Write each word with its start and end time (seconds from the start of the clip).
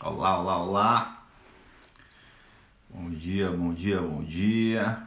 Olá, 0.00 0.38
olá, 0.38 0.58
olá. 0.58 1.26
Bom 2.88 3.10
dia, 3.10 3.50
bom 3.50 3.74
dia, 3.74 4.00
bom 4.00 4.22
dia. 4.22 5.02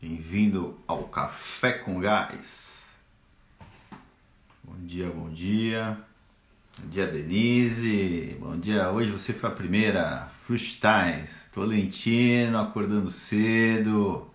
Bem-vindo 0.00 0.78
ao 0.86 1.04
Café 1.08 1.72
com 1.72 2.00
Gás. 2.00 2.86
Bom 4.64 4.76
dia, 4.86 5.10
bom 5.10 5.28
dia. 5.28 5.98
Bom 6.78 6.88
dia, 6.88 7.06
Denise. 7.06 8.34
Bom 8.40 8.58
dia. 8.58 8.90
Hoje 8.90 9.10
você 9.10 9.34
foi 9.34 9.50
a 9.50 9.52
primeira. 9.52 10.30
Frustitais. 10.46 11.50
Tolentino, 11.52 12.58
acordando 12.60 13.10
cedo. 13.10 14.26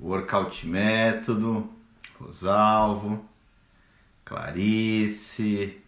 Workout 0.00 0.66
Método. 0.66 1.70
Rosalvo. 2.18 3.24
Clarice. 4.24 5.83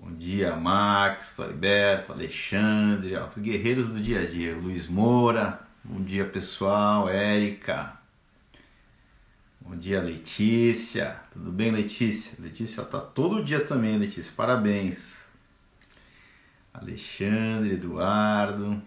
Bom 0.00 0.14
dia, 0.14 0.54
Max, 0.54 1.34
Toriberto, 1.34 2.12
Alexandre, 2.12 3.16
os 3.16 3.36
guerreiros 3.36 3.88
do 3.88 4.00
dia 4.00 4.20
a 4.20 4.26
dia. 4.26 4.54
Luiz 4.54 4.86
Moura, 4.86 5.60
bom 5.82 6.00
dia 6.00 6.24
pessoal, 6.24 7.08
Érica. 7.08 7.98
Bom 9.60 9.76
dia, 9.76 10.00
Letícia. 10.00 11.20
Tudo 11.32 11.50
bem, 11.50 11.72
Letícia? 11.72 12.32
Letícia 12.38 12.84
tá 12.84 13.00
todo 13.00 13.42
dia 13.42 13.58
também, 13.64 13.98
Letícia. 13.98 14.32
Parabéns. 14.36 15.24
Alexandre, 16.72 17.74
Eduardo. 17.74 18.80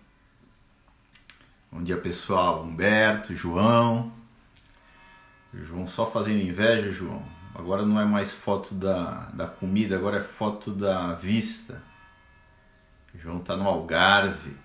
Bom 1.70 1.84
dia, 1.84 1.98
pessoal. 1.98 2.64
Humberto, 2.64 3.36
João. 3.36 4.14
João 5.54 5.86
só 5.86 6.10
fazendo 6.10 6.42
inveja, 6.42 6.90
João. 6.90 7.41
Agora 7.54 7.86
não 7.86 8.00
é 8.00 8.06
mais 8.06 8.32
foto 8.32 8.74
da, 8.74 9.30
da 9.34 9.48
comida, 9.48 9.96
agora 9.96 10.18
é 10.18 10.24
foto 10.24 10.72
da 10.72 11.14
vista. 11.14 11.82
João 13.16 13.40
tá 13.40 13.56
no 13.56 13.68
Algarve. 13.68 14.56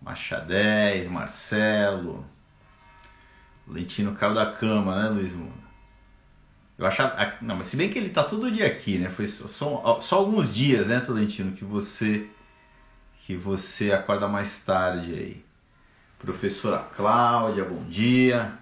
Machadez, 0.00 1.08
Marcelo. 1.08 2.24
Lentino 3.66 4.14
caiu 4.14 4.34
da 4.34 4.52
cama, 4.52 5.02
né, 5.02 5.08
Luiz 5.08 5.32
Muna? 5.32 5.64
Eu 6.76 6.86
achava. 6.86 7.38
Não, 7.40 7.56
mas 7.56 7.68
se 7.68 7.76
bem 7.76 7.88
que 7.88 7.98
ele 7.98 8.10
tá 8.10 8.24
todo 8.24 8.50
dia 8.50 8.66
aqui, 8.66 8.98
né? 8.98 9.08
Foi 9.08 9.26
só, 9.26 10.00
só 10.00 10.16
alguns 10.16 10.52
dias, 10.52 10.88
né, 10.88 11.00
Tolentino, 11.00 11.52
que 11.52 11.64
você. 11.64 12.28
que 13.26 13.36
você 13.36 13.92
acorda 13.92 14.28
mais 14.28 14.62
tarde 14.64 15.14
aí. 15.14 15.44
Professora 16.18 16.78
Cláudia, 16.78 17.64
bom 17.64 17.84
dia. 17.84 18.58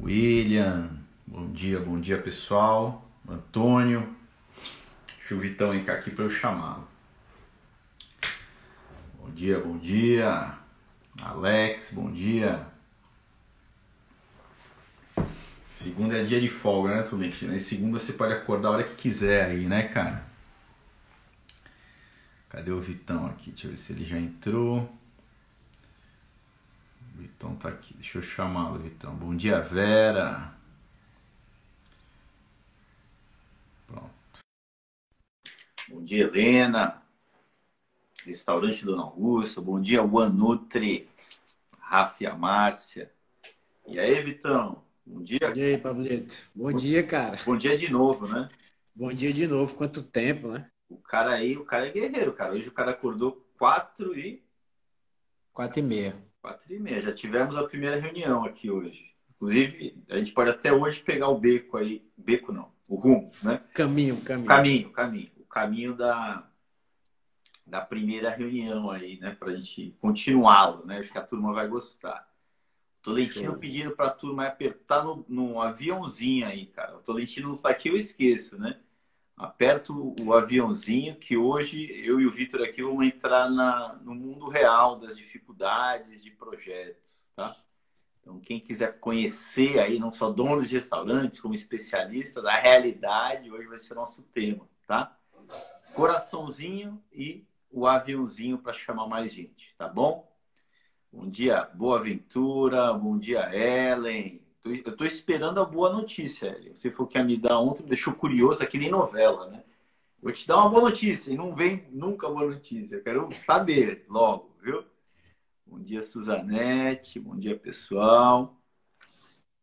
William, 0.00 0.90
Bom 1.26 1.50
dia, 1.52 1.80
bom 1.80 1.98
dia 1.98 2.20
pessoal. 2.20 3.10
Antônio. 3.26 4.14
Deixa 5.06 5.34
o 5.34 5.40
Vitão 5.40 5.74
entrar 5.74 5.94
aqui 5.94 6.10
para 6.10 6.24
eu 6.24 6.30
chamá-lo. 6.30 6.86
Bom 9.18 9.30
dia, 9.30 9.58
bom 9.58 9.78
dia. 9.78 10.54
Alex, 11.22 11.92
bom 11.92 12.12
dia. 12.12 12.66
Segunda 15.70 16.18
é 16.18 16.24
dia 16.24 16.38
de 16.38 16.48
folga, 16.48 16.94
né, 16.94 17.02
Tolentino? 17.02 17.54
E 17.54 17.60
segunda 17.60 17.98
você 17.98 18.12
pode 18.12 18.34
acordar 18.34 18.68
a 18.68 18.72
hora 18.72 18.84
que 18.84 18.94
quiser 18.94 19.46
aí, 19.46 19.64
né, 19.64 19.88
cara? 19.88 20.26
Cadê 22.50 22.70
o 22.70 22.82
Vitão 22.82 23.24
aqui? 23.26 23.50
Deixa 23.50 23.66
eu 23.66 23.70
ver 23.70 23.78
se 23.78 23.92
ele 23.94 24.04
já 24.04 24.18
entrou. 24.18 24.82
O 27.14 27.18
Vitão 27.18 27.56
tá 27.56 27.70
aqui. 27.70 27.94
Deixa 27.94 28.18
eu 28.18 28.22
chamá-lo, 28.22 28.78
Vitão. 28.78 29.14
Bom 29.14 29.34
dia, 29.34 29.60
Vera. 29.60 30.54
Bom 35.88 35.93
dia, 36.04 36.24
Helena. 36.24 37.02
Restaurante 38.24 38.84
Dona 38.84 39.02
Augusta. 39.02 39.60
Bom 39.60 39.80
dia, 39.80 40.02
Juan 40.02 40.28
Nutri. 40.28 41.08
Rafa 41.78 42.34
Márcia. 42.34 43.10
E 43.86 43.98
aí, 43.98 44.22
Vitão? 44.22 44.82
Bom 45.04 45.22
dia. 45.22 45.38
E 45.54 45.62
aí, 45.62 45.78
Pablito? 45.78 46.34
Bom, 46.54 46.70
Bom 46.70 46.72
dia, 46.72 47.02
cara. 47.02 47.38
Bom 47.44 47.56
dia 47.56 47.76
de 47.76 47.90
novo, 47.90 48.26
né? 48.26 48.48
Bom 48.94 49.12
dia 49.12 49.32
de 49.32 49.46
novo. 49.46 49.74
Quanto 49.74 50.02
tempo, 50.02 50.48
né? 50.48 50.70
O 50.88 50.96
cara 50.96 51.30
aí, 51.30 51.56
o 51.56 51.64
cara 51.64 51.88
é 51.88 51.90
guerreiro, 51.92 52.32
cara. 52.32 52.52
Hoje 52.52 52.68
o 52.68 52.72
cara 52.72 52.92
acordou 52.92 53.46
quatro 53.58 54.18
e... 54.18 54.44
Quatro 55.52 55.80
e 55.80 55.82
meia. 55.82 56.16
Quatro 56.40 56.72
e 56.72 56.78
meia. 56.78 57.02
Já 57.02 57.12
tivemos 57.12 57.56
a 57.56 57.64
primeira 57.64 57.98
reunião 57.98 58.44
aqui 58.44 58.70
hoje. 58.70 59.14
Inclusive, 59.34 60.02
a 60.08 60.18
gente 60.18 60.32
pode 60.32 60.50
até 60.50 60.72
hoje 60.72 61.02
pegar 61.02 61.28
o 61.28 61.38
beco 61.38 61.76
aí. 61.76 62.06
Beco 62.16 62.52
não. 62.52 62.72
O 62.86 62.96
rumo, 62.96 63.30
né? 63.42 63.60
Caminho, 63.72 64.20
caminho. 64.20 64.46
Caminho, 64.46 64.90
caminho 64.90 65.33
caminho 65.54 65.94
da, 65.94 66.50
da 67.64 67.80
primeira 67.80 68.28
reunião 68.28 68.90
aí, 68.90 69.20
né? 69.20 69.36
Para 69.38 69.52
a 69.52 69.56
gente 69.56 69.96
continuá-lo, 70.00 70.84
né? 70.84 70.98
Acho 70.98 71.12
que 71.12 71.18
a 71.18 71.22
turma 71.22 71.52
vai 71.52 71.68
gostar. 71.68 72.28
Tolentino 73.00 73.52
Show. 73.52 73.58
pedindo 73.58 73.94
para 73.94 74.06
a 74.06 74.10
turma 74.10 74.46
apertar 74.46 75.04
no, 75.04 75.24
no 75.28 75.60
aviãozinho 75.60 76.46
aí, 76.46 76.66
cara. 76.66 76.96
O 76.96 77.02
Tolentino 77.02 77.50
não 77.50 77.56
tá 77.56 77.68
aqui, 77.68 77.88
eu 77.88 77.96
esqueço, 77.96 78.58
né? 78.58 78.80
Aperto 79.36 80.14
o 80.20 80.32
aviãozinho 80.32 81.16
que 81.16 81.36
hoje 81.36 81.86
eu 82.04 82.20
e 82.20 82.26
o 82.26 82.30
Vitor 82.30 82.62
aqui 82.62 82.82
vamos 82.82 83.06
entrar 83.06 83.48
na, 83.50 83.94
no 84.02 84.14
mundo 84.14 84.48
real 84.48 84.98
das 84.98 85.16
dificuldades 85.16 86.22
de 86.22 86.30
projetos, 86.30 87.20
tá? 87.36 87.54
Então, 88.20 88.40
quem 88.40 88.58
quiser 88.58 88.98
conhecer 88.98 89.78
aí, 89.78 89.98
não 89.98 90.10
só 90.10 90.30
donos 90.30 90.68
de 90.68 90.76
restaurantes, 90.76 91.40
como 91.40 91.54
especialista 91.54 92.40
da 92.40 92.58
realidade, 92.58 93.50
hoje 93.50 93.68
vai 93.68 93.78
ser 93.78 93.92
o 93.92 93.96
nosso 93.96 94.22
tema, 94.22 94.66
tá? 94.86 95.14
Coraçãozinho 95.94 97.02
e 97.12 97.46
o 97.70 97.86
aviãozinho 97.86 98.58
para 98.58 98.72
chamar 98.72 99.06
mais 99.06 99.32
gente, 99.32 99.74
tá 99.78 99.88
bom? 99.88 100.30
Bom 101.10 101.28
dia, 101.28 101.64
Boa 101.74 102.02
Ventura, 102.02 102.92
bom 102.92 103.16
dia, 103.16 103.48
Ellen. 103.54 104.42
Eu 104.64 104.74
estou 104.74 105.06
esperando 105.06 105.60
a 105.60 105.64
boa 105.64 105.92
notícia, 105.92 106.46
Ellen. 106.46 106.74
Você 106.74 106.90
foi 106.90 107.06
que 107.06 107.22
me 107.22 107.36
dar 107.36 107.60
ontem, 107.60 107.84
deixou 107.84 108.12
curioso, 108.12 108.62
aqui 108.62 108.76
nem 108.76 108.90
novela, 108.90 109.48
né? 109.48 109.62
Vou 110.20 110.32
te 110.32 110.48
dar 110.48 110.56
uma 110.56 110.68
boa 110.68 110.82
notícia 110.82 111.30
e 111.30 111.36
não 111.36 111.54
vem 111.54 111.86
nunca 111.92 112.28
boa 112.28 112.50
notícia. 112.50 112.96
Eu 112.96 113.02
quero 113.02 113.28
saber 113.32 114.04
logo, 114.08 114.56
viu? 114.60 114.84
Bom 115.64 115.78
dia, 115.78 116.02
Suzanete. 116.02 117.20
Bom 117.20 117.36
dia, 117.36 117.56
pessoal. 117.56 118.60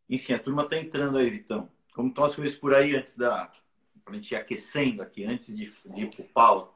Enfim, 0.08 0.32
a 0.32 0.38
turma 0.38 0.68
tá 0.68 0.78
entrando 0.78 1.18
aí, 1.18 1.28
Vitão. 1.28 1.68
Como 1.94 2.08
estão 2.08 2.24
as 2.24 2.34
coisas 2.34 2.56
por 2.56 2.74
aí 2.74 2.96
antes 2.96 3.16
da, 3.16 3.50
para 4.04 4.12
a 4.12 4.16
gente 4.16 4.32
ir 4.32 4.36
aquecendo 4.36 5.02
aqui 5.02 5.24
antes 5.24 5.54
de, 5.54 5.64
ir 5.64 6.10
para 6.10 6.22
o 6.22 6.28
Paulo. 6.28 6.74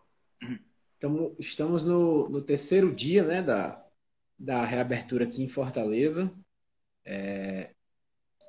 Então, 0.96 1.34
estamos 1.38 1.82
no, 1.82 2.28
no, 2.28 2.40
terceiro 2.40 2.94
dia 2.94 3.22
né, 3.22 3.42
da, 3.42 3.84
da 4.38 4.64
reabertura 4.64 5.24
aqui 5.24 5.42
em 5.42 5.48
Fortaleza. 5.48 6.32
É, 7.04 7.70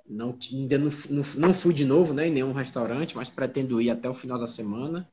não, 0.06 0.38
ainda 0.52 0.78
não, 0.78 0.90
não, 1.10 1.24
não, 1.38 1.54
fui 1.54 1.74
de 1.74 1.84
novo 1.84 2.14
né, 2.14 2.28
em 2.28 2.32
nenhum 2.32 2.54
restaurante, 2.54 3.16
mas 3.16 3.30
pretendo 3.30 3.82
ir 3.82 3.90
até 3.90 4.10
o 4.10 4.14
final 4.14 4.40
da 4.40 4.48
semana. 4.48 5.12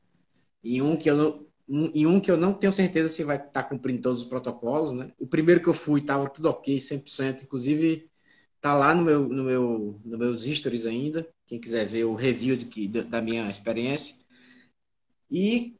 Em 0.63 0.81
um 0.81 0.95
que 0.95 1.09
eu 1.09 1.17
não, 1.17 1.47
um, 1.67 1.85
em 1.93 2.05
um 2.05 2.19
que 2.19 2.31
eu 2.31 2.37
não 2.37 2.53
tenho 2.53 2.71
certeza 2.71 3.09
se 3.09 3.23
vai 3.23 3.35
estar 3.35 3.49
tá 3.51 3.63
cumprindo 3.63 4.01
todos 4.01 4.21
os 4.21 4.29
protocolos. 4.29 4.93
Né? 4.93 5.11
O 5.19 5.27
primeiro 5.27 5.61
que 5.61 5.67
eu 5.67 5.73
fui 5.73 5.99
estava 5.99 6.29
tudo 6.29 6.49
ok, 6.49 6.77
100%. 6.77 7.43
Inclusive, 7.43 8.09
Tá 8.65 8.73
lá 8.73 8.95
no 8.95 9.03
meu, 9.03 9.29
no 9.29 9.43
meu, 9.43 10.01
no 10.03 10.17
meus 10.17 10.43
stories 10.43 10.87
ainda. 10.87 11.29
Quem 11.45 11.59
quiser 11.59 11.85
ver 11.85 12.05
o 12.05 12.15
review 12.15 12.57
que, 12.57 12.87
da 12.87 13.21
minha 13.21 13.49
experiência. 13.49 14.15
E 15.29 15.75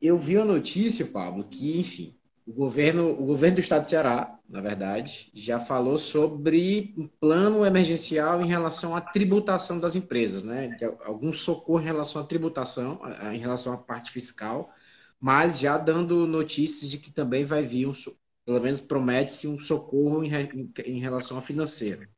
eu 0.00 0.16
vi 0.18 0.38
a 0.38 0.44
notícia, 0.44 1.06
Pablo, 1.06 1.44
que, 1.44 1.78
enfim, 1.78 2.16
o 2.46 2.52
governo, 2.52 3.10
o 3.12 3.26
governo 3.26 3.56
do 3.56 3.60
estado 3.60 3.82
de 3.82 3.90
Ceará, 3.90 4.38
na 4.48 4.60
verdade, 4.60 5.30
já 5.32 5.60
falou 5.60 5.96
sobre 5.98 6.94
um 6.96 7.06
plano 7.06 7.64
emergencial 7.64 8.42
em 8.42 8.46
relação 8.46 8.96
à 8.96 9.00
tributação 9.00 9.78
das 9.78 9.94
empresas, 9.94 10.42
né? 10.42 10.76
Algum 11.04 11.32
socorro 11.32 11.80
em 11.80 11.84
relação 11.84 12.20
à 12.20 12.24
tributação, 12.24 13.00
em 13.32 13.38
relação 13.38 13.72
à 13.72 13.78
parte 13.78 14.10
fiscal, 14.10 14.72
mas 15.20 15.60
já 15.60 15.78
dando 15.78 16.26
notícias 16.26 16.90
de 16.90 16.98
que 16.98 17.12
também 17.12 17.44
vai 17.44 17.62
vir, 17.62 17.86
um, 17.86 17.92
pelo 18.44 18.60
menos 18.60 18.80
promete-se 18.80 19.46
um 19.46 19.60
socorro 19.60 20.24
em, 20.24 20.32
em, 20.34 20.72
em 20.86 20.98
relação 20.98 21.38
à 21.38 21.42
financeira. 21.42 22.08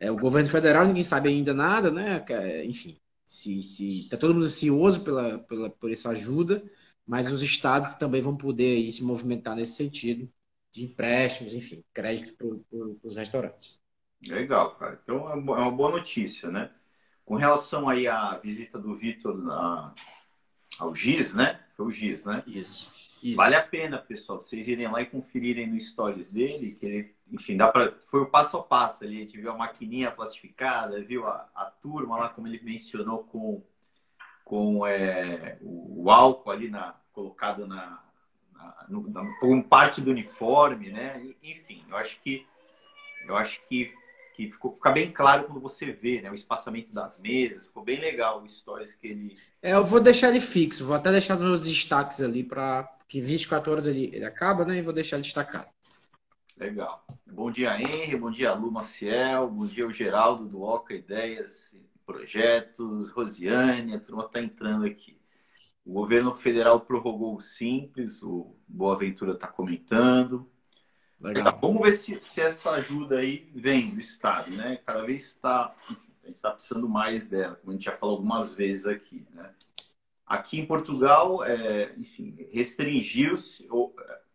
É, 0.00 0.10
o 0.10 0.16
governo 0.16 0.48
federal, 0.48 0.86
ninguém 0.86 1.04
sabe 1.04 1.28
ainda 1.28 1.52
nada, 1.52 1.90
né? 1.90 2.24
Enfim, 2.64 2.98
se, 3.26 3.62
se 3.62 4.08
tá 4.08 4.16
todo 4.16 4.32
mundo 4.32 4.46
ansioso 4.46 5.04
pela, 5.04 5.38
pela, 5.40 5.68
por 5.68 5.92
essa 5.92 6.08
ajuda, 6.08 6.64
mas 7.06 7.30
os 7.30 7.42
estados 7.42 7.94
também 7.96 8.22
vão 8.22 8.36
poder 8.36 8.76
aí, 8.76 8.90
se 8.90 9.04
movimentar 9.04 9.54
nesse 9.54 9.76
sentido 9.76 10.28
de 10.72 10.84
empréstimos, 10.84 11.54
enfim, 11.54 11.84
crédito 11.92 12.34
para 12.34 13.08
os 13.08 13.14
restaurantes. 13.14 13.78
Legal, 14.26 14.74
cara. 14.78 14.98
Então 15.02 15.28
é, 15.28 15.32
é 15.32 15.36
uma 15.36 15.70
boa 15.70 15.90
notícia, 15.90 16.50
né? 16.50 16.70
Com 17.24 17.36
relação 17.36 17.88
aí 17.88 18.08
à 18.08 18.38
visita 18.38 18.78
do 18.78 18.96
Vitor 18.96 19.38
ao 20.78 20.94
GIS, 20.94 21.34
né? 21.34 21.60
Foi 21.76 21.86
o 21.86 21.90
GIS, 21.90 22.24
né? 22.24 22.42
Isso, 22.46 22.90
isso. 23.22 23.36
Vale 23.36 23.54
a 23.54 23.62
pena, 23.62 23.98
pessoal, 23.98 24.40
vocês 24.40 24.66
irem 24.66 24.90
lá 24.90 25.02
e 25.02 25.06
conferirem 25.06 25.66
no 25.66 25.78
stories 25.78 26.32
dele, 26.32 26.70
que 26.74 26.86
ele 26.86 27.14
enfim, 27.32 27.56
dá 27.56 27.68
para 27.68 27.92
foi 28.06 28.20
o 28.20 28.26
passo 28.26 28.56
a 28.56 28.62
passo 28.62 29.04
ali. 29.04 29.16
A 29.16 29.20
gente 29.20 29.38
viu 29.38 29.50
a 29.50 29.56
maquininha 29.56 30.10
plastificada, 30.10 31.00
viu 31.02 31.26
a, 31.26 31.48
a 31.54 31.66
turma 31.66 32.18
lá, 32.18 32.28
como 32.28 32.46
ele 32.46 32.60
mencionou, 32.62 33.24
com, 33.24 33.62
com 34.44 34.86
é, 34.86 35.58
o 35.62 36.10
álcool 36.10 36.50
ali 36.50 36.70
na, 36.70 36.94
colocado 37.12 37.66
na, 37.66 38.02
na, 38.52 38.86
no, 38.88 39.08
na, 39.08 39.62
parte 39.62 40.00
do 40.00 40.10
uniforme, 40.10 40.90
né? 40.90 41.22
Enfim, 41.42 41.84
eu 41.88 41.96
acho 41.96 42.20
que 42.20 42.46
eu 43.26 43.36
acho 43.36 43.60
que, 43.68 43.92
que 44.34 44.50
ficou, 44.50 44.72
fica 44.72 44.90
bem 44.90 45.12
claro 45.12 45.44
quando 45.44 45.60
você 45.60 45.92
vê, 45.92 46.20
né? 46.20 46.30
O 46.30 46.34
espaçamento 46.34 46.92
das 46.92 47.18
mesas, 47.18 47.66
ficou 47.66 47.84
bem 47.84 48.00
legal 48.00 48.42
o 48.42 48.48
stories 48.48 48.94
que 48.94 49.06
ele. 49.06 49.34
É, 49.62 49.72
eu 49.72 49.84
vou 49.84 50.00
deixar 50.00 50.30
ele 50.30 50.40
fixo, 50.40 50.86
vou 50.86 50.96
até 50.96 51.10
deixar 51.10 51.36
nos 51.36 51.68
destaques 51.68 52.20
ali 52.20 52.42
para 52.42 52.88
que 53.08 53.20
24 53.20 53.70
horas 53.70 53.86
ele, 53.86 54.10
ele 54.12 54.24
acaba, 54.24 54.64
né? 54.64 54.78
E 54.78 54.82
vou 54.82 54.92
deixar 54.92 55.18
destacado. 55.18 55.68
Legal. 56.60 57.02
Bom 57.26 57.50
dia, 57.50 57.74
Henry. 57.80 58.14
Bom 58.18 58.30
dia, 58.30 58.52
Lu 58.52 58.70
Maciel. 58.70 59.48
Bom 59.48 59.64
dia, 59.64 59.86
o 59.86 59.92
Geraldo 59.94 60.46
do 60.46 60.60
Oca 60.60 60.92
Ideias 60.92 61.74
Projetos. 62.04 63.08
Rosiane, 63.08 63.94
a 63.94 63.98
turma 63.98 64.26
está 64.26 64.42
entrando 64.42 64.84
aqui. 64.84 65.18
O 65.86 65.94
governo 65.94 66.34
federal 66.34 66.78
prorrogou 66.78 67.34
o 67.34 67.40
Simples, 67.40 68.22
o 68.22 68.54
Boa 68.68 68.94
Ventura 68.94 69.32
está 69.32 69.46
comentando. 69.46 70.50
Legal. 71.18 71.58
Vamos 71.62 71.80
ver 71.80 71.94
se, 71.94 72.20
se, 72.20 72.42
essa 72.42 72.72
ajuda 72.72 73.20
aí 73.20 73.50
vem 73.54 73.94
do 73.94 73.98
Estado, 73.98 74.50
né? 74.50 74.76
Cada 74.84 75.02
vez 75.02 75.28
está, 75.28 75.74
a 75.88 76.26
gente 76.26 76.36
está 76.36 76.50
precisando 76.50 76.86
mais 76.86 77.26
dela, 77.26 77.56
como 77.56 77.70
a 77.70 77.72
gente 77.72 77.86
já 77.86 77.96
falou 77.96 78.16
algumas 78.16 78.54
vezes 78.54 78.86
aqui, 78.86 79.26
né? 79.32 79.50
Aqui 80.26 80.60
em 80.60 80.66
Portugal, 80.66 81.42
é, 81.42 81.94
enfim, 81.96 82.36
restringiu-se, 82.52 83.66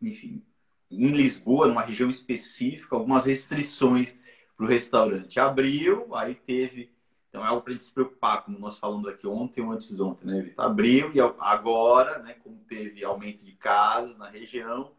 enfim, 0.01 0.43
em 0.89 1.11
Lisboa, 1.11 1.67
numa 1.67 1.81
região 1.81 2.09
específica, 2.09 2.95
algumas 2.95 3.25
restrições 3.25 4.15
para 4.55 4.65
o 4.65 4.69
restaurante. 4.69 5.39
Abriu, 5.39 6.15
aí 6.15 6.35
teve. 6.35 6.91
Então 7.29 7.43
é 7.43 7.47
algo 7.47 7.61
para 7.61 7.71
a 7.71 7.73
gente 7.73 7.85
se 7.85 7.93
preocupar, 7.93 8.45
como 8.45 8.57
nós 8.57 8.77
falamos 8.77 9.05
aqui 9.07 9.27
ontem 9.27 9.61
ou 9.61 9.71
antes 9.71 9.93
de 9.93 10.01
ontem, 10.01 10.25
né, 10.25 10.41
Vitor? 10.41 10.65
Abriu 10.65 11.11
e 11.13 11.19
agora, 11.19 12.19
né, 12.19 12.35
como 12.41 12.57
teve 12.67 13.03
aumento 13.03 13.43
de 13.43 13.51
casos 13.53 14.17
na 14.17 14.29
região, 14.29 14.91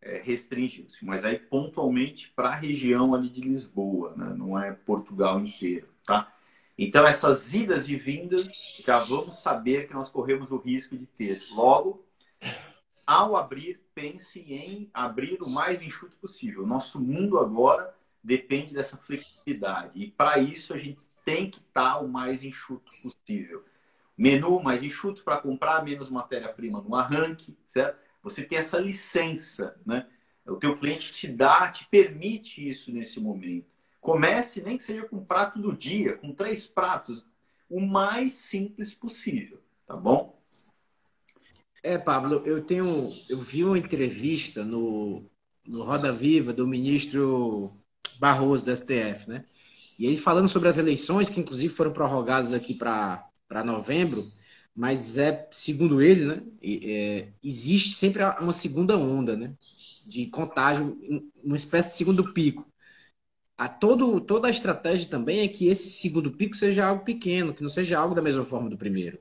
é, 0.00 0.20
restringiu-se. 0.22 1.04
Mas 1.04 1.24
aí 1.24 1.38
pontualmente 1.38 2.32
para 2.34 2.48
a 2.48 2.54
região 2.54 3.14
ali 3.14 3.28
de 3.28 3.40
Lisboa, 3.40 4.14
né? 4.16 4.34
não 4.36 4.58
é 4.58 4.72
Portugal 4.72 5.40
inteiro, 5.40 5.88
tá? 6.06 6.32
Então 6.76 7.06
essas 7.06 7.54
idas 7.54 7.88
e 7.88 7.96
vindas, 7.96 8.82
já 8.84 8.98
vamos 8.98 9.36
saber 9.36 9.86
que 9.86 9.94
nós 9.94 10.10
corremos 10.10 10.50
o 10.50 10.56
risco 10.56 10.96
de 10.96 11.06
ter. 11.06 11.40
Logo, 11.52 12.04
ao 13.06 13.36
abrir, 13.36 13.80
pense 13.94 14.40
em 14.40 14.90
abrir 14.92 15.42
o 15.42 15.48
mais 15.48 15.82
enxuto 15.82 16.16
possível. 16.16 16.66
Nosso 16.66 17.00
mundo 17.00 17.38
agora 17.38 17.94
depende 18.22 18.72
dessa 18.72 18.96
flexibilidade. 18.96 19.90
E 19.94 20.10
para 20.10 20.38
isso 20.38 20.72
a 20.72 20.78
gente 20.78 21.06
tem 21.24 21.50
que 21.50 21.58
estar 21.58 21.98
o 21.98 22.08
mais 22.08 22.42
enxuto 22.42 22.90
possível. 23.02 23.64
Menu 24.16 24.62
mais 24.62 24.82
enxuto 24.82 25.22
para 25.22 25.38
comprar 25.38 25.84
menos 25.84 26.08
matéria-prima 26.08 26.80
no 26.80 26.94
arranque, 26.94 27.56
certo? 27.66 27.98
Você 28.22 28.42
tem 28.42 28.58
essa 28.58 28.78
licença, 28.78 29.76
né? 29.84 30.06
O 30.46 30.56
teu 30.56 30.76
cliente 30.76 31.12
te 31.12 31.28
dá, 31.28 31.68
te 31.70 31.86
permite 31.86 32.66
isso 32.66 32.92
nesse 32.92 33.20
momento. 33.20 33.66
Comece 34.00 34.62
nem 34.62 34.76
que 34.76 34.84
seja 34.84 35.04
com 35.04 35.16
um 35.16 35.24
prato 35.24 35.58
do 35.58 35.74
dia, 35.74 36.16
com 36.16 36.32
três 36.32 36.66
pratos, 36.66 37.24
o 37.68 37.80
mais 37.80 38.34
simples 38.34 38.94
possível, 38.94 39.60
tá 39.86 39.96
bom? 39.96 40.33
É, 41.84 41.98
Pablo, 41.98 42.42
eu 42.46 42.62
tenho, 42.64 42.84
eu 43.28 43.38
vi 43.42 43.62
uma 43.62 43.78
entrevista 43.78 44.64
no, 44.64 45.30
no 45.66 45.84
Roda 45.84 46.10
Viva 46.10 46.50
do 46.50 46.66
ministro 46.66 47.50
Barroso 48.18 48.64
do 48.64 48.74
STF, 48.74 49.28
né? 49.28 49.44
E 49.98 50.06
ele 50.06 50.16
falando 50.16 50.48
sobre 50.48 50.68
as 50.70 50.78
eleições, 50.78 51.28
que 51.28 51.40
inclusive 51.40 51.74
foram 51.74 51.92
prorrogadas 51.92 52.54
aqui 52.54 52.74
para 52.74 53.28
novembro, 53.66 54.22
mas 54.74 55.18
é, 55.18 55.46
segundo 55.52 56.00
ele, 56.00 56.24
né, 56.24 56.42
é, 56.62 57.28
existe 57.42 57.92
sempre 57.92 58.22
uma 58.40 58.54
segunda 58.54 58.96
onda, 58.96 59.36
né, 59.36 59.54
de 60.06 60.26
contágio, 60.28 60.98
uma 61.44 61.56
espécie 61.56 61.90
de 61.90 61.96
segundo 61.96 62.32
pico. 62.32 62.66
A 63.58 63.68
todo, 63.68 64.20
toda 64.22 64.48
a 64.48 64.50
estratégia 64.50 65.08
também 65.08 65.40
é 65.40 65.48
que 65.48 65.68
esse 65.68 65.90
segundo 65.90 66.32
pico 66.32 66.56
seja 66.56 66.86
algo 66.86 67.04
pequeno, 67.04 67.54
que 67.54 67.62
não 67.62 67.70
seja 67.70 67.98
algo 67.98 68.14
da 68.14 68.22
mesma 68.22 68.44
forma 68.44 68.70
do 68.70 68.78
primeiro. 68.78 69.18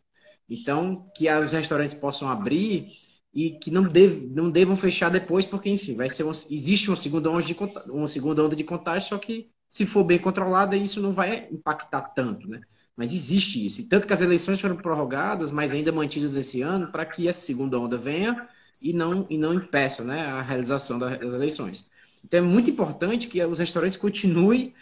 Então, 0.54 1.06
que 1.16 1.30
os 1.30 1.52
restaurantes 1.52 1.96
possam 1.96 2.30
abrir 2.30 2.88
e 3.34 3.52
que 3.52 3.72
não, 3.72 3.84
deve, 3.84 4.28
não 4.28 4.52
devam 4.52 4.76
fechar 4.76 5.10
depois, 5.10 5.46
porque, 5.46 5.70
enfim, 5.70 5.96
vai 5.96 6.10
ser 6.10 6.24
uma, 6.24 6.34
existe 6.50 6.90
uma 6.90 6.96
segunda, 6.96 7.30
onda 7.32 7.42
de, 7.44 7.56
uma 7.90 8.08
segunda 8.08 8.44
onda 8.44 8.56
de 8.56 8.64
contágio, 8.64 9.10
só 9.10 9.18
que 9.18 9.50
se 9.70 9.88
for 9.88 10.04
bem 10.04 10.20
controlada, 10.20 10.78
isso 10.78 11.02
não 11.02 11.12
vai 11.12 11.48
impactar 11.52 12.02
tanto, 12.02 12.48
né? 12.48 12.62
Mas 12.96 13.12
existe 13.12 13.66
isso. 13.66 13.82
E 13.82 13.86
tanto 13.86 14.06
que 14.06 14.14
as 14.14 14.22
eleições 14.22 14.62
foram 14.62 14.76
prorrogadas, 14.76 15.52
mas 15.52 15.74
ainda 15.74 15.92
mantidas 15.92 16.36
esse 16.36 16.62
ano, 16.62 16.92
para 16.92 17.04
que 17.06 17.28
essa 17.28 17.42
segunda 17.42 17.80
onda 17.80 17.98
venha 17.98 18.48
e 18.84 18.94
não, 18.94 19.26
e 19.32 19.36
não 19.36 19.52
impeça 19.52 20.04
né, 20.04 20.28
a 20.28 20.44
realização 20.44 21.00
das 21.00 21.34
eleições. 21.34 21.88
Então 22.24 22.38
é 22.38 22.44
muito 22.44 22.70
importante 22.70 23.28
que 23.28 23.44
os 23.44 23.58
restaurantes 23.58 23.98
continuem 23.98 24.76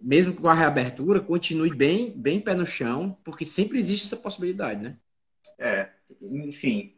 mesmo 0.00 0.34
com 0.34 0.48
a 0.48 0.54
reabertura, 0.54 1.20
continue 1.20 1.74
bem, 1.74 2.12
bem 2.12 2.40
pé 2.40 2.54
no 2.54 2.66
chão, 2.66 3.16
porque 3.24 3.44
sempre 3.44 3.78
existe 3.78 4.06
essa 4.06 4.16
possibilidade, 4.16 4.80
né? 4.80 4.96
É, 5.58 5.90
enfim, 6.20 6.94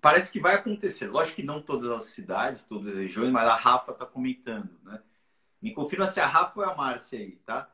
parece 0.00 0.30
que 0.30 0.40
vai 0.40 0.54
acontecer. 0.54 1.08
Lógico 1.08 1.36
que 1.36 1.42
não 1.42 1.60
todas 1.60 1.90
as 1.90 2.06
cidades, 2.06 2.64
todas 2.64 2.88
as 2.88 2.94
regiões, 2.94 3.30
mas 3.30 3.48
a 3.48 3.56
Rafa 3.56 3.92
está 3.92 4.06
comentando, 4.06 4.70
né? 4.84 5.00
Me 5.60 5.72
confirma 5.72 6.06
se 6.06 6.20
a 6.20 6.26
Rafa 6.26 6.60
ou 6.60 6.66
a 6.66 6.74
Márcia 6.74 7.18
aí, 7.18 7.32
tá? 7.44 7.68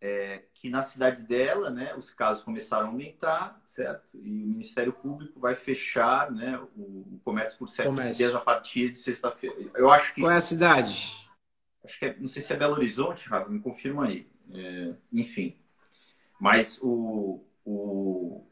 É, 0.00 0.44
que 0.54 0.70
na 0.70 0.80
cidade 0.80 1.22
dela, 1.22 1.70
né, 1.70 1.92
os 1.96 2.10
casos 2.10 2.44
começaram 2.44 2.86
a 2.86 2.88
aumentar, 2.88 3.60
certo? 3.66 4.06
E 4.14 4.44
o 4.44 4.46
Ministério 4.46 4.92
Público 4.92 5.40
vai 5.40 5.56
fechar, 5.56 6.30
né, 6.30 6.58
o, 6.76 6.80
o 6.80 7.20
comércio 7.24 7.58
por 7.58 7.68
sete 7.68 7.86
comércio. 7.86 8.16
dias 8.16 8.34
a 8.34 8.40
partir 8.40 8.90
de 8.90 8.98
sexta-feira. 8.98 9.56
Eu 9.74 9.90
acho 9.90 10.14
que 10.14 10.20
qual 10.20 10.30
é 10.30 10.36
a 10.36 10.40
cidade? 10.40 11.27
Acho 11.84 11.98
que 11.98 12.06
é, 12.06 12.16
não 12.18 12.28
sei 12.28 12.42
se 12.42 12.52
é 12.52 12.56
Belo 12.56 12.74
Horizonte, 12.74 13.28
Rafa, 13.28 13.48
me 13.48 13.60
confirma 13.60 14.06
aí. 14.06 14.26
É, 14.52 14.94
enfim. 15.12 15.56
Mas 16.40 16.78
o, 16.82 17.44
o, 17.64 18.46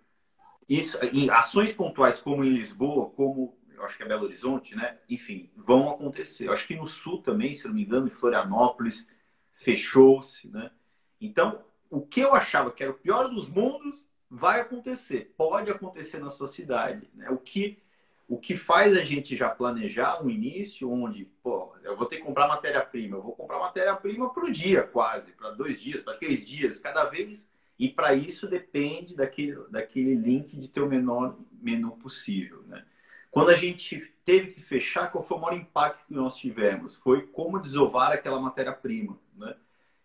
isso, 0.68 0.98
em 1.12 1.30
ações 1.30 1.72
pontuais 1.72 2.20
como 2.20 2.44
em 2.44 2.50
Lisboa, 2.50 3.10
como 3.10 3.56
eu 3.74 3.84
acho 3.84 3.96
que 3.96 4.02
é 4.02 4.08
Belo 4.08 4.24
Horizonte, 4.24 4.74
né? 4.74 4.98
Enfim, 5.08 5.50
vão 5.54 5.90
acontecer. 5.90 6.48
Eu 6.48 6.52
acho 6.52 6.66
que 6.66 6.76
no 6.76 6.86
sul 6.86 7.22
também, 7.22 7.54
se 7.54 7.66
não 7.66 7.74
me 7.74 7.84
engano, 7.84 8.06
em 8.06 8.10
Florianópolis, 8.10 9.06
fechou-se, 9.52 10.48
né? 10.48 10.70
Então, 11.20 11.64
o 11.90 12.00
que 12.00 12.20
eu 12.20 12.34
achava 12.34 12.70
que 12.70 12.82
era 12.82 12.92
o 12.92 12.98
pior 12.98 13.28
dos 13.28 13.48
mundos 13.48 14.08
vai 14.28 14.60
acontecer. 14.60 15.34
Pode 15.36 15.70
acontecer 15.70 16.18
na 16.18 16.30
sua 16.30 16.46
cidade, 16.46 17.08
né? 17.14 17.30
O 17.30 17.38
que 17.38 17.78
o 18.28 18.38
que 18.38 18.56
faz 18.56 18.96
a 18.96 19.04
gente 19.04 19.36
já 19.36 19.48
planejar 19.48 20.22
um 20.22 20.28
início 20.28 20.90
onde, 20.90 21.26
pô, 21.42 21.72
eu 21.84 21.96
vou 21.96 22.06
ter 22.06 22.16
que 22.16 22.22
comprar 22.22 22.48
matéria-prima, 22.48 23.16
eu 23.16 23.22
vou 23.22 23.32
comprar 23.32 23.58
matéria-prima 23.58 24.32
para 24.32 24.44
o 24.44 24.50
dia, 24.50 24.82
quase, 24.82 25.32
para 25.32 25.50
dois 25.50 25.80
dias, 25.80 26.02
para 26.02 26.16
três 26.16 26.44
dias, 26.44 26.78
cada 26.80 27.04
vez. 27.04 27.48
E 27.78 27.88
para 27.88 28.14
isso 28.14 28.48
depende 28.48 29.14
daquele, 29.14 29.56
daquele 29.68 30.14
link 30.14 30.56
de 30.56 30.68
ter 30.68 30.80
o 30.80 30.88
menor 30.88 31.38
menu 31.52 31.92
possível. 31.92 32.62
Né? 32.66 32.84
Quando 33.30 33.50
a 33.50 33.54
gente 33.54 34.12
teve 34.24 34.54
que 34.54 34.60
fechar, 34.60 35.12
qual 35.12 35.22
foi 35.22 35.36
o 35.36 35.40
maior 35.40 35.56
impacto 35.56 36.06
que 36.06 36.14
nós 36.14 36.36
tivemos? 36.36 36.96
Foi 36.96 37.26
como 37.26 37.60
desovar 37.60 38.10
aquela 38.10 38.40
matéria-prima. 38.40 39.18
Né? 39.36 39.54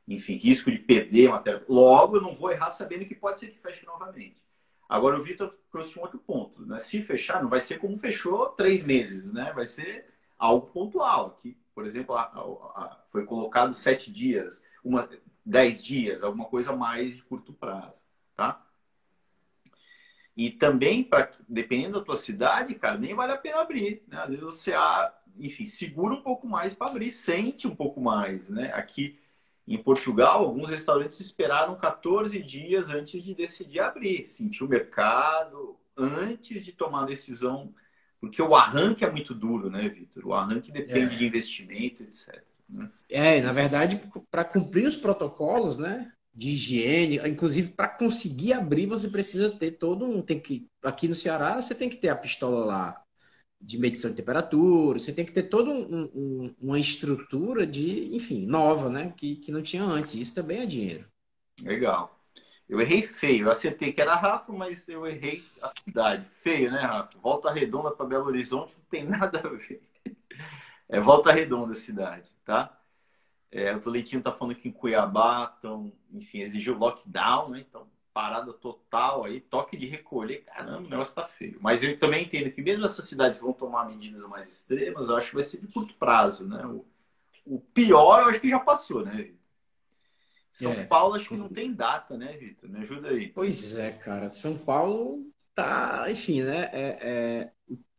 Enfim, 0.08 0.36
risco 0.36 0.70
de 0.70 0.78
perder 0.78 1.30
matéria. 1.30 1.64
Logo, 1.68 2.18
eu 2.18 2.22
não 2.22 2.36
vou 2.36 2.52
errar 2.52 2.70
sabendo 2.70 3.06
que 3.06 3.16
pode 3.16 3.40
ser 3.40 3.48
que 3.48 3.58
feche 3.58 3.86
novamente. 3.86 4.42
Agora, 4.92 5.18
o 5.18 5.24
Vitor 5.24 5.58
trouxe 5.72 5.98
um 5.98 6.02
outro 6.02 6.20
ponto. 6.20 6.66
Né? 6.66 6.78
Se 6.80 7.02
fechar, 7.02 7.42
não 7.42 7.50
vai 7.50 7.62
ser 7.62 7.80
como 7.80 7.98
fechou 7.98 8.48
três 8.50 8.84
meses, 8.84 9.32
né? 9.32 9.54
Vai 9.56 9.66
ser 9.66 10.06
algo 10.38 10.68
pontual. 10.68 11.38
Que, 11.42 11.58
por 11.74 11.86
exemplo, 11.86 12.14
a, 12.14 12.24
a, 12.24 12.42
a, 12.84 13.04
foi 13.08 13.24
colocado 13.24 13.74
sete 13.74 14.12
dias, 14.12 14.62
uma, 14.84 15.10
dez 15.46 15.82
dias, 15.82 16.22
alguma 16.22 16.44
coisa 16.44 16.76
mais 16.76 17.16
de 17.16 17.22
curto 17.22 17.54
prazo, 17.54 18.04
tá? 18.36 18.62
E 20.36 20.52
também, 20.52 21.06
pra, 21.06 21.32
dependendo 21.48 21.98
da 21.98 22.06
tua 22.06 22.18
cidade, 22.18 22.76
cara, 22.76 22.98
nem 22.98 23.16
vale 23.16 23.32
a 23.32 23.38
pena 23.38 23.62
abrir. 23.62 24.04
Né? 24.10 24.18
Às 24.18 24.28
vezes 24.28 24.44
você, 24.44 24.74
enfim, 25.38 25.66
segura 25.66 26.16
um 26.16 26.22
pouco 26.22 26.46
mais 26.46 26.74
para 26.74 26.92
abrir, 26.92 27.12
sente 27.12 27.66
um 27.66 27.76
pouco 27.76 28.02
mais, 28.02 28.50
né? 28.50 28.74
Aqui 28.74 29.18
em 29.68 29.78
Portugal, 29.78 30.44
alguns 30.44 30.70
restaurantes 30.70 31.20
esperaram 31.20 31.76
14 31.76 32.42
dias 32.42 32.90
antes 32.90 33.22
de 33.24 33.36
decidir 33.36 33.80
abrir, 33.80 34.28
sentir 34.28 34.64
o 34.64 34.68
mercado, 34.68 35.78
antes 35.96 36.64
de 36.64 36.72
tomar 36.72 37.04
a 37.04 37.08
decisão, 37.08 37.74
porque 38.20 38.42
o 38.42 38.56
arranque 38.56 39.06
é 39.06 39.12
muito 39.12 39.34
duro, 39.34 39.70
né, 39.70 39.88
Vitor? 39.88 40.26
O 40.26 40.34
arranque 40.34 40.72
depende 40.72 41.16
é. 41.16 41.18
de 41.18 41.26
investimento, 41.26 42.04
etc. 42.04 42.44
Né? 42.68 42.90
É, 43.10 43.42
na 43.42 43.54
verdade, 43.54 44.02
para 44.30 44.44
cumprir 44.44 44.88
os 44.88 44.96
protocolos, 44.96 45.78
né, 45.78 46.12
de 46.34 46.52
higiene, 46.52 47.18
inclusive 47.28 47.72
para 47.72 47.88
conseguir 47.88 48.54
abrir, 48.54 48.86
você 48.86 49.10
precisa 49.10 49.50
ter 49.52 49.72
todo 49.72 50.06
um. 50.06 50.22
Tem 50.22 50.40
que, 50.40 50.68
aqui 50.84 51.08
no 51.08 51.16
Ceará, 51.16 51.62
você 51.62 51.76
tem 51.76 51.90
que 51.90 51.98
ter 51.98 52.10
a 52.10 52.16
pistola 52.16 52.66
lá 52.66 53.04
de 53.62 53.78
medição 53.78 54.10
de 54.10 54.18
temperatura, 54.18 55.00
você 55.00 55.14
tem 55.14 55.24
que 55.24 55.32
ter 55.32 55.44
toda 55.44 55.70
um, 55.70 56.10
um, 56.16 56.56
uma 56.60 56.80
estrutura 56.80 57.66
de, 57.66 58.14
enfim, 58.16 58.46
nova, 58.46 58.90
né? 58.90 59.14
Que, 59.16 59.36
que 59.36 59.52
não 59.52 59.62
tinha 59.62 59.84
antes. 59.84 60.16
Isso 60.16 60.34
também 60.34 60.62
é 60.62 60.66
dinheiro. 60.66 61.06
Legal. 61.62 62.20
Eu 62.68 62.82
errei 62.82 63.02
feio. 63.02 63.46
Eu 63.46 63.52
acertei 63.52 63.94
que 63.94 64.02
era 64.02 64.16
Rafa, 64.16 64.52
mas 64.52 64.88
eu 64.88 65.06
errei 65.06 65.44
a 65.62 65.72
cidade. 65.78 66.26
Feio, 66.30 66.72
né, 66.72 66.82
Rafa? 66.82 67.20
Volta 67.20 67.52
Redonda 67.52 67.92
para 67.92 68.06
Belo 68.06 68.26
Horizonte 68.26 68.76
não 68.78 68.86
tem 68.86 69.04
nada 69.08 69.40
a 69.40 69.50
ver. 69.50 69.82
É 70.90 71.00
Volta 71.00 71.32
Redonda 71.32 71.74
a 71.74 71.76
cidade, 71.76 72.32
tá? 72.44 72.78
É, 73.52 73.76
o 73.76 73.82
Toletinho 73.82 74.22
tá 74.22 74.32
falando 74.32 74.56
que 74.56 74.70
em 74.70 74.72
Cuiabá 74.72 75.52
estão, 75.54 75.92
enfim, 76.12 76.40
exigiu 76.40 76.78
lockdown, 76.78 77.50
né? 77.50 77.60
Então, 77.60 77.86
parada 78.14 78.54
total 78.54 79.26
aí, 79.26 79.40
toque 79.40 79.78
de 79.78 79.88
recolher. 79.88 80.44
Caramba, 80.44 80.80
o 80.80 80.90
negócio 80.90 81.16
tá 81.16 81.28
feio. 81.28 81.58
Mas 81.62 81.82
eu 81.82 81.98
também 81.98 82.26
entendo 82.26 82.52
que 82.52 82.62
mesmo 82.62 82.86
essas 82.86 83.06
cidades 83.06 83.40
vão 83.40 83.54
tomar 83.54 83.88
medidas 83.88 84.24
mais 84.24 84.48
extremas, 84.48 85.08
eu 85.08 85.16
acho 85.16 85.30
que 85.30 85.36
vai 85.36 85.44
ser 85.44 85.60
de 85.60 85.68
curto 85.68 85.94
prazo, 85.96 86.46
né? 86.46 86.66
O, 86.66 86.86
o 87.46 87.60
pior 87.60 88.22
eu 88.22 88.30
acho 88.30 88.40
que 88.40 88.50
já 88.50 88.60
passou, 88.60 89.06
né, 89.06 89.12
Vitor? 89.12 89.42
São 90.54 90.72
é. 90.74 90.84
Paulo 90.84 91.16
acho 91.16 91.30
que 91.30 91.38
não 91.38 91.48
tem 91.48 91.74
data, 91.74 92.18
né, 92.18 92.34
Vitor? 92.34 92.70
Me 92.70 92.80
ajuda 92.80 93.10
aí. 93.10 93.30
Pois 93.30 93.76
é, 93.78 93.92
cara. 93.92 94.30
São 94.30 94.58
Paulo 94.58 95.26
tá, 95.56 96.06
enfim, 96.10 96.44
né? 96.44 96.70
É, 96.74 96.98
é, 97.02 97.52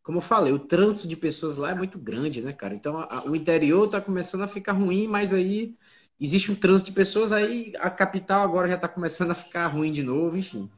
como 0.02 0.18
eu 0.18 0.22
falei, 0.22 0.52
o 0.52 0.58
trânsito 0.58 1.08
de 1.08 1.16
pessoas 1.16 1.56
lá 1.56 1.70
é 1.70 1.74
muito 1.74 1.98
grande, 1.98 2.42
né, 2.42 2.52
cara? 2.52 2.74
Então 2.74 2.98
a, 2.98 3.24
o 3.26 3.36
interior 3.36 3.88
tá 3.88 4.00
começando 4.00 4.42
a 4.42 4.48
ficar 4.48 4.72
ruim, 4.72 5.06
mas 5.06 5.32
aí 5.32 5.74
existe 6.20 6.50
um 6.52 6.54
trânsito 6.54 6.90
de 6.90 6.96
pessoas, 6.96 7.32
aí 7.32 7.72
a 7.78 7.90
capital 7.90 8.42
agora 8.42 8.68
já 8.68 8.76
tá 8.76 8.88
começando 8.88 9.30
a 9.30 9.34
ficar 9.34 9.66
ruim 9.66 9.92
de 9.92 10.02
novo, 10.02 10.36
enfim. 10.36 10.70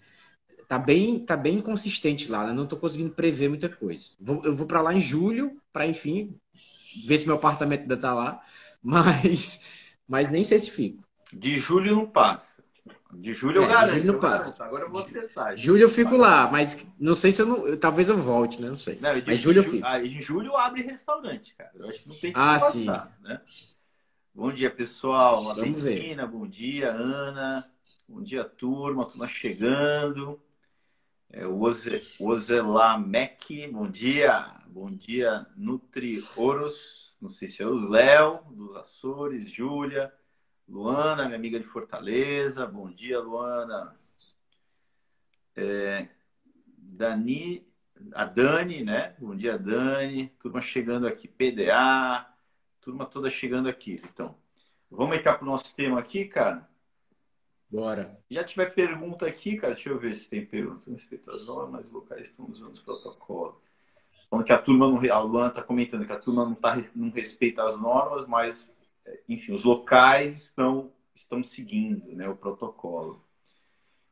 Tá 0.69 0.79
bem, 0.79 1.19
tá 1.19 1.37
bem 1.37 1.59
inconsistente 1.59 2.31
lá, 2.31 2.47
né? 2.47 2.53
Não 2.53 2.67
tô 2.67 2.77
conseguindo 2.77 3.11
prever 3.11 3.49
muita 3.49 3.69
coisa. 3.69 4.11
Vou, 4.19 4.43
eu 4.45 4.55
vou 4.55 4.67
para 4.67 4.81
lá 4.81 4.95
em 4.95 5.01
julho, 5.01 5.61
para 5.73 5.87
enfim, 5.87 6.35
ver 7.07 7.19
se 7.19 7.27
meu 7.27 7.37
apartamento 7.37 7.83
ainda 7.83 7.97
tá 7.97 8.15
lá, 8.15 8.41
mas, 8.83 9.93
mas 10.09 10.31
nem 10.31 10.43
sei 10.43 10.59
se 10.59 10.71
fico. 10.71 11.05
De 11.33 11.59
julho 11.59 11.95
não 11.95 12.07
passa. 12.07 12.55
De 13.13 13.33
julho 13.33 13.59
eu 13.59 13.65
é, 13.65 13.69
garanto. 13.69 13.91
Julho 13.91 14.13
não 14.13 14.21
passa. 14.21 14.65
Agora 14.65 14.85
eu 14.85 14.91
vou 14.91 15.03
acertar. 15.03 15.57
Julho 15.57 15.83
eu 15.83 15.89
fico 15.89 16.17
lá, 16.17 16.51
mas 16.51 16.87
não 16.99 17.15
sei 17.15 17.31
se 17.31 17.43
eu 17.43 17.47
não. 17.47 17.77
Talvez 17.77 18.09
eu 18.09 18.17
volte, 18.17 18.61
né? 18.61 18.69
Não 18.69 18.77
sei. 18.77 18.99
Não, 19.01 19.11
mas 19.25 19.39
julho 19.39 19.61
eu 19.61 19.65
fico. 19.65 19.87
Ah, 19.87 20.01
em 20.01 20.21
julho 20.21 20.57
abre 20.57 20.83
restaurante, 20.83 21.55
cara. 21.57 21.71
Eu 21.75 21.89
acho 21.89 22.03
que 22.03 22.09
não 22.09 22.17
tem 22.17 22.33
que 22.33 22.39
ah, 22.39 22.53
passar, 22.55 22.73
sim. 22.73 22.89
né? 23.23 23.41
Bom 24.37 24.53
dia, 24.53 24.69
pessoal. 24.69 25.55
Ver. 25.55 26.27
bom 26.27 26.45
dia, 26.45 26.91
Ana. 26.91 27.71
Bom 28.09 28.21
dia, 28.21 28.45
turma. 28.45 29.05
Turma 29.07 29.29
chegando. 29.29 30.43
É, 31.31 31.47
o 31.47 31.61
Ozelamec, 32.19 33.69
bom 33.69 33.89
dia. 33.89 34.61
Bom 34.67 34.91
dia, 34.91 35.47
Nutri 35.57 36.21
Oros. 36.37 37.17
Não 37.23 37.29
sei 37.29 37.47
se 37.47 37.63
é 37.63 37.67
os 37.67 37.89
Léo, 37.89 38.41
dos 38.51 38.75
Açores, 38.75 39.49
Júlia. 39.49 40.13
Luana, 40.69 41.27
minha 41.27 41.37
amiga 41.37 41.61
de 41.61 41.65
Fortaleza. 41.65 42.67
Bom 42.67 42.91
dia, 42.91 43.21
Luana. 43.21 43.93
É, 45.55 46.09
Dani, 46.77 47.65
a 48.13 48.25
Dani, 48.25 48.83
né? 48.83 49.15
Bom 49.21 49.37
dia, 49.37 49.57
Dani. 49.57 50.27
Turma 50.41 50.61
chegando 50.61 51.07
aqui. 51.07 51.29
PDA. 51.29 52.34
Turma 52.85 53.07
toda 53.07 53.31
chegando 53.31 53.67
aqui. 53.67 54.01
Então, 54.13 54.35
vamos 54.91 55.17
entrar 55.17 55.35
para 55.35 55.45
o 55.45 55.51
nosso 55.51 55.75
tema 55.75 55.99
aqui, 55.99 56.27
cara? 56.27 56.69
Bora. 57.71 58.21
Já 58.31 58.45
tiver 58.45 58.75
pergunta 58.75 59.27
aqui, 59.27 59.57
cara, 59.57 59.75
deixa 59.75 59.89
eu 59.89 59.99
ver 59.99 60.15
se 60.15 60.29
tem 60.29 60.45
pergunta. 60.45 60.91
Respeito 60.91 61.31
às 61.31 61.47
normas 61.47 61.91
locais 61.91 62.29
estão 62.29 62.47
usando 62.47 62.73
os 62.73 62.81
protocolos. 62.81 63.57
Falando 64.29 64.45
que 64.45 64.53
a 64.53 64.59
turma 64.59 64.87
não. 64.87 64.99
A 65.11 65.19
Luana 65.21 65.49
está 65.49 65.63
comentando 65.63 66.05
que 66.05 66.13
a 66.13 66.19
turma 66.19 66.45
não, 66.45 66.55
tá, 66.55 66.77
não 66.95 67.11
respeita 67.11 67.65
as 67.65 67.81
normas, 67.81 68.27
mas 68.27 68.87
enfim, 69.29 69.53
os 69.53 69.65
locais 69.65 70.35
estão, 70.35 70.93
estão 71.15 71.43
seguindo 71.43 72.15
né, 72.15 72.29
o 72.29 72.37
protocolo. 72.37 73.25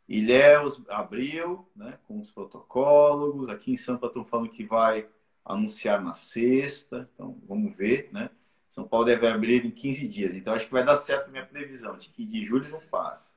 Ilhéus 0.09 0.83
abriu 0.89 1.69
né, 1.77 1.99
com 2.09 2.19
os 2.21 2.31
protocolos. 2.31 3.49
Aqui 3.51 3.73
em 3.73 3.77
Sampa 3.77 4.07
estão 4.07 4.25
falando 4.25 4.49
que 4.49 4.65
vai 4.65 5.07
anunciar 5.45 6.03
na 6.03 6.15
sexta. 6.15 7.09
Então, 7.15 7.39
vamos 7.47 7.77
ver. 7.77 8.09
Né? 8.13 8.31
São 8.73 8.89
Paulo 8.89 9.05
deve 9.05 9.27
abrir 9.27 9.67
em 9.67 9.71
15 9.71 10.09
dias. 10.09 10.35
Então, 10.35 10.55
acho 10.55 10.65
que 10.65 10.73
vai 10.73 10.83
dar 10.83 10.97
certo 10.97 11.29
a 11.29 11.31
minha 11.31 11.45
previsão 11.45 11.99
de 11.99 12.09
que 12.09 12.25
de 12.25 12.43
julho 12.43 12.67
não 12.71 12.81
passa. 12.81 13.31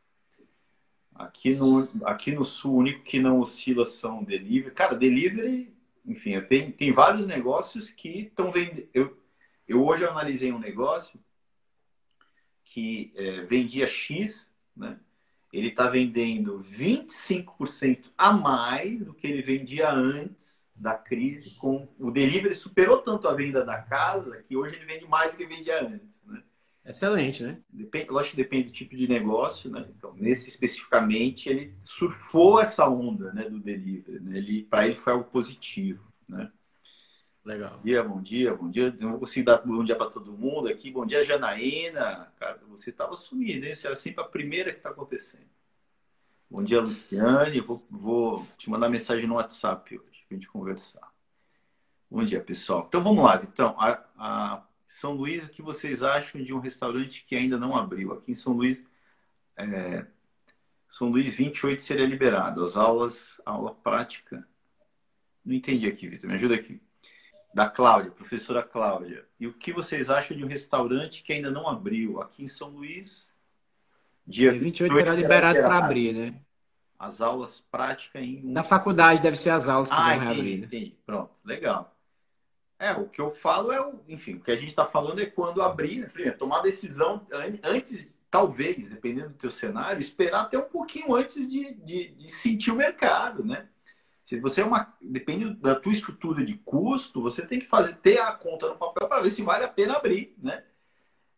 Aqui 1.13 1.55
no, 1.55 1.85
aqui 2.05 2.31
no 2.31 2.45
Sul, 2.45 2.71
o 2.71 2.77
único 2.77 3.03
que 3.03 3.19
não 3.19 3.41
oscila 3.41 3.85
são 3.85 4.23
delivery. 4.23 4.73
Cara, 4.73 4.95
delivery, 4.95 5.75
enfim, 6.05 6.39
tem, 6.39 6.71
tem 6.71 6.93
vários 6.93 7.27
negócios 7.27 7.89
que 7.89 8.29
estão 8.29 8.49
vendendo. 8.49 8.87
Eu, 8.93 9.21
eu 9.67 9.85
hoje 9.85 10.05
analisei 10.05 10.53
um 10.53 10.59
negócio 10.59 11.19
que 12.63 13.11
é, 13.17 13.41
vendia 13.41 13.87
X, 13.87 14.49
né? 14.73 14.97
ele 15.51 15.67
está 15.67 15.89
vendendo 15.89 16.59
25% 16.59 18.05
a 18.17 18.31
mais 18.31 19.03
do 19.03 19.13
que 19.13 19.27
ele 19.27 19.41
vendia 19.41 19.91
antes 19.91 20.64
da 20.75 20.93
crise. 20.95 21.55
Com 21.55 21.87
o 21.97 22.11
delivery 22.11 22.53
superou 22.53 22.97
tanto 22.97 23.27
a 23.27 23.33
venda 23.33 23.63
da 23.63 23.81
casa 23.81 24.43
que 24.43 24.57
hoje 24.57 24.75
ele 24.75 24.85
vende 24.85 25.07
mais 25.07 25.31
do 25.31 25.37
que 25.37 25.45
vendia 25.45 25.81
antes. 25.81 26.19
Né? 26.25 26.43
Excelente, 26.85 27.43
né? 27.43 27.59
Depende, 27.69 28.11
lógico 28.11 28.35
que 28.35 28.43
depende 28.43 28.69
do 28.69 28.73
tipo 28.73 28.95
de 28.95 29.07
negócio, 29.07 29.71
né? 29.71 29.87
Então, 29.97 30.13
nesse 30.15 30.49
especificamente, 30.49 31.49
ele 31.49 31.73
surfou 31.81 32.59
essa 32.59 32.87
onda 32.87 33.33
né, 33.33 33.49
do 33.49 33.59
delivery. 33.59 34.19
Né? 34.19 34.37
Ele, 34.37 34.63
Para 34.63 34.85
ele 34.85 34.95
foi 34.95 35.13
algo 35.13 35.25
positivo, 35.25 36.03
né? 36.27 36.51
Legal. 37.43 37.77
Bom 37.77 37.83
dia, 37.83 38.03
bom 38.03 38.21
dia, 38.21 38.55
bom 38.55 38.69
dia. 38.69 38.95
Não 38.99 39.19
consigo 39.19 39.45
dar 39.45 39.57
bom 39.57 39.83
dia 39.83 39.95
para 39.95 40.09
todo 40.09 40.33
mundo 40.33 40.67
aqui. 40.67 40.91
Bom 40.91 41.05
dia, 41.05 41.23
Janaína. 41.23 42.31
Cara, 42.39 42.59
você 42.67 42.89
estava 42.89 43.15
sumido, 43.15 43.65
hein? 43.65 43.75
Você 43.75 43.85
era 43.85 43.95
sempre 43.95 44.23
a 44.23 44.27
primeira 44.27 44.71
que 44.71 44.77
está 44.77 44.89
acontecendo. 44.89 45.45
Bom 46.49 46.63
dia, 46.63 46.81
Luciane. 46.81 47.61
Vou, 47.61 47.85
vou 47.89 48.47
te 48.57 48.69
mandar 48.69 48.89
mensagem 48.89 49.27
no 49.27 49.35
WhatsApp 49.35 49.95
hoje 49.97 50.14
para 50.27 50.35
a 50.35 50.39
gente 50.39 50.47
conversar. 50.47 51.13
Bom 52.09 52.23
dia, 52.23 52.41
pessoal. 52.41 52.85
Então 52.87 53.03
vamos 53.03 53.23
lá, 53.23 53.41
Então, 53.43 53.75
a, 53.79 54.03
a, 54.17 54.67
São 54.85 55.13
Luís, 55.13 55.43
o 55.43 55.49
que 55.49 55.61
vocês 55.61 56.03
acham 56.03 56.41
de 56.43 56.53
um 56.53 56.59
restaurante 56.59 57.23
que 57.25 57.35
ainda 57.35 57.57
não 57.57 57.75
abriu? 57.75 58.13
Aqui 58.13 58.31
em 58.31 58.35
São 58.35 58.53
Luís, 58.53 58.83
é, 59.57 60.05
São 60.87 61.09
Luís 61.09 61.33
28 61.33 61.81
seria 61.81 62.05
liberado. 62.05 62.63
As 62.63 62.75
aulas, 62.75 63.41
aula 63.45 63.73
prática. 63.73 64.47
Não 65.43 65.53
entendi 65.53 65.87
aqui, 65.87 66.07
Vitor. 66.07 66.29
Me 66.29 66.35
ajuda 66.35 66.55
aqui 66.55 66.81
da 67.53 67.69
Cláudia, 67.69 68.11
professora 68.11 68.61
Cláudia. 68.61 69.25
E 69.39 69.47
o 69.47 69.53
que 69.53 69.71
vocês 69.71 70.09
acham 70.09 70.35
de 70.35 70.43
um 70.43 70.47
restaurante 70.47 71.23
que 71.23 71.31
ainda 71.31 71.49
não 71.49 71.69
abriu 71.69 72.21
aqui 72.21 72.43
em 72.43 72.49
São 72.49 72.69
Luís? 72.69 73.31
Dia 74.27 74.51
28 74.51 74.93
será 74.93 75.13
liberado 75.13 75.59
para 75.59 75.77
abrir, 75.77 76.13
né? 76.13 76.41
As 76.97 77.21
aulas 77.21 77.61
práticas 77.71 78.21
em. 78.21 78.53
Da 78.53 78.63
faculdade 78.63 79.21
deve 79.21 79.37
ser 79.37 79.49
as 79.49 79.67
aulas 79.67 79.89
que 79.89 79.95
ah, 79.95 79.99
vão 79.99 80.15
entendi, 80.15 80.25
reabrir. 80.25 80.57
Né? 80.59 80.65
Entendi. 80.65 80.97
Pronto, 81.05 81.31
legal. 81.43 81.95
É, 82.77 82.91
o 82.93 83.07
que 83.07 83.21
eu 83.21 83.31
falo 83.31 83.71
é 83.71 83.81
o. 83.81 84.01
Enfim, 84.07 84.35
o 84.35 84.39
que 84.39 84.51
a 84.51 84.55
gente 84.55 84.69
está 84.69 84.85
falando 84.85 85.19
é 85.19 85.25
quando 85.25 85.61
abrir, 85.61 85.99
né? 85.99 86.07
Primeiro, 86.07 86.37
tomar 86.37 86.61
decisão 86.61 87.25
antes, 87.63 88.13
talvez, 88.29 88.87
dependendo 88.87 89.29
do 89.29 89.35
teu 89.35 89.51
cenário, 89.51 89.99
esperar 89.99 90.41
até 90.41 90.57
um 90.57 90.69
pouquinho 90.69 91.15
antes 91.15 91.49
de, 91.49 91.73
de, 91.73 92.09
de 92.09 92.31
sentir 92.31 92.71
o 92.71 92.75
mercado, 92.75 93.43
né? 93.43 93.67
Se 94.25 94.39
você 94.39 94.61
é 94.61 94.65
uma. 94.65 94.93
Depende 95.01 95.53
da 95.55 95.75
tua 95.75 95.91
estrutura 95.91 96.43
de 96.43 96.55
custo, 96.55 97.21
você 97.21 97.45
tem 97.45 97.59
que 97.59 97.67
fazer 97.67 97.95
ter 97.97 98.19
a 98.19 98.31
conta 98.33 98.67
no 98.67 98.77
papel 98.77 99.07
para 99.07 99.21
ver 99.21 99.29
se 99.29 99.43
vale 99.43 99.63
a 99.63 99.69
pena 99.69 99.95
abrir, 99.95 100.35
né? 100.41 100.63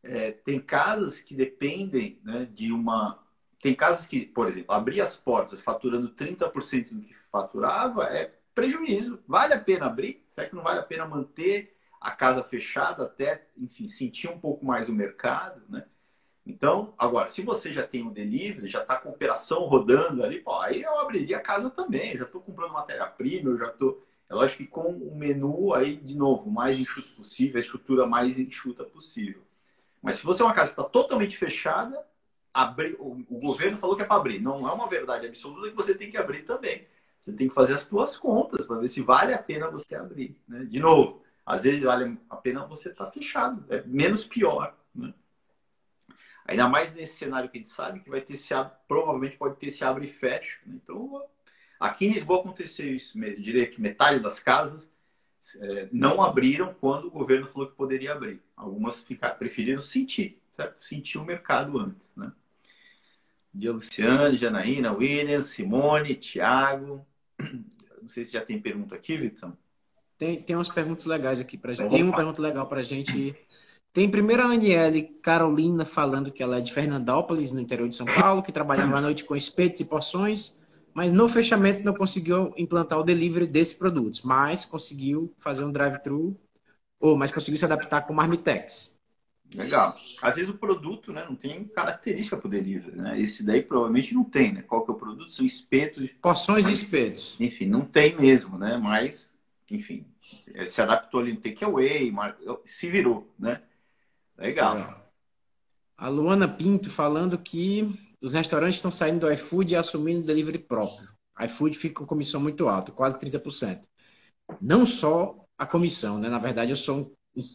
É, 0.02 0.32
tem 0.32 0.60
casas 0.60 1.20
que 1.20 1.36
dependem 1.36 2.20
né, 2.24 2.46
de 2.46 2.72
uma. 2.72 3.22
Tem 3.62 3.74
casas 3.74 4.06
que, 4.06 4.26
por 4.26 4.48
exemplo, 4.48 4.74
abrir 4.74 5.02
as 5.02 5.18
portas 5.18 5.60
faturando 5.60 6.10
30% 6.10 6.90
do 6.94 7.02
que 7.02 7.14
faturava 7.32 8.06
é 8.06 8.34
prejuízo. 8.54 9.20
Vale 9.28 9.54
a 9.54 9.60
pena 9.60 9.88
abrir? 9.88 10.24
Será 10.30 10.48
que 10.48 10.56
não 10.56 10.64
vale 10.64 10.80
a 10.80 10.84
pena 10.84 11.06
manter 11.06 11.76
a 12.00 12.12
casa 12.12 12.44
fechada 12.44 13.04
até, 13.04 13.48
enfim, 13.58 13.88
sentir 13.88 14.30
um 14.30 14.40
pouco 14.40 14.66
mais 14.66 14.88
o 14.88 14.94
mercado, 14.94 15.62
né? 15.70 15.86
Então, 16.46 16.94
agora, 16.98 17.28
se 17.28 17.42
você 17.42 17.74
já 17.74 17.86
tem 17.86 18.04
um 18.04 18.14
delivery, 18.14 18.70
já 18.70 18.82
está 18.82 18.96
com 18.96 19.10
operação 19.10 19.66
rodando 19.66 20.24
ali, 20.24 20.40
pô, 20.40 20.58
aí 20.62 20.82
eu 20.82 20.98
abriria 20.98 21.38
a 21.38 21.42
casa 21.42 21.70
também. 21.70 22.14
Eu 22.14 22.20
já 22.20 22.24
estou 22.24 22.40
comprando 22.40 22.72
matéria-prima, 22.72 23.50
eu 23.50 23.58
já 23.58 23.68
estou. 23.68 24.02
É 24.30 24.34
lógico 24.34 24.64
que 24.64 24.70
com 24.70 24.90
o 24.90 25.16
menu 25.16 25.74
aí, 25.74 25.98
de 25.98 26.16
novo, 26.16 26.50
mais 26.50 26.80
enxuto 26.80 27.22
possível, 27.22 27.58
a 27.58 27.60
estrutura 27.60 28.06
mais 28.08 28.40
enxuta 28.40 28.86
possível. 28.86 29.42
Mas 30.02 30.16
se 30.16 30.24
você 30.24 30.42
é 30.42 30.46
uma 30.46 30.54
casa 30.54 30.74
que 30.74 30.80
está 30.80 30.90
totalmente 30.90 31.36
fechada, 31.36 32.02
abrir, 32.64 32.96
o, 33.00 33.24
o 33.30 33.40
governo 33.40 33.78
falou 33.78 33.96
que 33.96 34.02
é 34.02 34.06
para 34.06 34.16
abrir. 34.16 34.40
Não 34.40 34.68
é 34.68 34.74
uma 34.74 34.90
verdade 34.90 35.28
absoluta 35.28 35.70
que 35.70 35.76
você 35.76 35.94
tem 35.94 36.10
que 36.10 36.18
abrir 36.18 36.42
também. 36.42 36.88
Você 37.22 37.32
tem 37.32 37.48
que 37.48 37.54
fazer 37.54 37.74
as 37.74 37.82
suas 37.82 38.18
contas 38.18 38.66
para 38.66 38.80
ver 38.80 38.88
se 38.88 39.02
vale 39.02 39.32
a 39.32 39.38
pena 39.38 39.70
você 39.70 39.94
abrir. 39.94 40.36
Né? 40.48 40.66
De 40.66 40.80
novo, 40.80 41.22
às 41.46 41.64
vezes 41.64 41.84
vale 41.84 42.18
a 42.28 42.36
pena 42.36 42.66
você 42.66 42.90
estar 42.90 43.06
tá 43.06 43.12
fechado. 43.12 43.64
É 43.70 43.84
menos 43.86 44.26
pior. 44.26 44.76
Né? 44.96 45.14
Ainda 46.46 46.68
mais 46.68 46.94
nesse 46.94 47.18
cenário 47.18 47.48
que 47.48 47.58
a 47.58 47.62
gente 47.62 47.70
sabe 47.70 48.00
que 48.00 48.10
vai 48.10 48.22
ter 48.22 48.36
se 48.36 48.54
provavelmente 48.88 49.38
pode 49.38 49.58
ter 49.58 49.70
se 49.70 49.84
abre 49.84 50.08
e 50.08 50.12
fecha. 50.12 50.58
Né? 50.66 50.80
Então, 50.84 51.24
aqui 51.80 52.08
em 52.08 52.14
Lisboa 52.14 52.40
aconteceu 52.40 52.96
isso. 52.96 53.24
Eu 53.24 53.40
diria 53.40 53.68
que 53.68 53.80
metade 53.80 54.20
das 54.20 54.40
casas 54.40 54.90
é, 55.62 55.90
não 55.92 56.24
abriram 56.24 56.74
quando 56.74 57.06
o 57.06 57.12
governo 57.12 57.46
falou 57.46 57.68
que 57.70 57.76
poderia 57.76 58.14
abrir. 58.14 58.42
Algumas 58.56 59.00
ficaram, 59.02 59.38
preferiram 59.38 59.82
sentir, 59.82 60.42
certo? 60.54 60.84
sentir 60.84 61.20
o 61.20 61.24
mercado 61.24 61.78
antes. 61.78 62.12
Né? 62.16 62.32
Dia, 63.58 63.72
Luciane, 63.72 64.38
Janaína, 64.38 64.94
William, 64.94 65.42
Simone, 65.42 66.16
Thiago. 66.16 67.06
Não 68.02 68.08
sei 68.08 68.24
se 68.24 68.34
já 68.34 68.42
tem 68.42 68.62
pergunta 68.62 68.96
aqui, 68.96 69.18
Vitor. 69.18 69.54
Tem, 70.18 70.42
tem 70.42 70.56
umas 70.56 70.70
perguntas 70.70 71.06
legais 71.06 71.40
aqui 71.40 71.58
para 71.58 71.74
gente. 71.74 71.90
Tem 71.90 72.04
uma 72.04 72.16
pergunta 72.16 72.42
legal 72.42 72.68
para 72.68 72.80
a 72.80 72.84
gente. 72.84 73.36
Tem 73.94 74.10
primeiro 74.10 74.44
a 74.44 74.52
Aniele 74.52 75.04
Carolina 75.22 75.86
falando 75.86 76.32
que 76.32 76.42
ela 76.42 76.58
é 76.58 76.62
de 76.62 76.74
Fernandópolis, 76.74 77.52
no 77.52 77.60
interior 77.60 77.90
de 77.90 77.96
São 77.96 78.06
Paulo, 78.06 78.44
que 78.44 78.52
trabalhava 78.52 78.98
à 78.98 79.02
noite 79.02 79.24
com 79.24 79.36
espetos 79.36 79.80
e 79.80 79.86
porções, 79.86 80.58
mas 80.94 81.12
no 81.12 81.28
fechamento 81.28 81.84
não 81.84 81.94
conseguiu 81.94 82.54
implantar 82.58 83.00
o 83.00 83.04
delivery 83.04 83.48
desses 83.48 83.74
produtos, 83.74 84.22
mas 84.22 84.66
conseguiu 84.66 85.34
fazer 85.38 85.64
um 85.64 85.72
drive-thru, 85.72 86.36
ou 87.00 87.16
mas 87.16 87.32
conseguiu 87.32 87.58
se 87.58 87.66
adaptar 87.66 88.02
com 88.02 88.14
Marmitex. 88.14 88.97
Legal. 89.54 89.96
Às 90.22 90.36
vezes 90.36 90.50
o 90.50 90.58
produto 90.58 91.14
né, 91.14 91.26
não 91.28 91.36
tem 91.36 91.64
característica 91.66 92.36
para 92.36 92.48
o 92.48 92.52
delivery, 92.52 92.98
né? 92.98 93.20
Esse 93.20 93.44
daí 93.44 93.62
provavelmente 93.62 94.14
não 94.14 94.24
tem, 94.24 94.52
né? 94.52 94.62
Qual 94.62 94.84
que 94.84 94.92
é 94.92 94.94
o 94.94 94.98
produto? 94.98 95.32
São 95.32 95.46
espetos. 95.46 96.10
Porções 96.22 96.66
mas, 96.66 96.82
e 96.82 96.84
espetos. 96.84 97.38
Enfim, 97.40 97.66
não 97.66 97.82
tem 97.86 98.16
mesmo, 98.20 98.58
né? 98.58 98.78
Mas 98.78 99.34
enfim, 99.70 100.06
é, 100.54 100.66
se 100.66 100.82
adaptou 100.82 101.20
ali 101.20 101.34
no 101.34 101.42
takeaway, 101.42 102.14
se 102.66 102.90
virou, 102.90 103.34
né? 103.38 103.62
Legal. 104.38 104.78
É. 104.78 105.08
A 105.98 106.08
Luana 106.10 106.48
Pinto 106.48 106.90
falando 106.90 107.38
que 107.38 107.88
os 108.22 108.34
restaurantes 108.34 108.78
estão 108.78 108.92
saindo 108.92 109.22
do 109.22 109.32
iFood 109.32 109.74
e 109.74 109.78
assumindo 109.78 110.26
delivery 110.26 110.60
próprio. 110.60 111.10
iFood 111.42 111.78
fica 111.78 111.96
com 111.96 112.06
comissão 112.06 112.40
muito 112.40 112.68
alta, 112.68 112.92
quase 112.92 113.20
30%. 113.20 113.82
Não 114.62 114.86
só 114.86 115.44
a 115.58 115.66
comissão, 115.66 116.20
né? 116.20 116.30
Na 116.30 116.40
verdade, 116.40 116.72
eu 116.72 116.76
sou 116.76 116.98
um 117.00 117.12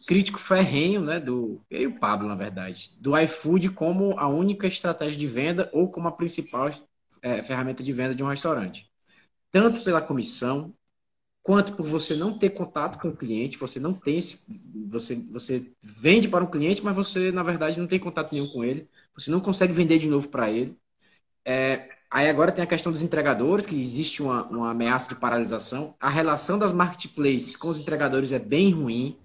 crítico 0.07 0.39
ferrenho, 0.39 1.01
né? 1.01 1.19
Do 1.19 1.61
e 1.69 1.85
o 1.87 1.99
Pablo, 1.99 2.27
na 2.27 2.35
verdade, 2.35 2.91
do 2.99 3.17
iFood 3.17 3.69
como 3.71 4.17
a 4.17 4.27
única 4.27 4.67
estratégia 4.67 5.17
de 5.17 5.27
venda 5.27 5.69
ou 5.73 5.89
como 5.89 6.07
a 6.07 6.11
principal 6.11 6.69
é, 7.21 7.41
ferramenta 7.41 7.83
de 7.83 7.93
venda 7.93 8.15
de 8.15 8.23
um 8.23 8.27
restaurante. 8.27 8.89
Tanto 9.51 9.83
pela 9.83 10.01
comissão, 10.01 10.73
quanto 11.43 11.75
por 11.75 11.85
você 11.85 12.15
não 12.15 12.37
ter 12.37 12.51
contato 12.51 12.99
com 12.99 13.09
o 13.09 13.15
cliente, 13.15 13.57
você 13.57 13.79
não 13.79 13.93
tem 13.93 14.17
esse, 14.17 14.45
você 14.87 15.15
você 15.31 15.71
vende 15.81 16.27
para 16.29 16.43
um 16.43 16.49
cliente, 16.49 16.83
mas 16.83 16.95
você 16.95 17.31
na 17.31 17.43
verdade 17.43 17.79
não 17.79 17.87
tem 17.87 17.99
contato 17.99 18.33
nenhum 18.33 18.47
com 18.47 18.63
ele, 18.63 18.89
você 19.13 19.29
não 19.29 19.41
consegue 19.41 19.73
vender 19.73 19.99
de 19.99 20.07
novo 20.07 20.29
para 20.29 20.49
ele. 20.49 20.77
É, 21.45 21.89
aí 22.09 22.29
agora 22.29 22.51
tem 22.51 22.63
a 22.63 22.67
questão 22.67 22.91
dos 22.91 23.01
entregadores, 23.01 23.65
que 23.65 23.79
existe 23.79 24.21
uma, 24.21 24.47
uma 24.47 24.71
ameaça 24.71 25.09
de 25.13 25.19
paralisação. 25.19 25.95
A 25.99 26.09
relação 26.09 26.57
das 26.57 26.73
marketplaces 26.73 27.55
com 27.55 27.69
os 27.69 27.77
entregadores 27.77 28.31
é 28.31 28.39
bem 28.39 28.71
ruim, 28.71 29.17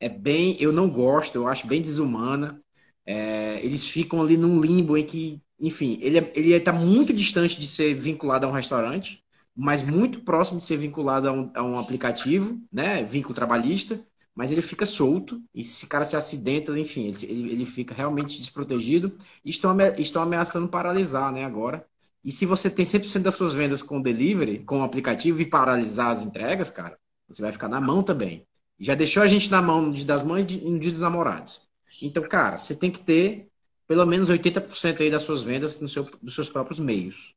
é 0.00 0.08
bem, 0.08 0.56
eu 0.60 0.72
não 0.72 0.88
gosto, 0.90 1.36
eu 1.36 1.48
acho 1.48 1.66
bem 1.66 1.80
desumana. 1.82 2.60
É, 3.06 3.64
eles 3.64 3.84
ficam 3.84 4.20
ali 4.20 4.36
num 4.36 4.60
limbo 4.60 4.96
em 4.96 5.04
que, 5.04 5.42
enfim, 5.60 5.98
ele 6.00 6.18
é, 6.18 6.32
ele 6.36 6.52
está 6.52 6.72
muito 6.72 7.12
distante 7.12 7.58
de 7.58 7.66
ser 7.66 7.94
vinculado 7.94 8.46
a 8.46 8.48
um 8.48 8.52
restaurante 8.52 9.24
mas 9.60 9.82
muito 9.82 10.20
próximo 10.20 10.60
de 10.60 10.66
ser 10.66 10.76
vinculado 10.76 11.28
a 11.28 11.32
um, 11.32 11.50
a 11.52 11.62
um 11.64 11.78
aplicativo, 11.80 12.62
né? 12.72 13.02
Vínculo 13.02 13.34
trabalhista, 13.34 14.00
mas 14.32 14.52
ele 14.52 14.62
fica 14.62 14.86
solto 14.86 15.42
e 15.52 15.64
se 15.64 15.84
o 15.84 15.88
cara 15.88 16.04
se 16.04 16.14
acidenta, 16.16 16.78
enfim, 16.78 17.12
ele, 17.24 17.50
ele 17.50 17.66
fica 17.66 17.92
realmente 17.92 18.38
desprotegido 18.38 19.16
e 19.44 19.50
estão, 19.50 19.76
estão 19.98 20.22
ameaçando 20.22 20.68
paralisar, 20.68 21.32
né, 21.32 21.44
agora. 21.44 21.84
E 22.24 22.30
se 22.30 22.46
você 22.46 22.70
tem 22.70 22.84
100% 22.84 23.24
das 23.24 23.34
suas 23.34 23.52
vendas 23.52 23.82
com 23.82 24.00
delivery, 24.00 24.60
com 24.60 24.80
o 24.80 24.84
aplicativo 24.84 25.42
e 25.42 25.46
paralisar 25.46 26.12
as 26.12 26.22
entregas, 26.22 26.70
cara, 26.70 26.96
você 27.28 27.42
vai 27.42 27.50
ficar 27.50 27.68
na 27.68 27.80
mão 27.80 28.00
também. 28.04 28.46
Já 28.78 28.94
deixou 28.94 29.22
a 29.22 29.26
gente 29.26 29.50
na 29.50 29.60
mão 29.60 29.92
das 29.92 30.22
mães 30.22 30.50
e 30.50 30.56
no 30.58 30.78
dia 30.78 30.90
dos 30.90 31.00
namorados. 31.00 31.62
Então, 32.00 32.22
cara, 32.28 32.58
você 32.58 32.76
tem 32.76 32.90
que 32.90 33.00
ter 33.00 33.48
pelo 33.86 34.04
menos 34.04 34.28
80% 34.28 35.00
aí 35.00 35.10
das 35.10 35.22
suas 35.22 35.42
vendas 35.42 35.80
no 35.80 35.88
seu, 35.88 36.04
dos 36.22 36.34
seus 36.34 36.48
próprios 36.48 36.78
meios. 36.78 37.34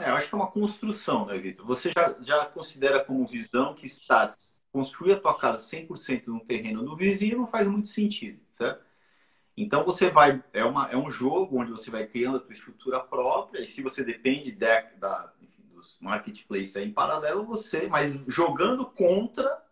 É, 0.00 0.08
eu 0.08 0.14
acho 0.14 0.28
que 0.28 0.34
é 0.34 0.38
uma 0.38 0.50
construção, 0.50 1.26
né, 1.26 1.36
Vitor? 1.36 1.66
Você 1.66 1.92
já, 1.94 2.16
já 2.22 2.46
considera 2.46 3.04
como 3.04 3.26
visão 3.26 3.74
que 3.74 3.84
está 3.84 4.26
construir 4.72 5.12
a 5.12 5.20
tua 5.20 5.38
casa 5.38 5.58
100% 5.58 6.28
no 6.28 6.40
terreno 6.40 6.82
do 6.82 6.96
vizinho 6.96 7.38
não 7.38 7.46
faz 7.46 7.68
muito 7.68 7.88
sentido, 7.88 8.40
certo? 8.54 8.82
Então 9.54 9.84
você 9.84 10.08
vai 10.08 10.42
é 10.52 10.64
uma 10.64 10.90
é 10.90 10.96
um 10.96 11.10
jogo 11.10 11.60
onde 11.60 11.70
você 11.70 11.90
vai 11.90 12.06
criando 12.06 12.38
a 12.38 12.40
tua 12.40 12.54
estrutura 12.54 12.98
própria 12.98 13.60
e 13.60 13.66
se 13.66 13.82
você 13.82 14.02
depende 14.02 14.50
de, 14.50 14.56
da 14.98 15.30
enfim, 15.42 15.62
dos 15.74 15.98
marketplaces 16.00 16.76
em 16.76 16.90
paralelo 16.90 17.44
você, 17.44 17.86
mas 17.86 18.18
jogando 18.26 18.86
contra, 18.86 19.62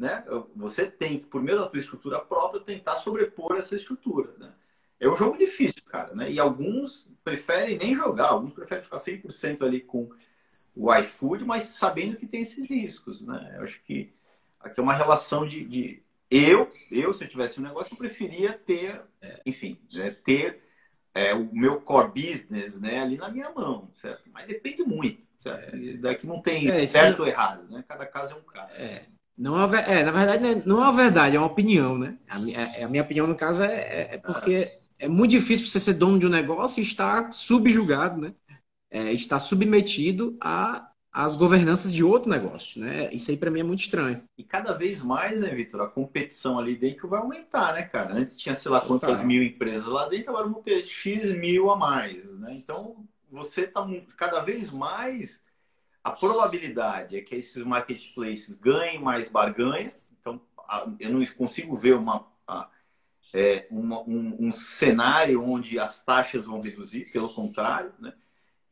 né? 0.00 0.24
Você 0.56 0.86
tem 0.86 1.18
que 1.18 1.26
por 1.26 1.42
meio 1.42 1.58
da 1.58 1.68
tua 1.68 1.78
estrutura 1.78 2.18
própria 2.18 2.62
tentar 2.62 2.96
sobrepor 2.96 3.56
essa 3.58 3.76
estrutura, 3.76 4.32
né? 4.38 4.50
É 4.98 5.06
um 5.06 5.16
jogo 5.16 5.36
difícil, 5.36 5.82
cara, 5.86 6.14
né? 6.14 6.32
E 6.32 6.40
alguns 6.40 7.12
preferem 7.22 7.76
nem 7.76 7.94
jogar, 7.94 8.28
alguns 8.28 8.54
preferem 8.54 8.82
ficar 8.82 8.96
100% 8.96 9.60
ali 9.60 9.80
com 9.82 10.08
o 10.74 10.94
iFood, 10.94 11.44
mas 11.44 11.64
sabendo 11.64 12.16
que 12.16 12.26
tem 12.26 12.40
esses 12.40 12.70
riscos, 12.70 13.20
né? 13.20 13.56
Eu 13.58 13.64
acho 13.64 13.82
que 13.82 14.10
aqui 14.58 14.80
é 14.80 14.82
uma 14.82 14.94
relação 14.94 15.46
de, 15.46 15.64
de... 15.66 16.02
eu, 16.30 16.70
eu 16.90 17.12
se 17.12 17.24
eu 17.24 17.28
tivesse 17.28 17.60
um 17.60 17.62
negócio, 17.62 17.92
eu 17.92 17.98
preferia 17.98 18.54
ter, 18.54 19.02
enfim, 19.44 19.78
né, 19.92 20.12
ter 20.24 20.62
é, 21.14 21.34
o 21.34 21.52
meu 21.52 21.82
core 21.82 22.12
business, 22.14 22.80
né, 22.80 23.00
ali 23.00 23.18
na 23.18 23.28
minha 23.28 23.50
mão, 23.50 23.90
certo? 23.96 24.30
Mas 24.32 24.46
depende 24.46 24.82
muito, 24.82 25.22
certo? 25.40 25.76
É. 25.76 25.92
Daqui 25.98 26.26
não 26.26 26.40
tem 26.40 26.70
é, 26.70 26.86
certo 26.86 27.20
ou 27.20 27.26
errado, 27.26 27.70
né? 27.70 27.84
Cada 27.86 28.06
caso 28.06 28.32
é 28.32 28.36
um 28.36 28.42
caso. 28.42 28.80
É. 28.80 29.06
Não 29.40 29.58
é, 29.74 30.00
é, 30.00 30.04
na 30.04 30.12
verdade, 30.12 30.62
não 30.66 30.80
é 30.80 30.82
uma 30.82 30.92
verdade, 30.92 31.34
é 31.34 31.38
uma 31.38 31.46
opinião, 31.46 31.96
né? 31.96 32.18
A 32.28 32.38
minha, 32.38 32.84
a 32.84 32.88
minha 32.88 33.02
opinião, 33.02 33.26
no 33.26 33.34
caso, 33.34 33.62
é, 33.62 34.14
é 34.14 34.18
porque 34.18 34.70
é 34.98 35.08
muito 35.08 35.30
difícil 35.30 35.66
você 35.66 35.80
ser 35.80 35.94
dono 35.94 36.18
de 36.18 36.26
um 36.26 36.30
negócio 36.30 36.78
e 36.78 36.84
estar 36.84 37.32
subjugado, 37.32 38.20
né? 38.20 38.34
É, 38.90 39.10
estar 39.14 39.40
submetido 39.40 40.36
a 40.42 40.86
as 41.12 41.34
governanças 41.34 41.92
de 41.92 42.04
outro 42.04 42.30
negócio, 42.30 42.80
né? 42.80 43.12
Isso 43.12 43.32
aí 43.32 43.36
para 43.36 43.50
mim 43.50 43.60
é 43.60 43.64
muito 43.64 43.80
estranho. 43.80 44.22
E 44.38 44.44
cada 44.44 44.74
vez 44.74 45.02
mais, 45.02 45.40
né, 45.40 45.52
Vitor, 45.52 45.80
a 45.80 45.88
competição 45.88 46.56
ali 46.56 46.76
dentro 46.76 47.08
vai 47.08 47.18
aumentar, 47.18 47.74
né, 47.74 47.82
cara? 47.82 48.14
Antes 48.14 48.36
tinha, 48.36 48.54
sei 48.54 48.70
lá, 48.70 48.80
quantas 48.80 49.20
tá. 49.20 49.26
mil 49.26 49.42
empresas 49.42 49.88
lá 49.88 50.08
dentro, 50.08 50.30
agora 50.30 50.46
vão 50.46 50.62
ter 50.62 50.80
X 50.82 51.32
mil 51.36 51.68
a 51.68 51.76
mais, 51.76 52.24
né? 52.38 52.54
Então, 52.54 53.04
você 53.28 53.66
tá 53.66 53.84
cada 54.16 54.40
vez 54.40 54.70
mais 54.70 55.40
a 56.02 56.10
probabilidade 56.10 57.16
é 57.16 57.20
que 57.20 57.34
esses 57.34 57.62
marketplaces 57.64 58.54
ganhem 58.56 58.98
mais 58.98 59.28
barganhas. 59.28 60.12
Então, 60.20 60.40
eu 60.98 61.10
não 61.10 61.24
consigo 61.26 61.76
ver 61.76 61.94
uma 61.94 62.30
é, 63.32 63.66
uma, 63.70 64.00
um, 64.00 64.36
um, 64.40 64.52
cenário 64.52 65.42
onde 65.42 65.78
as 65.78 66.02
taxas 66.04 66.46
vão 66.46 66.60
reduzir, 66.60 67.10
pelo 67.12 67.32
contrário, 67.32 67.92
né? 67.98 68.12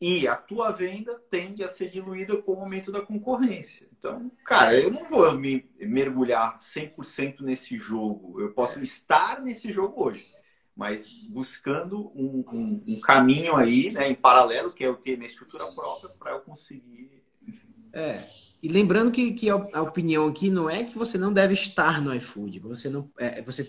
E 0.00 0.28
a 0.28 0.36
tua 0.36 0.70
venda 0.70 1.20
tende 1.28 1.64
a 1.64 1.68
ser 1.68 1.90
diluída 1.90 2.36
com 2.36 2.52
o 2.54 2.60
aumento 2.60 2.92
da 2.92 3.00
concorrência. 3.00 3.88
Então, 3.96 4.30
cara, 4.44 4.78
eu 4.78 4.92
não 4.92 5.04
vou 5.04 5.32
me 5.36 5.68
mergulhar 5.76 6.58
100% 6.60 7.40
nesse 7.40 7.76
jogo. 7.76 8.40
Eu 8.40 8.52
posso 8.52 8.80
estar 8.80 9.40
nesse 9.40 9.72
jogo 9.72 10.04
hoje, 10.04 10.24
mas 10.76 11.08
buscando 11.24 12.12
um, 12.14 12.44
um, 12.52 12.84
um 12.86 13.00
caminho 13.00 13.56
aí, 13.56 13.90
né, 13.90 14.08
em 14.08 14.14
paralelo, 14.14 14.72
que 14.72 14.84
é 14.84 14.86
eu 14.86 14.94
ter 14.94 15.16
minha 15.16 15.26
estrutura 15.26 15.64
própria 15.74 16.10
para 16.10 16.30
eu 16.32 16.40
conseguir. 16.40 17.17
É. 17.92 18.22
E 18.62 18.68
lembrando 18.68 19.10
que, 19.10 19.32
que 19.32 19.48
a 19.48 19.82
opinião 19.82 20.26
aqui 20.26 20.50
não 20.50 20.68
é 20.68 20.84
que 20.84 20.98
você 20.98 21.16
não 21.16 21.32
deve 21.32 21.54
estar 21.54 22.02
no 22.02 22.14
iFood. 22.14 22.58
Você 22.60 22.88
não, 22.88 23.10
é, 23.18 23.40
você 23.42 23.64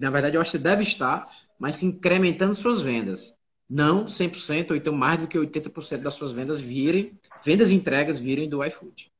na 0.00 0.10
verdade, 0.10 0.36
eu 0.36 0.40
acho 0.40 0.50
que 0.50 0.58
você 0.58 0.62
deve 0.62 0.82
estar, 0.82 1.22
mas 1.58 1.76
se 1.76 1.86
incrementando 1.86 2.54
suas 2.54 2.80
vendas. 2.80 3.36
Não 3.68 4.06
100%, 4.06 4.70
ou 4.70 4.76
então 4.76 4.94
mais 4.94 5.20
do 5.20 5.26
que 5.26 5.38
80% 5.38 5.98
das 5.98 6.14
suas 6.14 6.32
vendas 6.32 6.60
virem, 6.60 7.18
vendas 7.44 7.70
e 7.70 7.74
entregas 7.74 8.18
virem 8.18 8.48
do 8.48 8.64
iFood. 8.64 9.10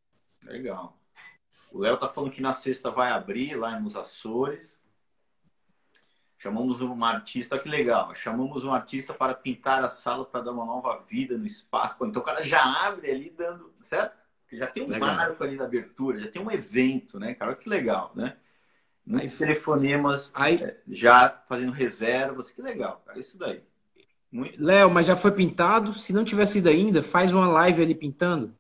Legal. 0.42 0.98
O 1.72 1.78
Léo 1.78 1.96
tá 1.96 2.09
falando 2.09 2.30
que 2.30 2.42
na 2.42 2.52
sexta 2.52 2.90
vai 2.90 3.11
abrir 3.11 3.57
lá 3.57 3.78
nos 3.80 3.96
Açores. 3.96 4.78
Chamamos 6.38 6.80
uma 6.80 7.09
artista, 7.09 7.59
que 7.59 7.68
legal. 7.68 8.14
Chamamos 8.14 8.64
um 8.64 8.72
artista 8.72 9.14
para 9.14 9.33
pintar 9.33 9.83
a 9.83 9.88
sala 9.88 10.26
para 10.26 10.42
dar 10.42 10.52
uma 10.52 10.66
nova 10.66 11.02
vida 11.09 11.38
no 11.38 11.46
espaço. 11.46 12.04
Então 12.04 12.20
o 12.20 12.24
cara 12.24 12.44
já 12.44 12.62
abre 12.62 13.11
ali 13.11 13.30
dando, 13.30 13.72
certo? 13.80 14.22
Já 14.56 14.66
tem 14.66 14.84
um 14.84 14.88
legal. 14.88 15.14
marco 15.14 15.42
ali 15.42 15.56
na 15.56 15.64
abertura, 15.64 16.20
já 16.20 16.28
tem 16.28 16.42
um 16.42 16.50
evento, 16.50 17.18
né, 17.18 17.34
cara? 17.34 17.54
Que 17.54 17.68
legal, 17.68 18.12
né? 18.14 18.36
Muitos 19.06 19.36
telefonemas 19.36 20.32
aí, 20.34 20.62
é, 20.62 20.80
já 20.88 21.28
fazendo 21.46 21.72
reservas. 21.72 22.50
Que 22.50 22.62
legal, 22.62 23.02
cara. 23.04 23.18
Isso 23.18 23.36
daí. 23.36 23.62
Muito 24.32 24.62
Léo, 24.62 24.90
mas 24.90 25.06
já 25.06 25.14
foi 25.14 25.30
pintado? 25.30 25.92
Se 25.92 26.12
não 26.12 26.24
tiver 26.24 26.46
sido 26.46 26.68
ainda, 26.68 27.02
faz 27.02 27.32
uma 27.32 27.46
live 27.46 27.82
ali 27.82 27.94
pintando. 27.94 28.56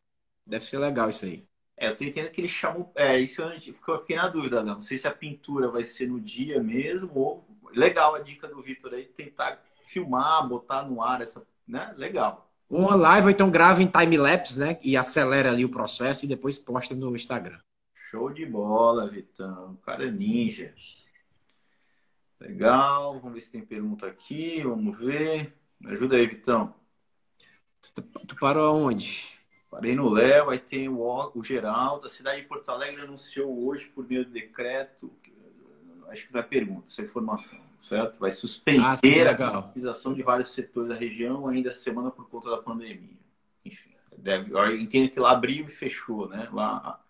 Deve 0.46 0.64
ser 0.64 0.78
legal 0.78 1.08
isso 1.08 1.24
aí. 1.24 1.46
É, 1.76 1.88
eu 1.88 1.96
tô 1.96 2.04
entendendo 2.04 2.30
que 2.30 2.40
ele 2.40 2.48
chamou. 2.48 2.92
É, 2.94 3.18
isso 3.18 3.42
eu 3.42 3.98
fiquei 3.98 4.16
na 4.16 4.28
dúvida, 4.28 4.62
Léo. 4.62 4.74
Não 4.74 4.80
sei 4.80 4.98
se 4.98 5.08
a 5.08 5.12
pintura 5.12 5.68
vai 5.68 5.82
ser 5.82 6.08
no 6.08 6.20
dia 6.20 6.62
mesmo 6.62 7.10
ou. 7.14 7.44
Legal 7.74 8.14
a 8.14 8.20
dica 8.20 8.46
do 8.46 8.62
Vitor 8.62 8.94
aí, 8.94 9.04
tentar 9.04 9.60
filmar, 9.86 10.46
botar 10.46 10.84
no 10.84 11.02
ar 11.02 11.20
essa. 11.22 11.44
Né? 11.66 11.92
Legal. 11.96 12.48
Uma 12.68 12.94
live, 12.94 13.26
ou 13.26 13.30
então 13.30 13.50
grava 13.50 13.82
em 13.82 13.86
time-lapse, 13.86 14.58
né? 14.58 14.78
E 14.82 14.96
acelera 14.96 15.50
ali 15.50 15.64
o 15.64 15.70
processo 15.70 16.24
e 16.24 16.28
depois 16.28 16.58
posta 16.58 16.94
no 16.94 17.14
Instagram. 17.14 17.58
Show 17.92 18.30
de 18.30 18.46
bola, 18.46 19.08
Vitão. 19.08 19.72
O 19.72 19.76
cara 19.78 20.06
é 20.06 20.10
ninja. 20.10 20.74
Legal. 22.40 23.18
Vamos 23.20 23.34
ver 23.34 23.40
se 23.40 23.50
tem 23.50 23.62
pergunta 23.62 24.06
aqui. 24.06 24.62
Vamos 24.62 24.98
ver. 24.98 25.54
Me 25.80 25.92
ajuda 25.92 26.16
aí, 26.16 26.26
Vitão. 26.26 26.74
Tu, 27.94 28.02
tu 28.02 28.36
parou 28.36 28.66
aonde? 28.66 29.26
Parei 29.70 29.96
no 29.96 30.08
Léo, 30.08 30.50
aí 30.50 30.58
tem 30.58 30.88
o, 30.88 31.32
o 31.34 31.42
Geraldo. 31.42 32.06
A 32.06 32.10
cidade 32.10 32.42
de 32.42 32.46
Porto 32.46 32.68
Alegre 32.70 33.02
anunciou 33.02 33.66
hoje, 33.66 33.86
por 33.86 34.08
meio 34.08 34.24
do 34.24 34.30
decreto, 34.30 35.12
acho 36.08 36.26
que 36.26 36.32
não 36.32 36.40
é 36.40 36.42
pergunta, 36.42 36.88
é 36.98 37.02
informação, 37.02 37.58
certo? 37.78 38.18
Vai 38.18 38.30
suspender 38.30 39.28
ah, 39.40 39.48
a 39.48 39.58
utilização 39.60 40.14
de 40.14 40.22
vários 40.22 40.52
setores 40.52 40.88
da 40.88 40.94
região 40.94 41.46
ainda 41.48 41.70
essa 41.70 41.80
semana 41.80 42.10
por 42.10 42.28
conta 42.28 42.50
da 42.50 42.58
pandemia. 42.58 43.18
Enfim, 43.64 43.90
deve, 44.16 44.52
eu 44.52 44.80
entendo 44.80 45.10
que 45.10 45.20
lá 45.20 45.32
abriu 45.32 45.66
e 45.66 45.70
fechou, 45.70 46.28
né? 46.28 46.48
Lá 46.52 47.02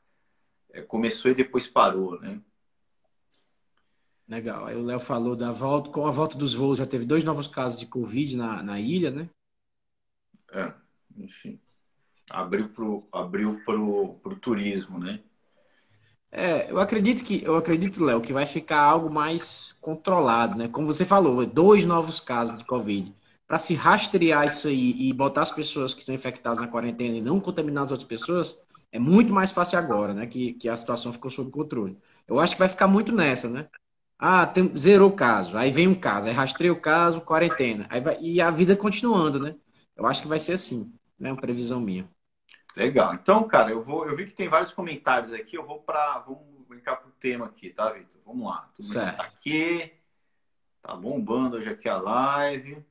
é, 0.70 0.82
começou 0.82 1.30
e 1.30 1.34
depois 1.34 1.68
parou, 1.68 2.20
né? 2.20 2.40
Legal. 4.26 4.64
Aí 4.64 4.76
o 4.76 4.84
Léo 4.84 4.98
falou 4.98 5.36
da 5.36 5.52
volta, 5.52 5.90
com 5.90 6.06
a 6.06 6.10
volta 6.10 6.36
dos 6.36 6.54
voos, 6.54 6.78
já 6.78 6.86
teve 6.86 7.04
dois 7.04 7.24
novos 7.24 7.46
casos 7.46 7.78
de 7.78 7.86
Covid 7.86 8.36
na, 8.36 8.62
na 8.62 8.80
ilha, 8.80 9.10
né? 9.10 9.28
É, 10.50 10.72
enfim. 11.16 11.60
Abriu 12.30 12.68
pro, 12.70 13.06
abriu 13.12 13.60
pro, 13.64 14.14
pro 14.14 14.36
turismo, 14.36 14.98
né? 14.98 15.22
É, 16.36 16.68
eu 16.70 16.80
acredito 16.80 17.24
que, 17.24 17.42
eu 17.44 17.54
acredito, 17.56 18.04
Léo, 18.04 18.20
que 18.20 18.32
vai 18.32 18.44
ficar 18.44 18.80
algo 18.82 19.08
mais 19.08 19.72
controlado, 19.72 20.56
né? 20.56 20.66
Como 20.68 20.86
você 20.86 21.04
falou, 21.04 21.46
dois 21.46 21.84
novos 21.84 22.20
casos 22.20 22.58
de 22.58 22.64
Covid. 22.64 23.14
Para 23.46 23.58
se 23.58 23.74
rastrear 23.74 24.44
isso 24.46 24.66
aí 24.66 24.92
e 25.08 25.12
botar 25.12 25.42
as 25.42 25.52
pessoas 25.52 25.94
que 25.94 26.00
estão 26.00 26.14
infectadas 26.14 26.58
na 26.58 26.66
quarentena 26.66 27.16
e 27.16 27.22
não 27.22 27.38
contaminar 27.40 27.84
as 27.84 27.92
outras 27.92 28.08
pessoas, 28.08 28.60
é 28.90 28.98
muito 28.98 29.32
mais 29.32 29.52
fácil 29.52 29.78
agora, 29.78 30.12
né? 30.12 30.26
Que, 30.26 30.54
que 30.54 30.68
a 30.68 30.76
situação 30.76 31.12
ficou 31.12 31.30
sob 31.30 31.50
controle. 31.52 31.96
Eu 32.26 32.40
acho 32.40 32.54
que 32.54 32.58
vai 32.58 32.68
ficar 32.68 32.88
muito 32.88 33.12
nessa, 33.14 33.48
né? 33.48 33.68
Ah, 34.18 34.46
tem, 34.46 34.76
zerou 34.78 35.10
o 35.10 35.16
caso, 35.16 35.56
aí 35.58 35.70
vem 35.70 35.88
um 35.88 35.94
caso, 35.94 36.28
aí 36.28 36.34
rastreia 36.34 36.72
o 36.72 36.80
caso, 36.80 37.20
quarentena. 37.22 37.86
Aí 37.90 38.00
vai, 38.00 38.18
e 38.20 38.40
a 38.40 38.50
vida 38.50 38.76
continuando, 38.76 39.38
né? 39.40 39.56
Eu 39.96 40.06
acho 40.06 40.22
que 40.22 40.28
vai 40.28 40.40
ser 40.40 40.52
assim, 40.52 40.92
né? 41.18 41.32
Uma 41.32 41.40
previsão 41.40 41.80
minha. 41.80 42.08
Legal. 42.76 43.14
Então, 43.14 43.46
cara, 43.46 43.70
eu 43.70 43.82
vou. 43.82 44.06
Eu 44.06 44.16
vi 44.16 44.26
que 44.26 44.32
tem 44.32 44.48
vários 44.48 44.72
comentários 44.72 45.32
aqui. 45.32 45.56
Eu 45.56 45.64
vou 45.64 45.80
para. 45.80 46.18
Vamos 46.20 46.66
brincar 46.68 46.96
pro 46.96 47.10
tema 47.12 47.46
aqui, 47.46 47.70
tá, 47.70 47.90
Vitor? 47.90 48.20
Vamos 48.26 48.46
lá. 48.46 48.68
Tudo 48.74 48.84
certo. 48.84 49.16
Tá 49.16 49.24
aqui. 49.24 49.92
Tá 50.82 50.94
bombando 50.94 51.56
hoje 51.56 51.70
aqui 51.70 51.88
a 51.88 51.96
live. 51.96 52.84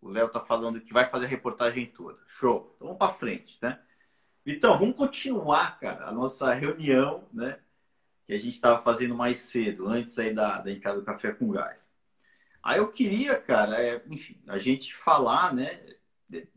O 0.00 0.08
Léo 0.08 0.28
tá 0.28 0.40
falando 0.40 0.80
que 0.80 0.92
vai 0.92 1.06
fazer 1.06 1.26
a 1.26 1.28
reportagem 1.28 1.86
toda. 1.86 2.18
Show. 2.26 2.72
Então 2.74 2.88
vamos 2.88 2.98
para 2.98 3.12
frente, 3.12 3.58
né? 3.62 3.78
Então, 4.44 4.76
vamos 4.76 4.96
continuar, 4.96 5.78
cara, 5.78 6.08
a 6.08 6.12
nossa 6.12 6.52
reunião, 6.52 7.28
né? 7.32 7.60
Que 8.26 8.32
a 8.32 8.38
gente 8.38 8.54
estava 8.54 8.82
fazendo 8.82 9.16
mais 9.16 9.38
cedo, 9.38 9.86
antes 9.86 10.18
aí 10.18 10.34
da, 10.34 10.60
da 10.60 10.72
entrada 10.72 10.98
do 10.98 11.04
Café 11.04 11.32
com 11.32 11.48
Gás. 11.48 11.88
Aí 12.60 12.78
eu 12.78 12.88
queria, 12.88 13.38
cara, 13.40 13.80
é, 13.80 14.02
enfim, 14.08 14.42
a 14.48 14.58
gente 14.58 14.94
falar, 14.94 15.54
né? 15.54 15.84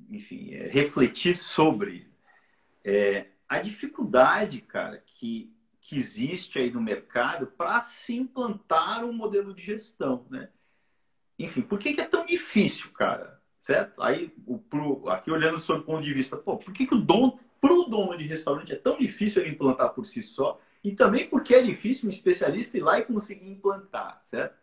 Enfim, 0.10 0.54
é, 0.54 0.68
refletir 0.68 1.38
sobre 1.38 2.12
é, 2.86 3.26
a 3.50 3.58
dificuldade, 3.58 4.62
cara, 4.62 5.02
que, 5.04 5.52
que 5.82 5.98
existe 5.98 6.60
aí 6.60 6.70
no 6.70 6.80
mercado 6.80 7.48
para 7.48 7.82
se 7.82 8.16
implantar 8.16 9.04
um 9.04 9.12
modelo 9.12 9.56
de 9.56 9.64
gestão, 9.64 10.26
né? 10.30 10.50
Enfim, 11.38 11.62
por 11.62 11.80
que, 11.80 11.94
que 11.94 12.02
é 12.02 12.06
tão 12.06 12.26
difícil, 12.26 12.92
cara? 12.92 13.42
Certo? 13.60 14.02
Aí, 14.04 14.32
o, 14.46 14.60
pro, 14.60 15.10
aqui 15.10 15.32
olhando 15.32 15.60
sob 15.60 15.80
o 15.80 15.84
ponto 15.84 16.04
de 16.04 16.14
vista, 16.14 16.38
pô, 16.38 16.58
por 16.58 16.72
que, 16.72 16.86
que 16.86 16.94
o 16.94 17.02
dono, 17.02 17.40
pro 17.60 17.86
dono 17.86 18.16
de 18.16 18.26
restaurante 18.26 18.72
é 18.72 18.76
tão 18.76 19.00
difícil 19.00 19.42
ele 19.42 19.52
implantar 19.52 19.90
por 19.90 20.06
si 20.06 20.22
só? 20.22 20.62
E 20.84 20.92
também 20.92 21.28
porque 21.28 21.56
é 21.56 21.64
difícil 21.64 22.08
um 22.08 22.12
especialista 22.12 22.78
ir 22.78 22.82
lá 22.82 23.00
e 23.00 23.06
conseguir 23.06 23.50
implantar, 23.50 24.22
certo? 24.26 24.56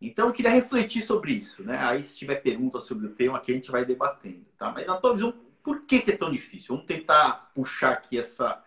Então, 0.00 0.26
eu 0.26 0.32
queria 0.32 0.50
refletir 0.50 1.00
sobre 1.00 1.32
isso, 1.32 1.62
né? 1.62 1.78
Aí, 1.78 2.02
se 2.02 2.18
tiver 2.18 2.42
perguntas 2.42 2.84
sobre 2.84 3.06
o 3.06 3.14
tema, 3.14 3.38
aqui 3.38 3.52
a 3.52 3.54
gente 3.54 3.70
vai 3.70 3.84
debatendo, 3.84 4.44
tá? 4.58 4.72
Mas 4.72 4.86
na 4.86 4.96
tua 4.96 5.14
visão, 5.14 5.32
por 5.66 5.84
que, 5.84 5.98
que 5.98 6.12
é 6.12 6.16
tão 6.16 6.30
difícil? 6.30 6.76
Vamos 6.76 6.86
tentar 6.86 7.50
puxar 7.52 7.94
aqui 7.94 8.16
essa, 8.16 8.62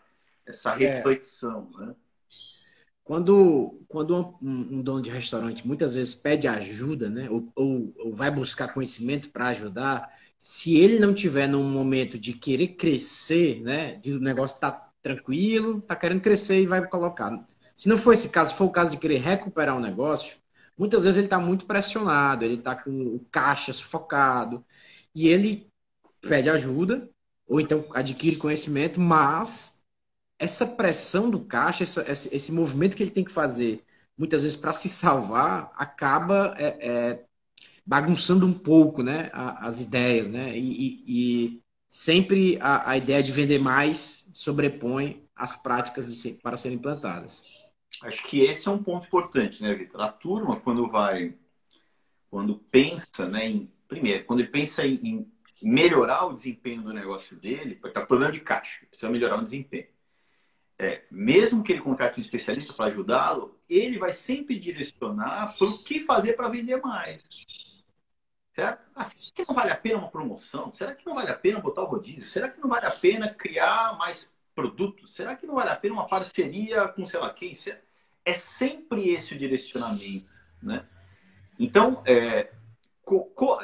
essa 0.45 0.73
é. 0.73 0.97
reflexão, 0.97 1.71
é. 1.79 1.85
né? 1.85 1.95
Quando, 3.05 3.79
quando 3.87 4.37
um, 4.41 4.77
um, 4.79 4.81
dono 4.83 5.01
de 5.01 5.09
restaurante 5.09 5.65
muitas 5.65 5.93
vezes 5.93 6.13
pede 6.13 6.45
ajuda, 6.45 7.09
né, 7.09 7.27
ou, 7.29 7.51
ou, 7.55 7.93
ou 7.97 8.13
vai 8.13 8.29
buscar 8.29 8.73
conhecimento 8.73 9.29
para 9.29 9.47
ajudar, 9.47 10.13
se 10.37 10.77
ele 10.77 10.99
não 10.99 11.13
tiver 11.13 11.47
num 11.47 11.63
momento 11.63 12.19
de 12.19 12.33
querer 12.33 12.75
crescer, 12.75 13.61
né, 13.61 13.95
de 13.95 14.11
o 14.11 14.19
negócio 14.19 14.59
tá 14.59 14.91
tranquilo, 15.01 15.81
tá 15.81 15.95
querendo 15.95 16.21
crescer 16.21 16.59
e 16.59 16.67
vai 16.67 16.85
colocar. 16.85 17.33
Se 17.75 17.87
não 17.87 17.97
for 17.97 18.11
esse 18.11 18.27
caso, 18.27 18.53
for 18.53 18.65
o 18.65 18.71
caso 18.71 18.91
de 18.91 18.97
querer 18.97 19.19
recuperar 19.19 19.75
um 19.75 19.81
negócio, 19.81 20.35
muitas 20.77 21.05
vezes 21.05 21.17
ele 21.17 21.27
está 21.27 21.39
muito 21.39 21.65
pressionado, 21.65 22.43
ele 22.43 22.55
está 22.55 22.75
com 22.75 22.91
o 22.91 23.25
caixa 23.31 23.71
sufocado 23.71 24.63
e 25.15 25.29
ele 25.29 25.68
pede 26.21 26.49
ajuda, 26.49 27.09
ou 27.47 27.59
então 27.59 27.85
adquire 27.93 28.35
conhecimento, 28.35 28.99
mas 28.99 29.83
essa 30.37 30.65
pressão 30.65 31.29
do 31.29 31.41
caixa, 31.41 31.83
essa, 31.83 32.09
esse, 32.09 32.35
esse, 32.35 32.51
movimento 32.51 32.95
que 32.95 33.03
ele 33.03 33.11
tem 33.11 33.25
que 33.25 33.31
fazer, 33.31 33.83
muitas 34.17 34.41
vezes 34.41 34.55
para 34.55 34.73
se 34.73 34.87
salvar, 34.87 35.71
acaba 35.75 36.55
é, 36.57 36.77
é, 36.79 37.25
bagunçando 37.85 38.45
um 38.45 38.53
pouco 38.53 39.03
né, 39.03 39.29
as 39.33 39.81
ideias, 39.81 40.27
né? 40.27 40.57
E, 40.57 40.61
e, 40.61 41.03
e 41.07 41.61
sempre 41.89 42.57
a, 42.61 42.91
a, 42.91 42.97
ideia 42.97 43.23
de 43.23 43.31
vender 43.31 43.59
mais 43.59 44.29
sobrepõe 44.31 45.27
as 45.35 45.55
práticas 45.55 46.05
ser, 46.05 46.39
para 46.41 46.55
serem 46.55 46.77
implantadas. 46.77 47.41
Acho 48.01 48.23
que 48.23 48.41
esse 48.41 48.67
é 48.67 48.71
um 48.71 48.81
ponto 48.81 49.07
importante, 49.07 49.61
né, 49.61 49.73
Vitor? 49.73 50.01
A 50.01 50.09
turma, 50.09 50.59
quando 50.59 50.87
vai, 50.87 51.33
quando 52.29 52.59
pensa, 52.71 53.27
né, 53.27 53.49
em, 53.49 53.71
primeiro, 53.87 54.23
quando 54.25 54.41
ele 54.41 54.49
pensa 54.49 54.85
em, 54.85 54.99
em 55.03 55.31
melhorar 55.61 56.25
o 56.25 56.33
desempenho 56.33 56.81
do 56.81 56.93
negócio 56.93 57.35
dele, 57.37 57.75
porque 57.75 57.89
está 57.89 58.05
problema 58.05 58.31
de 58.31 58.39
caixa, 58.39 58.85
precisa 58.87 59.11
melhorar 59.11 59.37
o 59.37 59.43
desempenho. 59.43 59.87
É, 60.77 61.03
mesmo 61.11 61.61
que 61.61 61.73
ele 61.73 61.81
contrate 61.81 62.19
um 62.19 62.21
especialista 62.21 62.71
para 62.71 62.85
ajudá-lo, 62.85 63.59
ele 63.69 63.97
vai 63.97 64.13
sempre 64.13 64.57
direcionar 64.57 65.53
para 65.57 65.67
o 65.67 65.77
que 65.79 65.99
fazer 65.99 66.33
para 66.33 66.47
vender 66.47 66.77
mais. 66.77 67.21
Certo? 68.55 68.89
Ah, 68.95 69.03
será 69.03 69.31
que 69.35 69.47
não 69.47 69.55
vale 69.55 69.71
a 69.71 69.75
pena 69.75 69.97
uma 69.97 70.09
promoção? 70.09 70.73
Será 70.73 70.95
que 70.95 71.05
não 71.05 71.15
vale 71.15 71.29
a 71.29 71.35
pena 71.35 71.59
botar 71.59 71.83
o 71.83 71.85
rodízio? 71.85 72.23
Será 72.23 72.49
que 72.49 72.61
não 72.61 72.69
vale 72.69 72.85
a 72.85 72.91
pena 72.91 73.33
criar 73.33 73.97
mais 73.97 74.29
produtos? 74.55 75.13
Será 75.13 75.35
que 75.35 75.45
não 75.45 75.55
vale 75.55 75.69
a 75.69 75.75
pena 75.75 75.95
uma 75.95 76.07
parceria 76.07 76.87
com 76.87 77.05
sei 77.05 77.19
lá 77.19 77.33
quem? 77.33 77.53
É 78.23 78.33
sempre 78.33 79.09
esse 79.09 79.33
o 79.33 79.37
direcionamento. 79.37 80.29
Né? 80.61 80.85
Então, 81.57 82.01
é, 82.05 82.51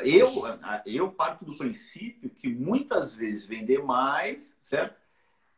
eu, 0.03 0.29
eu 0.86 1.12
parto 1.12 1.45
do 1.45 1.58
princípio 1.58 2.29
que 2.29 2.47
muitas 2.47 3.13
vezes 3.13 3.45
vender 3.45 3.84
mais, 3.84 4.55
certo? 4.62 4.95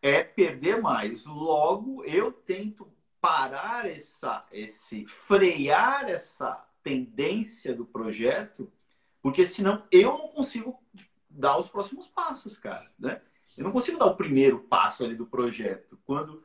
É 0.02 0.24
perder 0.24 0.82
mais. 0.82 1.26
Logo, 1.26 2.04
eu 2.04 2.32
tento 2.32 2.88
parar 3.20 3.86
essa, 3.86 4.40
esse, 4.52 5.06
frear 5.06 6.10
essa 6.10 6.66
tendência 6.84 7.74
do 7.74 7.86
projeto, 7.86 8.72
porque 9.22 9.46
senão 9.46 9.84
eu 9.92 10.18
não 10.18 10.28
consigo 10.30 10.82
dar 11.30 11.58
os 11.58 11.70
próximos 11.70 12.08
passos, 12.08 12.58
cara, 12.58 12.90
né? 12.98 13.22
Eu 13.58 13.64
não 13.64 13.72
consigo 13.72 13.98
dar 13.98 14.06
o 14.06 14.16
primeiro 14.16 14.60
passo 14.60 15.04
ali 15.04 15.16
do 15.16 15.26
projeto. 15.26 15.98
Quando 16.06 16.44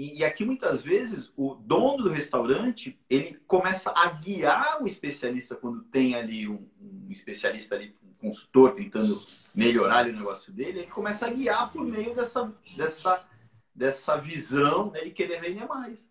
e, 0.00 0.24
aqui 0.24 0.44
muitas 0.44 0.80
vezes 0.80 1.32
o 1.36 1.56
dono 1.56 2.04
do 2.04 2.10
restaurante 2.10 2.96
ele 3.10 3.34
começa 3.48 3.90
a 3.90 4.06
guiar 4.10 4.80
o 4.80 4.86
especialista 4.86 5.56
quando 5.56 5.82
tem 5.82 6.14
ali 6.14 6.46
um, 6.48 6.70
um 6.80 7.08
especialista 7.10 7.74
ali, 7.74 7.96
um 8.04 8.12
consultor 8.12 8.74
tentando 8.74 9.20
melhorar 9.52 10.06
o 10.06 10.12
negócio 10.12 10.52
dele, 10.52 10.78
ele 10.78 10.86
começa 10.86 11.26
a 11.26 11.30
guiar 11.30 11.72
por 11.72 11.84
meio 11.84 12.14
dessa 12.14 12.54
dessa 12.76 13.28
dessa 13.74 14.16
visão 14.16 14.88
dele 14.88 15.10
querer 15.10 15.40
vender 15.40 15.66
mais. 15.66 16.08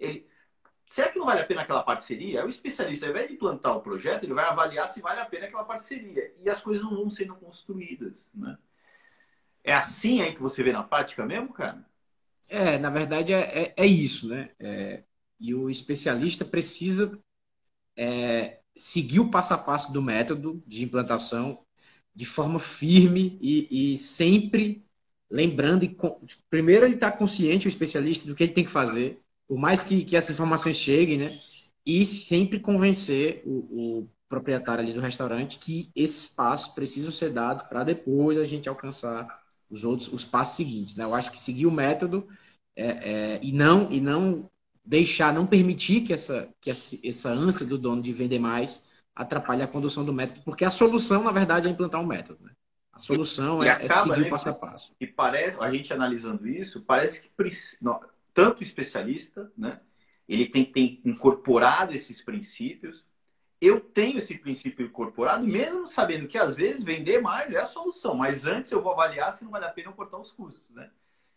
Ele 0.00 0.26
será 0.90 1.08
que 1.08 1.18
não 1.20 1.26
vale 1.26 1.40
a 1.40 1.46
pena 1.46 1.62
aquela 1.62 1.84
parceria? 1.84 2.44
O 2.44 2.48
especialista, 2.48 3.06
ao 3.06 3.10
invés 3.12 3.28
de 3.28 3.36
plantar 3.36 3.72
o 3.72 3.80
projeto, 3.80 4.24
ele 4.24 4.34
vai 4.34 4.46
avaliar 4.46 4.88
se 4.88 5.00
vale 5.00 5.20
a 5.20 5.24
pena 5.24 5.46
aquela 5.46 5.64
parceria. 5.64 6.34
E 6.38 6.50
as 6.50 6.60
coisas 6.60 6.82
não 6.82 6.96
vão 6.96 7.08
sendo 7.08 7.36
construídas, 7.36 8.28
né? 8.34 8.58
É 9.62 9.74
assim 9.74 10.22
aí 10.22 10.34
que 10.34 10.42
você 10.42 10.60
vê 10.60 10.72
na 10.72 10.82
prática 10.82 11.24
mesmo, 11.24 11.52
cara? 11.52 11.87
É, 12.48 12.78
na 12.78 12.90
verdade 12.90 13.32
é, 13.32 13.64
é, 13.64 13.74
é 13.76 13.86
isso, 13.86 14.28
né? 14.28 14.50
É, 14.58 15.04
e 15.38 15.54
o 15.54 15.68
especialista 15.70 16.44
precisa 16.44 17.20
é, 17.96 18.60
seguir 18.76 19.20
o 19.20 19.30
passo 19.30 19.54
a 19.54 19.58
passo 19.58 19.92
do 19.92 20.02
método 20.02 20.62
de 20.66 20.84
implantação 20.84 21.64
de 22.14 22.24
forma 22.26 22.58
firme 22.58 23.38
e, 23.42 23.94
e 23.94 23.98
sempre 23.98 24.84
lembrando. 25.30 25.84
E, 25.84 25.96
primeiro, 26.50 26.86
ele 26.86 26.94
está 26.94 27.12
consciente, 27.12 27.66
o 27.66 27.70
especialista, 27.70 28.26
do 28.28 28.34
que 28.34 28.44
ele 28.44 28.52
tem 28.52 28.64
que 28.64 28.70
fazer, 28.70 29.20
por 29.48 29.58
mais 29.58 29.82
que, 29.82 30.04
que 30.04 30.16
essas 30.16 30.32
informações 30.32 30.76
cheguem, 30.76 31.18
né? 31.18 31.30
E 31.86 32.04
sempre 32.04 32.60
convencer 32.60 33.42
o, 33.46 34.00
o 34.02 34.08
proprietário 34.28 34.84
ali 34.84 34.92
do 34.92 35.00
restaurante 35.00 35.58
que 35.58 35.90
esses 35.96 36.28
passos 36.28 36.74
precisam 36.74 37.10
ser 37.12 37.30
dados 37.32 37.62
para 37.64 37.84
depois 37.84 38.38
a 38.38 38.44
gente 38.44 38.68
alcançar 38.68 39.26
os 39.70 39.84
outros, 39.84 40.12
os 40.12 40.24
passos 40.24 40.56
seguintes. 40.56 40.96
Né? 40.96 41.04
Eu 41.04 41.14
acho 41.14 41.30
que 41.30 41.38
seguir 41.38 41.66
o 41.66 41.72
método 41.72 42.28
é, 42.76 42.86
é, 42.86 43.40
e 43.42 43.52
não 43.52 43.90
e 43.90 44.00
não 44.00 44.48
deixar, 44.84 45.34
não 45.34 45.46
permitir 45.46 46.00
que 46.00 46.14
essa, 46.14 46.48
que 46.60 46.70
essa, 46.70 47.28
ânsia 47.28 47.66
do 47.66 47.76
dono 47.76 48.00
de 48.00 48.10
vender 48.10 48.38
mais 48.38 48.88
atrapalhe 49.14 49.62
a 49.62 49.66
condução 49.66 50.04
do 50.04 50.14
método, 50.14 50.40
porque 50.44 50.64
a 50.64 50.70
solução, 50.70 51.24
na 51.24 51.32
verdade, 51.32 51.68
é 51.68 51.70
implantar 51.70 52.00
um 52.00 52.06
método. 52.06 52.42
Né? 52.42 52.52
A 52.92 52.98
solução 52.98 53.62
é, 53.62 53.70
acaba, 53.70 53.94
é, 53.94 54.02
seguir 54.02 54.20
né, 54.22 54.26
o 54.26 54.30
passo 54.30 54.48
a 54.48 54.54
passo. 54.54 54.96
E 54.98 55.06
parece, 55.06 55.60
a 55.60 55.70
gente 55.70 55.92
analisando 55.92 56.48
isso, 56.48 56.80
parece 56.82 57.20
que 57.20 57.30
não, 57.82 58.00
tanto 58.32 58.60
o 58.60 58.62
especialista, 58.62 59.52
né, 59.56 59.80
ele 60.28 60.46
tem 60.46 60.64
que 60.64 60.72
ter 60.72 61.00
incorporado 61.04 61.92
esses 61.94 62.22
princípios. 62.22 63.06
Eu 63.60 63.80
tenho 63.80 64.18
esse 64.18 64.38
princípio 64.38 64.86
incorporado, 64.86 65.44
mesmo 65.44 65.86
sabendo 65.86 66.28
que 66.28 66.38
às 66.38 66.54
vezes 66.54 66.84
vender 66.84 67.20
mais 67.20 67.52
é 67.52 67.58
a 67.58 67.66
solução, 67.66 68.14
mas 68.14 68.46
antes 68.46 68.70
eu 68.70 68.82
vou 68.82 68.92
avaliar 68.92 69.32
se 69.32 69.44
não 69.44 69.50
vale 69.50 69.64
a 69.64 69.70
pena 69.70 69.88
eu 69.88 69.94
cortar 69.94 70.18
os 70.18 70.30
custos, 70.30 70.70
né? 70.70 70.90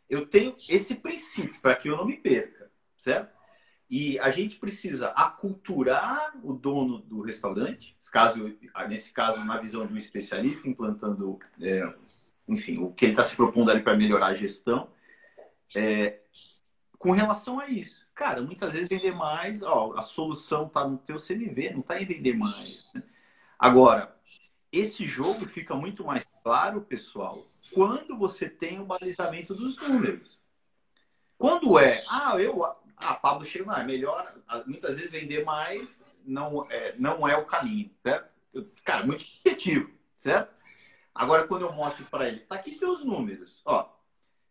Eu 0.08 0.28
tenho 0.28 0.56
esse 0.70 0.96
princípio 0.96 1.60
para 1.62 1.76
que 1.76 1.88
eu 1.88 1.98
não 1.98 2.06
me 2.06 2.18
perca, 2.18 2.70
certo? 2.98 3.34
E 3.90 4.18
a 4.20 4.30
gente 4.32 4.58
precisa 4.58 5.10
aculturar 5.10 6.34
o 6.44 6.54
dono 6.54 7.00
do 7.00 7.22
restaurante, 7.22 7.98
caso, 8.10 8.56
nesse 8.88 9.12
caso, 9.12 9.44
na 9.44 9.58
visão 9.58 9.86
de 9.86 9.94
um 9.94 9.98
especialista, 9.98 10.70
implantando, 10.70 11.38
é, 11.60 11.84
enfim, 12.48 12.78
o 12.78 12.94
que 12.94 13.04
ele 13.04 13.12
está 13.12 13.24
se 13.26 13.36
propondo 13.36 13.70
ali 13.70 13.82
para 13.82 13.98
melhorar 13.98 14.28
a 14.28 14.34
gestão. 14.34 14.90
É, 15.76 16.20
com 16.98 17.12
relação 17.12 17.60
a 17.60 17.68
isso, 17.68 18.06
cara, 18.22 18.40
muitas 18.40 18.72
vezes 18.72 18.88
vender 18.88 19.16
mais, 19.16 19.64
ó, 19.64 19.96
a 19.98 20.04
solução 20.04 20.68
está 20.68 20.88
no 20.88 21.00
teu 21.00 21.16
CMV, 21.16 21.72
não 21.72 21.80
está 21.80 22.00
em 22.00 22.06
vender 22.06 22.38
mais. 22.38 22.88
Né? 22.94 23.02
Agora, 23.58 24.16
esse 24.72 25.08
jogo 25.08 25.48
fica 25.48 25.74
muito 25.74 26.06
mais 26.06 26.40
claro, 26.44 26.82
pessoal, 26.82 27.34
quando 27.74 28.16
você 28.16 28.48
tem 28.48 28.80
o 28.80 28.86
balizamento 28.86 29.56
dos 29.56 29.76
números. 29.76 30.40
Quando 31.36 31.80
é, 31.80 32.04
ah, 32.08 32.40
eu 32.40 32.64
ah, 32.64 33.16
Pablo 33.16 33.44
chega, 33.44 33.66
não, 33.66 33.76
é 33.76 33.84
melhor, 33.84 34.32
muitas 34.68 34.98
vezes 34.98 35.10
vender 35.10 35.44
mais 35.44 36.00
não 36.24 36.64
é, 36.64 36.96
não 37.00 37.28
é 37.28 37.36
o 37.36 37.46
caminho, 37.46 37.90
certo? 38.04 38.30
Cara, 38.84 39.04
muito 39.04 39.26
objetivo, 39.44 39.90
certo? 40.16 40.62
Agora, 41.16 41.48
quando 41.48 41.64
eu 41.64 41.74
mostro 41.74 42.06
para 42.06 42.28
ele, 42.28 42.42
tá 42.42 42.54
aqui 42.54 42.78
teus 42.78 43.04
números, 43.04 43.64
ó, 43.66 43.92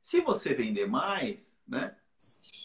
se 0.02 0.20
você 0.20 0.54
vender 0.54 0.88
mais, 0.88 1.54
né, 1.68 1.94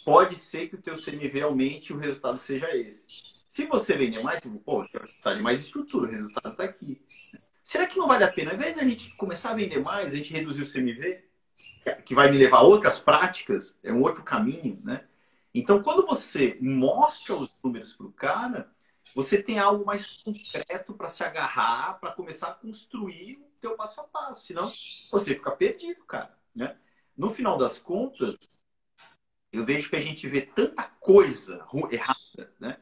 pode 0.06 0.36
ser 0.38 0.70
que 0.70 0.76
o 0.76 0.82
teu 0.82 0.94
CMV 0.94 1.42
aumente 1.42 1.92
e 1.92 1.96
o 1.96 2.00
resultado 2.00 2.40
seja 2.40 2.74
esse. 2.78 3.04
Se 3.50 3.66
você 3.66 3.98
vender 3.98 4.22
mais, 4.22 4.40
pô, 4.64 4.84
você 4.84 5.36
de 5.36 5.42
mais 5.42 5.60
estrutura, 5.60 6.12
o 6.12 6.14
resultado 6.14 6.52
está 6.52 6.64
aqui. 6.64 7.02
Será 7.64 7.88
que 7.88 7.98
não 7.98 8.08
vale 8.08 8.24
a 8.24 8.32
pena, 8.32 8.52
ao 8.52 8.56
invés 8.56 8.76
da 8.76 8.84
gente 8.84 9.18
começar 9.18 9.52
a 9.52 9.56
vender 9.56 9.80
mais, 9.80 10.08
a 10.08 10.16
gente 10.16 10.32
reduzir 10.32 10.62
o 10.62 10.72
CMV, 10.72 11.24
que 12.06 12.14
vai 12.14 12.30
me 12.30 12.38
levar 12.38 12.58
a 12.58 12.64
outras 12.64 13.00
práticas, 13.00 13.76
é 13.82 13.92
um 13.92 14.04
outro 14.04 14.24
caminho, 14.24 14.80
né? 14.84 15.06
Então, 15.54 15.82
quando 15.82 16.06
você 16.06 16.58
mostra 16.62 17.34
os 17.34 17.58
números 17.64 17.94
para 17.94 18.06
o 18.06 18.12
cara, 18.12 18.70
você 19.16 19.42
tem 19.42 19.58
algo 19.58 19.86
mais 19.86 20.22
concreto 20.22 20.94
para 20.94 21.10
se 21.10 21.24
agarrar, 21.24 21.98
para 22.00 22.12
começar 22.12 22.50
a 22.50 22.54
construir 22.54 23.38
o 23.38 23.48
teu 23.62 23.76
passo 23.76 24.02
a 24.02 24.04
passo. 24.04 24.46
Senão, 24.46 24.70
você 25.10 25.34
fica 25.34 25.52
perdido, 25.52 26.04
cara. 26.04 26.38
Né? 26.54 26.76
No 27.18 27.30
final 27.30 27.58
das 27.58 27.80
contas, 27.80 28.36
eu 29.56 29.66
vejo 29.66 29.90
que 29.90 29.96
a 29.96 30.02
gente 30.02 30.28
vê 30.28 30.42
tanta 30.42 30.84
coisa 30.84 31.66
errada, 31.92 32.54
né? 32.60 32.78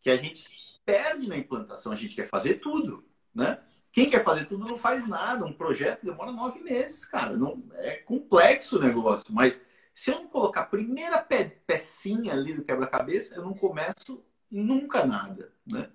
Que 0.00 0.10
a 0.10 0.16
gente 0.16 0.48
perde 0.84 1.28
na 1.28 1.36
implantação. 1.36 1.92
A 1.92 1.96
gente 1.96 2.14
quer 2.14 2.28
fazer 2.28 2.54
tudo, 2.54 3.04
né? 3.34 3.56
Quem 3.92 4.10
quer 4.10 4.22
fazer 4.22 4.44
tudo 4.46 4.66
não 4.66 4.76
faz 4.76 5.08
nada. 5.08 5.44
Um 5.44 5.52
projeto 5.52 6.04
demora 6.04 6.30
nove 6.30 6.60
meses, 6.60 7.04
cara. 7.04 7.36
Não 7.36 7.62
é 7.74 7.96
complexo 7.96 8.76
o 8.76 8.82
negócio, 8.82 9.26
mas 9.30 9.60
se 9.94 10.10
eu 10.10 10.16
não 10.16 10.28
colocar 10.28 10.60
a 10.60 10.66
primeira 10.66 11.18
pe 11.18 11.46
pecinha 11.66 12.34
ali 12.34 12.52
do 12.52 12.62
quebra-cabeça, 12.62 13.34
eu 13.34 13.42
não 13.42 13.54
começo 13.54 14.22
nunca 14.50 15.06
nada, 15.06 15.52
né? 15.66 15.90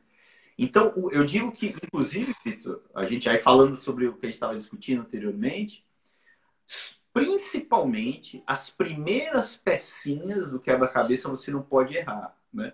Então, 0.58 0.94
eu 1.12 1.24
digo 1.24 1.52
que, 1.52 1.68
inclusive, 1.68 2.36
Vitor, 2.44 2.84
a 2.94 3.06
gente 3.06 3.30
aí 3.30 3.38
falando 3.38 3.78
sobre 3.78 4.08
o 4.08 4.14
que 4.14 4.26
a 4.26 4.30
gente 4.30 4.36
estava 4.36 4.56
discutindo 4.56 5.02
anteriormente, 5.02 5.86
principalmente 7.14 8.44
as 8.46 8.70
primeiras 8.70 9.56
pecinhas 9.56 10.50
do 10.50 10.60
quebra-cabeça 10.60 11.30
você 11.30 11.52
não 11.52 11.62
pode 11.62 11.96
errar, 11.96 12.36
né? 12.54 12.74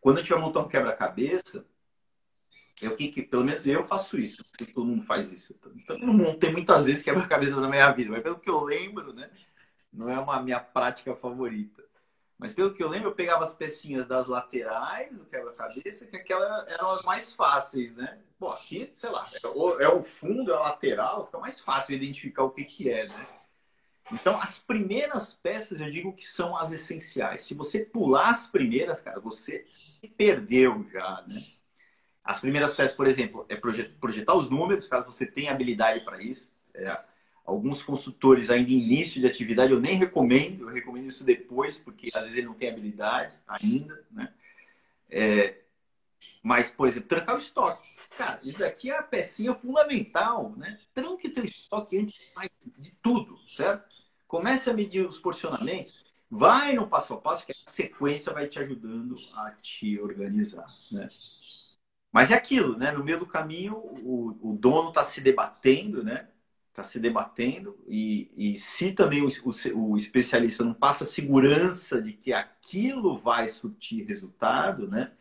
Quando 0.00 0.18
a 0.18 0.20
gente 0.20 0.30
vai 0.30 0.40
montar 0.40 0.60
um 0.60 0.68
quebra-cabeça, 0.68 1.64
eu 2.80 2.94
que, 2.94 3.08
que, 3.08 3.22
pelo 3.22 3.44
menos 3.44 3.66
eu 3.66 3.82
faço 3.84 4.18
isso, 4.18 4.44
se 4.58 4.66
todo 4.66 4.86
mundo 4.86 5.02
faz 5.02 5.32
isso. 5.32 5.54
Então, 5.74 5.96
eu 5.96 6.06
não 6.06 6.14
montei 6.14 6.50
muitas 6.52 6.84
vezes 6.84 7.02
quebra-cabeça 7.02 7.60
na 7.60 7.68
minha 7.68 7.90
vida, 7.90 8.10
mas 8.10 8.22
pelo 8.22 8.38
que 8.38 8.48
eu 8.48 8.62
lembro, 8.62 9.12
né? 9.12 9.28
não 9.92 10.08
é 10.08 10.18
uma 10.18 10.40
minha 10.42 10.60
prática 10.60 11.14
favorita. 11.16 11.82
Mas 12.38 12.54
pelo 12.54 12.72
que 12.72 12.82
eu 12.82 12.88
lembro, 12.88 13.08
eu 13.08 13.14
pegava 13.14 13.44
as 13.44 13.54
pecinhas 13.54 14.06
das 14.06 14.28
laterais 14.28 15.12
do 15.12 15.24
quebra-cabeça, 15.24 16.06
que 16.06 16.16
aquelas 16.16 16.68
eram 16.68 16.92
as 16.92 17.02
mais 17.02 17.32
fáceis, 17.32 17.96
né? 17.96 18.20
Pô, 18.38 18.50
aqui, 18.50 18.88
sei 18.92 19.10
lá, 19.10 19.26
é 19.42 19.46
o, 19.48 19.80
é 19.80 19.88
o 19.88 20.02
fundo, 20.02 20.52
é 20.52 20.54
a 20.54 20.60
lateral, 20.60 21.26
fica 21.26 21.38
mais 21.38 21.60
fácil 21.60 21.96
identificar 21.96 22.44
o 22.44 22.50
que, 22.50 22.64
que 22.64 22.88
é, 22.88 23.08
né? 23.08 23.26
Então, 24.12 24.40
as 24.40 24.58
primeiras 24.58 25.34
peças, 25.34 25.80
eu 25.80 25.90
digo 25.90 26.12
que 26.12 26.26
são 26.26 26.56
as 26.56 26.72
essenciais. 26.72 27.44
Se 27.44 27.54
você 27.54 27.80
pular 27.80 28.30
as 28.30 28.46
primeiras, 28.46 29.00
cara, 29.00 29.20
você 29.20 29.64
se 29.70 30.08
perdeu 30.08 30.86
já, 30.92 31.24
né? 31.26 31.40
As 32.24 32.40
primeiras 32.40 32.74
peças, 32.74 32.94
por 32.94 33.06
exemplo, 33.06 33.46
é 33.48 33.56
projetar 33.56 34.34
os 34.34 34.50
números, 34.50 34.86
caso 34.86 35.06
você 35.06 35.24
tenha 35.24 35.50
habilidade 35.50 36.00
para 36.00 36.22
isso. 36.22 36.50
É, 36.74 36.98
alguns 37.44 37.82
consultores 37.82 38.50
ainda 38.50 38.70
início 38.70 39.20
de 39.20 39.26
atividade, 39.26 39.72
eu 39.72 39.80
nem 39.80 39.96
recomendo, 39.96 40.68
eu 40.68 40.74
recomendo 40.74 41.08
isso 41.08 41.24
depois, 41.24 41.78
porque 41.78 42.10
às 42.14 42.22
vezes 42.22 42.36
ele 42.36 42.46
não 42.46 42.54
tem 42.54 42.68
habilidade 42.68 43.34
ainda, 43.46 44.04
né? 44.10 44.32
É, 45.08 45.56
mas, 46.42 46.70
por 46.70 46.88
exemplo, 46.88 47.08
trancar 47.08 47.34
o 47.34 47.38
estoque. 47.38 47.88
Cara, 48.16 48.40
isso 48.42 48.58
daqui 48.58 48.90
é 48.90 48.98
a 48.98 49.02
pecinha 49.02 49.54
fundamental, 49.54 50.54
né? 50.56 50.78
Tranque 50.94 51.28
teu 51.28 51.44
estoque 51.44 51.98
antes 51.98 52.32
de 52.78 52.92
tudo, 53.02 53.38
certo? 53.48 53.94
Comece 54.26 54.70
a 54.70 54.74
medir 54.74 55.06
os 55.06 55.18
porcionamentos, 55.18 56.04
vai 56.30 56.74
no 56.74 56.86
passo 56.86 57.14
a 57.14 57.20
passo, 57.20 57.46
que 57.46 57.52
a 57.52 57.70
sequência 57.70 58.32
vai 58.32 58.46
te 58.46 58.58
ajudando 58.58 59.14
a 59.34 59.50
te 59.52 60.00
organizar, 60.00 60.66
né? 60.92 61.08
Mas 62.12 62.30
é 62.30 62.34
aquilo, 62.34 62.76
né? 62.76 62.92
No 62.92 63.04
meio 63.04 63.18
do 63.18 63.26
caminho, 63.26 63.76
o, 63.76 64.52
o 64.52 64.56
dono 64.58 64.88
está 64.88 65.04
se 65.04 65.20
debatendo, 65.20 66.02
né? 66.02 66.28
está 66.80 66.84
se 66.84 67.00
debatendo 67.00 67.76
e, 67.88 68.30
e 68.36 68.58
se 68.58 68.92
também 68.92 69.22
o, 69.22 69.28
o, 69.28 69.90
o, 69.90 69.96
especialista 69.96 70.62
não 70.64 70.72
passa 70.72 71.04
segurança 71.04 72.00
de 72.00 72.12
que 72.12 72.32
aquilo 72.32 73.18
vai 73.18 73.48
surtir 73.48 74.06
resultado, 74.06 74.86
né? 74.86 75.12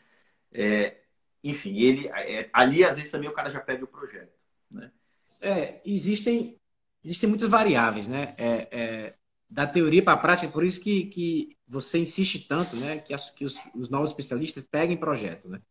É, 0.58 0.98
enfim, 1.44 1.78
ele 1.78 2.08
é, 2.08 2.50
ali 2.52 2.84
às 2.84 2.98
vezes 2.98 3.12
também 3.12 3.30
o 3.30 3.34
cara 3.34 3.52
já 3.52 3.60
perde 3.60 3.84
o 3.84 3.88
projeto, 3.88 4.34
né? 4.72 4.92
É, 5.40 5.80
existem 5.86 6.60
existem 7.06 7.30
muitas 7.30 7.48
variáveis, 7.48 8.08
né? 8.08 8.34
É, 8.38 8.68
é 8.72 9.14
da 9.50 9.66
teoria 9.66 10.04
para 10.04 10.14
a 10.14 10.18
prática, 10.18 10.52
por 10.52 10.64
isso 10.64 10.82
que, 10.82 11.06
que 11.06 11.58
você 11.66 12.00
insiste 12.00 12.40
tanto, 12.40 12.76
né? 12.76 12.98
Que, 12.98 13.14
as, 13.14 13.30
que 13.30 13.46
os, 13.46 13.58
os 13.74 13.90
novos 13.90 14.10
especialistas 14.10 14.66
peguem 14.70 14.98
projeto, 14.98 15.48
né? 15.48 15.62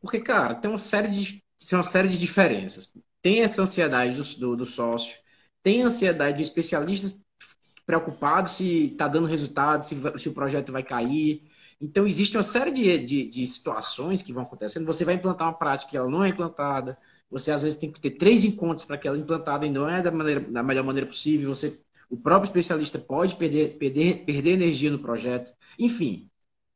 Porque, 0.00 0.18
cara, 0.18 0.54
tem 0.54 0.70
uma 0.70 0.78
série 0.78 1.08
de 1.08 1.42
tem 1.68 1.78
uma 1.78 1.84
série 1.84 2.08
de 2.08 2.18
diferenças. 2.18 2.92
Tem 3.20 3.42
essa 3.42 3.62
ansiedade 3.62 4.16
do, 4.16 4.38
do, 4.40 4.56
do 4.56 4.66
sócio, 4.66 5.16
tem 5.62 5.82
ansiedade 5.82 6.38
de 6.38 6.42
especialistas 6.42 7.22
preocupados 7.86 8.52
se 8.52 8.86
está 8.86 9.06
dando 9.06 9.26
resultado, 9.26 9.84
se, 9.84 9.96
se, 10.18 10.28
o 10.28 10.32
projeto 10.32 10.72
vai 10.72 10.82
cair. 10.82 11.42
Então, 11.82 12.06
existe 12.06 12.36
uma 12.36 12.44
série 12.44 12.70
de, 12.70 12.98
de, 13.00 13.28
de, 13.28 13.46
situações 13.46 14.22
que 14.22 14.32
vão 14.32 14.44
acontecendo. 14.44 14.86
Você 14.86 15.04
vai 15.04 15.14
implantar 15.14 15.48
uma 15.48 15.54
prática 15.58 15.90
que 15.90 15.96
ela 15.96 16.08
não 16.08 16.22
é 16.22 16.28
implantada. 16.28 16.96
Você, 17.28 17.50
às 17.50 17.62
vezes, 17.62 17.78
tem 17.78 17.90
que 17.90 18.00
ter 18.00 18.12
três 18.12 18.44
encontros 18.44 18.84
para 18.86 18.96
que 18.96 19.08
ela 19.08 19.16
é 19.16 19.20
implantada 19.20 19.66
e 19.66 19.70
não 19.70 19.88
é 19.88 20.00
da, 20.00 20.12
maneira, 20.12 20.40
da 20.40 20.62
melhor 20.62 20.84
maneira 20.84 21.08
possível. 21.08 21.52
Você, 21.52 21.80
o 22.08 22.16
próprio 22.16 22.46
especialista 22.46 23.00
pode 23.00 23.34
perder, 23.34 23.78
perder, 23.78 24.24
perder 24.24 24.52
energia 24.52 24.92
no 24.92 25.00
projeto. 25.00 25.52
Enfim, 25.76 26.30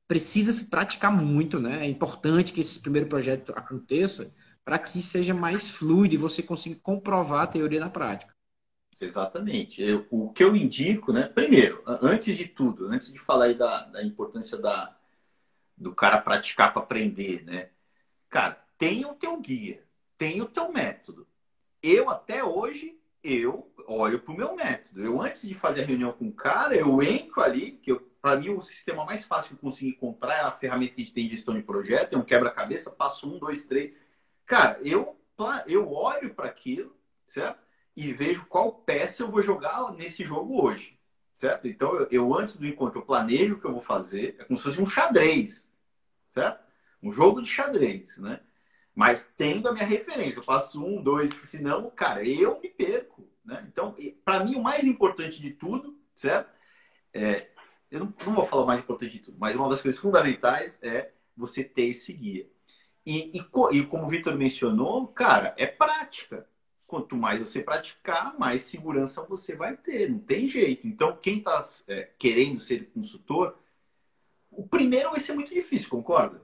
precisa 0.09 0.51
se 0.53 0.69
praticar 0.71 1.13
muito. 1.13 1.61
Né? 1.61 1.87
É 1.87 1.89
importante 1.89 2.53
que 2.53 2.61
esse 2.61 2.81
primeiro 2.81 3.09
projeto 3.09 3.53
aconteça 3.57 4.35
para 4.65 4.79
que 4.79 5.01
seja 5.01 5.33
mais 5.33 5.71
fluido 5.71 6.15
e 6.15 6.19
você 6.19 6.43
consiga 6.43 6.81
comprovar 6.83 7.43
a 7.45 7.47
teoria 7.47 7.79
na 7.79 7.91
prática. 7.91 8.36
Exatamente. 9.01 9.83
Eu, 9.83 10.07
o 10.11 10.31
que 10.31 10.43
eu 10.43 10.57
indico, 10.57 11.13
né? 11.13 11.29
Primeiro, 11.29 11.83
antes 11.87 12.37
de 12.37 12.47
tudo, 12.47 12.87
antes 12.87 13.13
de 13.13 13.19
falar 13.19 13.55
da, 13.55 13.85
da 13.85 14.03
importância 14.03 14.57
da, 14.57 14.97
do 15.77 15.95
cara 15.95 16.19
praticar 16.19 16.73
para 16.73 16.83
aprender, 16.83 17.45
né? 17.45 17.71
Cara, 18.29 18.63
tenha 18.79 19.09
o 19.09 19.15
teu 19.15 19.39
guia, 19.39 19.85
tenha 20.17 20.43
o 20.43 20.49
teu 20.49 20.73
método. 20.73 21.27
Eu 21.83 22.09
até 22.09 22.43
hoje 22.43 22.99
eu 23.23 23.71
olho 23.87 24.21
para 24.21 24.33
o 24.33 24.37
meu 24.37 24.55
método. 24.55 25.03
Eu 25.05 25.21
antes 25.21 25.43
de 25.43 25.55
fazer 25.55 25.83
a 25.83 25.87
reunião 25.87 26.13
com 26.13 26.29
o 26.29 26.33
cara, 26.33 26.75
eu 26.75 27.03
entro 27.03 27.43
ali, 27.43 27.73
que 27.73 27.95
para 28.21 28.37
mim 28.37 28.51
o 28.51 28.61
sistema 28.61 29.05
mais 29.05 29.25
fácil 29.25 29.51
que 29.51 29.55
eu 29.57 29.61
consigo 29.61 29.91
encontrar 29.91 30.35
é 30.35 30.41
a 30.41 30.53
ferramenta 30.53 30.95
que 30.95 31.03
a 31.03 31.05
gente 31.05 31.15
tem 31.15 31.29
de 31.29 31.37
gestão 31.37 31.55
de 31.55 31.63
projeto, 31.63 32.15
é 32.15 32.19
um 32.19 32.25
quebra-cabeça, 32.25 32.91
passo 32.91 33.29
um, 33.29 33.39
dois, 33.39 33.65
três. 33.65 33.97
Cara, 34.45 34.79
eu 34.83 35.17
eu 35.67 35.93
olho 35.93 36.35
para 36.35 36.47
aquilo, 36.47 36.97
certo? 37.27 37.66
E 37.97 38.13
vejo 38.13 38.45
qual 38.47 38.73
peça 38.73 39.23
eu 39.23 39.31
vou 39.31 39.43
jogar 39.43 39.93
nesse 39.93 40.25
jogo 40.25 40.63
hoje, 40.63 40.99
certo? 41.33 41.67
Então, 41.67 41.95
eu, 41.97 42.09
eu, 42.11 42.35
antes 42.35 42.57
do 42.57 42.67
encontro, 42.67 43.01
eu 43.01 43.05
planejo 43.05 43.55
o 43.55 43.61
que 43.61 43.67
eu 43.67 43.73
vou 43.73 43.81
fazer, 43.81 44.37
é 44.39 44.45
como 44.45 44.57
se 44.57 44.65
fosse 44.65 44.81
um 44.81 44.87
xadrez, 44.87 45.67
certo? 46.31 46.63
Um 47.03 47.11
jogo 47.11 47.41
de 47.41 47.49
xadrez, 47.49 48.19
né? 48.19 48.41
Mas 48.95 49.33
tendo 49.37 49.69
a 49.69 49.73
minha 49.73 49.87
referência, 49.87 50.39
eu 50.39 50.43
faço 50.43 50.85
um, 50.85 51.03
dois, 51.03 51.31
senão, 51.45 51.91
cara, 51.91 52.27
eu 52.27 52.61
me 52.61 52.69
perco, 52.69 53.29
Né? 53.45 53.65
Então, 53.69 53.95
para 54.25 54.45
mim, 54.45 54.57
o 54.57 54.63
mais 54.63 54.85
importante 54.85 55.41
de 55.41 55.51
tudo, 55.51 55.99
certo? 56.15 56.51
É, 57.13 57.49
eu 57.91 58.01
não, 58.01 58.15
não, 58.27 58.35
vou 58.35 58.47
falar 58.47 58.67
mais 58.67 58.81
importante 58.81 59.13
de 59.13 59.21
tudo, 59.21 59.39
mas 59.39 59.55
uma 59.55 59.69
das 59.69 59.81
coisas 59.81 60.01
fundamentais 60.01 60.79
é 60.83 61.13
você 61.37 61.63
ter 61.63 61.85
esse 61.85 62.13
guia. 62.13 62.49
E, 63.05 63.39
e, 63.39 63.47
e 63.73 63.87
como 63.87 64.05
o 64.05 64.09
Vitor 64.09 64.37
mencionou, 64.37 65.07
cara, 65.09 65.55
é 65.57 65.67
prática. 65.67 66.49
Quanto 66.87 67.17
mais 67.17 67.41
você 67.41 67.63
praticar, 67.63 68.39
mais 68.39 68.63
segurança 68.63 69.23
você 69.23 69.57
vai 69.57 69.77
ter. 69.77 70.11
Não 70.11 70.19
tem 70.21 70.47
jeito. 70.47 70.87
Então, 70.87 71.17
quem 71.17 71.39
está 71.39 71.65
é, 71.89 72.11
querendo 72.17 72.61
ser 72.61 72.87
consultor, 72.91 73.59
o 74.51 74.67
primeiro 74.67 75.11
vai 75.11 75.21
ser 75.21 75.35
muito 75.35 75.53
difícil, 75.53 75.91
concorda? 75.91 76.41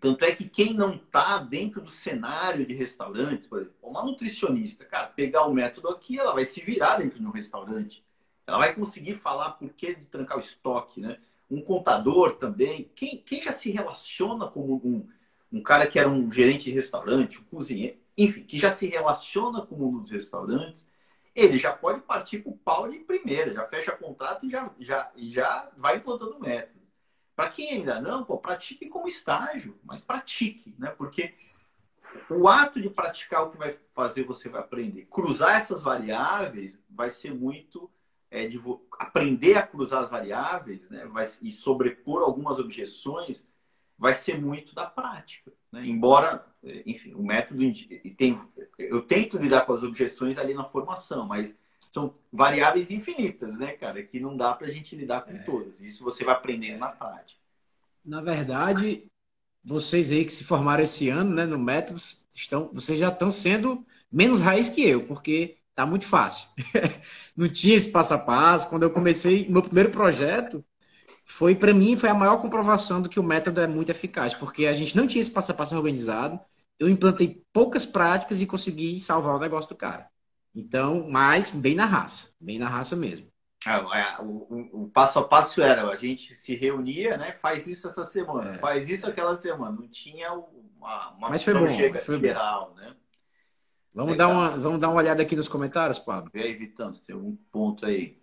Tanto 0.00 0.24
é 0.24 0.34
que 0.34 0.48
quem 0.48 0.72
não 0.72 0.94
está 0.94 1.38
dentro 1.38 1.82
do 1.82 1.90
cenário 1.90 2.64
de 2.64 2.72
restaurantes, 2.72 3.46
por 3.46 3.58
exemplo, 3.58 3.76
uma 3.82 4.02
nutricionista, 4.02 4.84
cara, 4.86 5.08
pegar 5.08 5.44
o 5.44 5.52
método 5.52 5.88
aqui, 5.88 6.18
ela 6.18 6.32
vai 6.32 6.44
se 6.46 6.62
virar 6.62 6.96
dentro 6.96 7.18
de 7.18 7.26
um 7.26 7.30
restaurante. 7.30 8.02
Ela 8.46 8.58
vai 8.58 8.74
conseguir 8.74 9.16
falar 9.16 9.50
por 9.52 9.68
que 9.70 9.94
de 9.94 10.06
trancar 10.06 10.38
o 10.38 10.40
estoque, 10.40 11.00
né? 11.00 11.18
Um 11.50 11.60
contador 11.60 12.36
também. 12.36 12.90
Quem, 12.94 13.18
quem 13.18 13.42
já 13.42 13.52
se 13.52 13.70
relaciona 13.70 14.46
como 14.46 14.80
um, 14.82 15.06
um 15.52 15.62
cara 15.62 15.86
que 15.86 15.98
era 15.98 16.08
um 16.08 16.32
gerente 16.32 16.64
de 16.64 16.70
restaurante, 16.70 17.38
um 17.38 17.44
cozinheiro, 17.44 17.98
enfim, 18.24 18.44
que 18.44 18.58
já 18.58 18.70
se 18.70 18.86
relaciona 18.86 19.64
com 19.64 19.74
o 19.74 19.78
mundo 19.78 20.00
dos 20.00 20.10
restaurantes, 20.10 20.88
ele 21.34 21.58
já 21.58 21.72
pode 21.72 22.00
partir 22.00 22.40
para 22.40 22.52
o 22.52 22.58
pau 22.58 22.88
de 22.88 22.98
primeira, 22.98 23.54
já 23.54 23.66
fecha 23.66 23.92
contrato 23.92 24.46
e 24.46 24.50
já, 24.50 24.70
já, 24.78 25.10
já 25.16 25.70
vai 25.76 25.96
implantando 25.96 26.36
o 26.36 26.40
método. 26.40 26.80
Para 27.34 27.48
quem 27.48 27.70
ainda 27.70 28.00
não, 28.00 28.24
pô, 28.24 28.36
pratique 28.36 28.88
como 28.88 29.08
estágio, 29.08 29.78
mas 29.84 30.02
pratique, 30.02 30.74
né? 30.78 30.90
Porque 30.90 31.34
o 32.28 32.48
ato 32.48 32.80
de 32.80 32.90
praticar 32.90 33.44
o 33.44 33.50
que 33.50 33.56
vai 33.56 33.74
fazer 33.94 34.24
você 34.24 34.48
vai 34.48 34.60
aprender. 34.60 35.06
Cruzar 35.06 35.56
essas 35.56 35.82
variáveis 35.82 36.78
vai 36.90 37.08
ser 37.08 37.32
muito 37.32 37.90
é, 38.30 38.46
de 38.46 38.60
aprender 38.98 39.56
a 39.56 39.66
cruzar 39.66 40.02
as 40.02 40.10
variáveis, 40.10 40.88
né? 40.90 41.06
Vai, 41.06 41.26
e 41.40 41.50
sobrepor 41.50 42.22
algumas 42.22 42.58
objeções 42.58 43.48
vai 44.00 44.14
ser 44.14 44.40
muito 44.40 44.74
da 44.74 44.86
prática. 44.86 45.52
Né? 45.70 45.86
Embora, 45.86 46.44
enfim, 46.86 47.12
o 47.12 47.22
método 47.22 47.62
tem, 48.16 48.40
eu 48.78 49.02
tento 49.02 49.36
lidar 49.36 49.66
com 49.66 49.74
as 49.74 49.82
objeções 49.82 50.38
ali 50.38 50.54
na 50.54 50.64
formação, 50.64 51.26
mas 51.26 51.54
são 51.92 52.14
variáveis 52.32 52.90
infinitas, 52.90 53.58
né, 53.58 53.72
cara? 53.72 54.02
Que 54.02 54.18
não 54.18 54.36
dá 54.36 54.54
para 54.54 54.68
a 54.68 54.70
gente 54.70 54.96
lidar 54.96 55.22
com 55.22 55.32
é. 55.32 55.38
todas. 55.42 55.80
Isso 55.80 56.02
você 56.02 56.24
vai 56.24 56.34
aprendendo 56.34 56.78
na 56.78 56.88
prática. 56.88 57.38
Na 58.02 58.22
verdade, 58.22 59.06
vocês 59.62 60.10
aí 60.10 60.24
que 60.24 60.32
se 60.32 60.44
formaram 60.44 60.82
esse 60.82 61.10
ano, 61.10 61.34
né, 61.34 61.44
no 61.44 61.58
método, 61.58 62.00
estão, 62.34 62.70
vocês 62.72 62.98
já 62.98 63.08
estão 63.08 63.30
sendo 63.30 63.84
menos 64.10 64.40
raiz 64.40 64.70
que 64.70 64.82
eu, 64.82 65.04
porque 65.06 65.56
tá 65.74 65.84
muito 65.84 66.06
fácil. 66.06 66.48
não 67.36 67.48
tinha 67.48 67.76
esse 67.76 67.90
passo 67.90 68.14
a 68.14 68.18
passo. 68.18 68.70
Quando 68.70 68.84
eu 68.84 68.90
comecei 68.90 69.46
meu 69.48 69.62
primeiro 69.62 69.90
projeto, 69.90 70.64
foi 71.24 71.54
para 71.54 71.72
mim 71.72 71.96
foi 71.96 72.08
a 72.08 72.14
maior 72.14 72.38
comprovação 72.38 73.00
do 73.00 73.08
que 73.08 73.20
o 73.20 73.22
método 73.22 73.60
é 73.60 73.66
muito 73.66 73.90
eficaz, 73.90 74.34
porque 74.34 74.66
a 74.66 74.72
gente 74.72 74.96
não 74.96 75.06
tinha 75.06 75.20
esse 75.20 75.30
passo 75.30 75.52
a 75.52 75.54
passo 75.54 75.76
organizado. 75.76 76.40
Eu 76.78 76.88
implantei 76.88 77.42
poucas 77.52 77.84
práticas 77.84 78.40
e 78.40 78.46
consegui 78.46 78.98
salvar 79.00 79.36
o 79.36 79.38
negócio 79.38 79.68
do 79.68 79.76
cara. 79.76 80.08
Então, 80.54 81.08
mas 81.08 81.50
bem 81.50 81.74
na 81.74 81.86
raça, 81.86 82.32
bem 82.40 82.58
na 82.58 82.68
raça 82.68 82.96
mesmo. 82.96 83.30
É, 83.66 83.72
é, 83.72 84.20
o, 84.20 84.84
o, 84.84 84.90
passo 84.92 85.18
a 85.18 85.28
passo 85.28 85.60
era, 85.60 85.86
a 85.86 85.96
gente 85.96 86.34
se 86.34 86.54
reunia, 86.56 87.18
né? 87.18 87.32
Faz 87.32 87.66
isso 87.66 87.86
essa 87.86 88.06
semana, 88.06 88.54
é. 88.54 88.58
faz 88.58 88.88
isso 88.88 89.06
aquela 89.06 89.36
semana. 89.36 89.76
Não 89.78 89.86
tinha 89.86 90.32
uma, 90.32 91.10
uma 91.10 91.28
Mas 91.28 91.42
foi 91.42 91.52
bom, 91.52 91.66
foi 92.00 92.18
geral, 92.18 92.70
bom. 92.70 92.80
né? 92.80 92.96
Vamos 93.94 94.16
dar, 94.16 94.28
uma, 94.28 94.50
vamos 94.50 94.80
dar 94.80 94.88
uma 94.88 94.98
olhada 94.98 95.20
aqui 95.20 95.34
nos 95.34 95.48
comentários, 95.48 95.98
Pablo. 95.98 96.30
E 96.32 96.40
aí, 96.40 96.54
Vitão, 96.54 96.94
você 96.94 97.06
tem 97.06 97.14
algum 97.14 97.36
ponto 97.50 97.84
aí? 97.84 98.19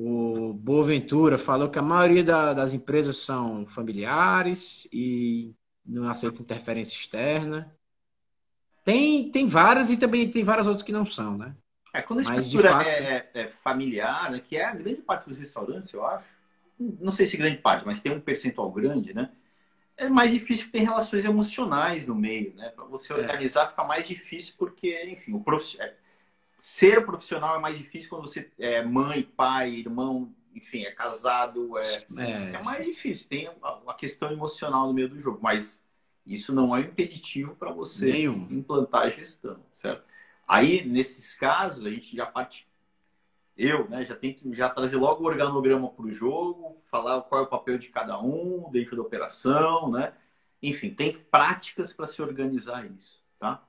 O 0.00 0.52
Boaventura 0.52 1.36
falou 1.36 1.68
que 1.68 1.78
a 1.78 1.82
maioria 1.82 2.22
da, 2.22 2.54
das 2.54 2.72
empresas 2.72 3.16
são 3.16 3.66
familiares 3.66 4.86
e 4.92 5.52
não 5.84 6.08
aceitam 6.08 6.40
interferência 6.40 6.94
externa. 6.94 7.76
Tem, 8.84 9.28
tem 9.28 9.48
várias 9.48 9.90
e 9.90 9.96
também 9.96 10.30
tem 10.30 10.44
várias 10.44 10.68
outras 10.68 10.84
que 10.84 10.92
não 10.92 11.04
são, 11.04 11.36
né? 11.36 11.52
É, 11.92 12.00
quando 12.00 12.20
a 12.20 12.36
estrutura 12.36 12.70
fato... 12.70 12.86
é, 12.86 13.28
é, 13.34 13.48
familiar, 13.48 14.30
né, 14.30 14.40
que 14.40 14.56
é 14.56 14.66
a 14.66 14.72
grande 14.72 15.02
parte 15.02 15.28
dos 15.28 15.36
restaurantes, 15.36 15.92
eu 15.92 16.06
acho, 16.06 16.24
não 16.78 17.10
sei 17.10 17.26
se 17.26 17.36
grande 17.36 17.56
parte, 17.56 17.84
mas 17.84 18.00
tem 18.00 18.12
um 18.12 18.20
percentual 18.20 18.70
grande, 18.70 19.12
né? 19.12 19.32
É 19.96 20.08
mais 20.08 20.30
difícil 20.30 20.70
ter 20.70 20.78
relações 20.78 21.24
emocionais 21.24 22.06
no 22.06 22.14
meio, 22.14 22.54
né? 22.54 22.68
Para 22.68 22.84
você 22.84 23.12
é. 23.12 23.16
organizar 23.16 23.64
é. 23.64 23.68
fica 23.70 23.82
mais 23.82 24.06
difícil 24.06 24.54
porque, 24.56 25.10
enfim, 25.10 25.32
o 25.32 25.40
prof... 25.40 25.76
Ser 26.58 27.06
profissional 27.06 27.56
é 27.56 27.60
mais 27.60 27.78
difícil 27.78 28.10
quando 28.10 28.22
você 28.22 28.50
é 28.58 28.84
mãe, 28.84 29.22
pai, 29.22 29.70
irmão, 29.70 30.34
enfim, 30.52 30.82
é 30.82 30.90
casado, 30.90 31.78
é, 31.78 31.82
é, 32.20 32.54
é 32.54 32.62
mais 32.64 32.84
difícil. 32.84 33.28
Tem 33.28 33.48
a 33.62 33.94
questão 33.94 34.32
emocional 34.32 34.88
no 34.88 34.92
meio 34.92 35.08
do 35.08 35.20
jogo, 35.20 35.38
mas 35.40 35.80
isso 36.26 36.52
não 36.52 36.76
é 36.76 36.80
impeditivo 36.80 37.54
para 37.54 37.70
você 37.70 38.06
Nenhum. 38.10 38.48
implantar 38.50 39.02
a 39.02 39.08
gestão, 39.08 39.60
certo? 39.74 40.02
Aí, 40.48 40.84
nesses 40.84 41.34
casos, 41.34 41.86
a 41.86 41.90
gente 41.90 42.16
já 42.16 42.26
parte. 42.26 42.66
Eu, 43.56 43.88
né, 43.88 44.04
já 44.04 44.16
tento 44.16 44.52
já 44.52 44.68
trazer 44.68 44.96
logo 44.96 45.22
o 45.22 45.26
organograma 45.26 45.88
para 45.88 46.04
o 46.04 46.12
jogo, 46.12 46.80
falar 46.84 47.20
qual 47.22 47.42
é 47.42 47.44
o 47.44 47.48
papel 47.48 47.78
de 47.78 47.88
cada 47.88 48.20
um 48.20 48.70
dentro 48.70 48.96
da 48.96 49.02
operação, 49.02 49.90
né? 49.90 50.12
Enfim, 50.62 50.90
tem 50.90 51.12
práticas 51.12 51.92
para 51.92 52.06
se 52.06 52.20
organizar 52.20 52.84
isso, 52.90 53.20
tá? 53.38 53.62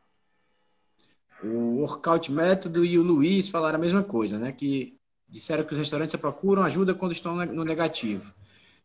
O 1.43 1.81
Workout 1.81 2.31
Método 2.31 2.83
e 2.83 2.97
o 2.97 3.03
Luiz 3.03 3.47
falaram 3.47 3.77
a 3.77 3.81
mesma 3.81 4.03
coisa, 4.03 4.37
né? 4.37 4.51
Que 4.51 4.97
disseram 5.27 5.63
que 5.63 5.73
os 5.73 5.77
restaurantes 5.77 6.15
procuram 6.15 6.63
ajuda 6.63 6.93
quando 6.93 7.11
estão 7.11 7.35
no 7.45 7.63
negativo 7.63 8.33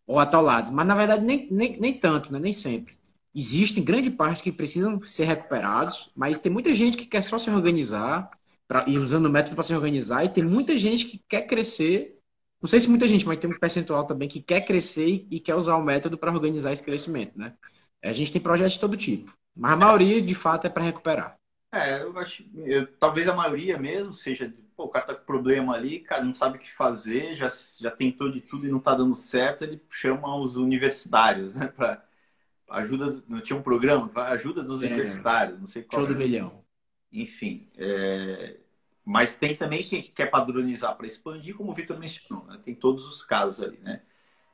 ou 0.06 0.18
atolados. 0.18 0.70
Mas, 0.70 0.86
na 0.86 0.94
verdade, 0.94 1.24
nem, 1.24 1.48
nem, 1.50 1.78
nem 1.78 1.92
tanto, 1.92 2.32
né? 2.32 2.38
Nem 2.38 2.52
sempre 2.52 2.94
existem 3.34 3.82
grande 3.82 4.10
parte 4.10 4.42
que 4.42 4.52
precisam 4.52 5.00
ser 5.02 5.24
recuperados, 5.24 6.10
mas 6.14 6.38
tem 6.38 6.52
muita 6.52 6.72
gente 6.74 6.96
que 6.96 7.06
quer 7.06 7.22
só 7.22 7.36
se 7.36 7.50
organizar 7.50 8.30
pra, 8.68 8.84
e 8.86 8.96
usando 8.96 9.26
o 9.26 9.30
método 9.30 9.56
para 9.56 9.64
se 9.64 9.74
organizar, 9.74 10.24
e 10.24 10.28
tem 10.28 10.44
muita 10.44 10.78
gente 10.78 11.04
que 11.06 11.20
quer 11.28 11.42
crescer. 11.42 12.20
Não 12.62 12.68
sei 12.68 12.80
se 12.80 12.88
muita 12.88 13.08
gente, 13.08 13.26
mas 13.26 13.38
tem 13.38 13.50
um 13.50 13.58
percentual 13.58 14.04
também 14.04 14.28
que 14.28 14.40
quer 14.40 14.60
crescer 14.60 15.26
e 15.30 15.40
quer 15.40 15.56
usar 15.56 15.76
o 15.76 15.82
método 15.82 16.16
para 16.16 16.32
organizar 16.32 16.72
esse 16.72 16.82
crescimento, 16.82 17.36
né? 17.36 17.54
A 18.02 18.12
gente 18.12 18.30
tem 18.30 18.40
projetos 18.40 18.74
de 18.74 18.80
todo 18.80 18.96
tipo, 18.96 19.34
mas 19.56 19.72
a 19.72 19.76
maioria, 19.76 20.22
de 20.22 20.34
fato, 20.34 20.66
é 20.66 20.70
para 20.70 20.84
recuperar. 20.84 21.36
É, 21.74 22.02
eu 22.02 22.16
acho, 22.18 22.44
eu, 22.54 22.86
talvez 22.98 23.26
a 23.26 23.34
maioria 23.34 23.76
mesmo 23.76 24.14
seja, 24.14 24.52
pô, 24.76 24.84
o 24.84 24.88
cara 24.88 25.06
tá 25.06 25.14
com 25.14 25.24
problema 25.24 25.74
ali, 25.74 25.98
cara, 25.98 26.24
não 26.24 26.32
sabe 26.32 26.56
o 26.56 26.60
que 26.60 26.70
fazer, 26.70 27.34
já, 27.34 27.50
já 27.80 27.90
tentou 27.90 28.30
de 28.30 28.40
tudo 28.40 28.66
e 28.66 28.70
não 28.70 28.78
tá 28.78 28.94
dando 28.94 29.14
certo, 29.16 29.62
ele 29.62 29.82
chama 29.90 30.36
os 30.36 30.54
universitários, 30.54 31.56
né, 31.56 31.66
para 31.66 32.04
ajuda, 32.68 33.22
não 33.28 33.40
tinha 33.40 33.58
um 33.58 33.62
programa, 33.62 34.10
ajuda 34.28 34.62
dos 34.62 34.82
é, 34.82 34.86
universitários, 34.86 35.58
não 35.58 35.66
sei 35.66 35.82
qual. 35.82 36.02
Show 36.02 36.12
do 36.12 36.18
milhão. 36.18 36.64
Enfim, 37.12 37.60
é, 37.76 38.56
mas 39.04 39.36
tem 39.36 39.56
também 39.56 39.82
quem 39.82 40.00
quer 40.00 40.30
padronizar 40.30 40.96
para 40.96 41.06
expandir, 41.06 41.56
como 41.56 41.72
o 41.72 41.74
Vitor 41.74 41.98
mencionou, 41.98 42.46
né? 42.46 42.60
tem 42.64 42.74
todos 42.74 43.04
os 43.04 43.24
casos 43.24 43.64
ali, 43.66 43.78
né? 43.78 44.00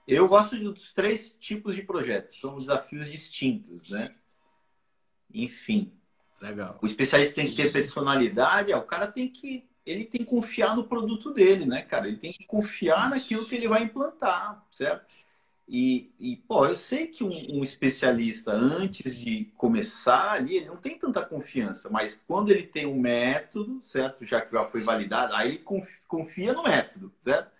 Eu 0.09 0.27
gosto 0.27 0.57
dos 0.57 0.93
três 0.93 1.37
tipos 1.39 1.77
de 1.77 1.83
projetos, 1.83 2.41
são 2.41 2.59
desafios 2.59 3.09
distintos, 3.09 3.91
né? 3.91 4.11
Enfim. 5.33 5.93
Legal. 6.41 6.79
O 6.81 6.87
especialista 6.87 7.37
tem 7.37 7.51
que 7.51 7.57
ter 7.57 7.71
personalidade, 7.71 8.73
é, 8.73 8.77
o 8.77 8.83
cara 8.83 9.07
tem 9.07 9.29
que 9.29 9.69
ele 9.85 10.05
tem 10.05 10.21
que 10.21 10.27
confiar 10.27 10.77
no 10.77 10.85
produto 10.85 11.33
dele, 11.33 11.65
né, 11.65 11.83
cara? 11.83 12.07
Ele 12.07 12.19
tem 12.19 12.33
que 12.33 12.47
confiar 12.47 13.11
naquilo 13.11 13.47
que 13.47 13.57
ele 13.57 13.67
vai 13.67 13.83
implantar, 13.83 14.65
certo? 14.71 15.07
E, 15.67 16.13
e, 16.19 16.37
pô, 16.37 16.67
eu 16.67 16.75
sei 16.75 17.07
que 17.07 17.23
um, 17.23 17.31
um, 17.53 17.63
especialista, 17.63 18.53
antes 18.53 19.17
de 19.17 19.45
começar 19.57 20.33
ali, 20.33 20.57
ele 20.57 20.67
não 20.67 20.77
tem 20.77 20.99
tanta 20.99 21.25
confiança, 21.25 21.89
mas 21.89 22.21
quando 22.27 22.51
ele 22.51 22.67
tem 22.67 22.87
um 22.87 22.99
método, 22.99 23.81
certo? 23.83 24.25
Já 24.27 24.41
que 24.41 24.53
já 24.53 24.65
foi 24.69 24.83
validado, 24.83 25.35
aí 25.35 25.49
ele 25.51 25.65
confia 26.09 26.53
no 26.53 26.65
método, 26.65 27.13
certo? 27.21 27.53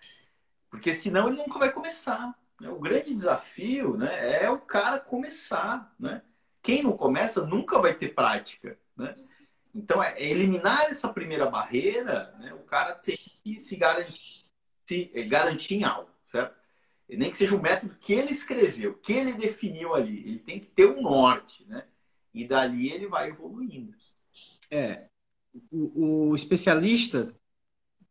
Porque 0.69 0.93
senão 0.93 1.27
ele 1.27 1.37
nunca 1.37 1.57
vai 1.57 1.71
começar. 1.71 2.35
Né? 2.59 2.69
O 2.69 2.79
grande 2.79 3.13
desafio 3.13 3.95
né, 3.95 4.43
é 4.43 4.49
o 4.49 4.59
cara 4.59 4.99
começar, 4.99 5.93
né? 5.97 6.21
Quem 6.61 6.83
não 6.83 6.95
começa 6.95 7.45
nunca 7.45 7.79
vai 7.79 7.93
ter 7.93 8.13
prática, 8.13 8.77
né? 8.95 9.13
Então, 9.73 10.03
é 10.03 10.21
eliminar 10.21 10.87
essa 10.87 11.07
primeira 11.07 11.49
barreira, 11.49 12.35
né, 12.39 12.53
o 12.53 12.59
cara 12.59 12.93
tem 12.93 13.15
que 13.43 13.57
se 13.57 13.77
garantir, 13.77 14.43
se 14.85 15.05
garantir 15.29 15.75
em 15.75 15.83
algo, 15.85 16.09
certo? 16.25 16.61
nem 17.17 17.29
que 17.29 17.37
seja 17.37 17.55
um 17.55 17.61
método 17.61 17.95
que 17.99 18.13
ele 18.13 18.31
escreveu, 18.31 18.93
que 18.93 19.11
ele 19.13 19.33
definiu 19.33 19.93
ali. 19.93 20.19
Ele 20.19 20.39
tem 20.39 20.59
que 20.59 20.67
ter 20.67 20.87
um 20.87 21.01
norte, 21.01 21.65
né? 21.67 21.83
E 22.33 22.47
dali 22.47 22.89
ele 22.89 23.07
vai 23.07 23.29
evoluindo. 23.29 23.93
É. 24.69 25.07
O, 25.69 26.29
o 26.29 26.35
especialista 26.35 27.33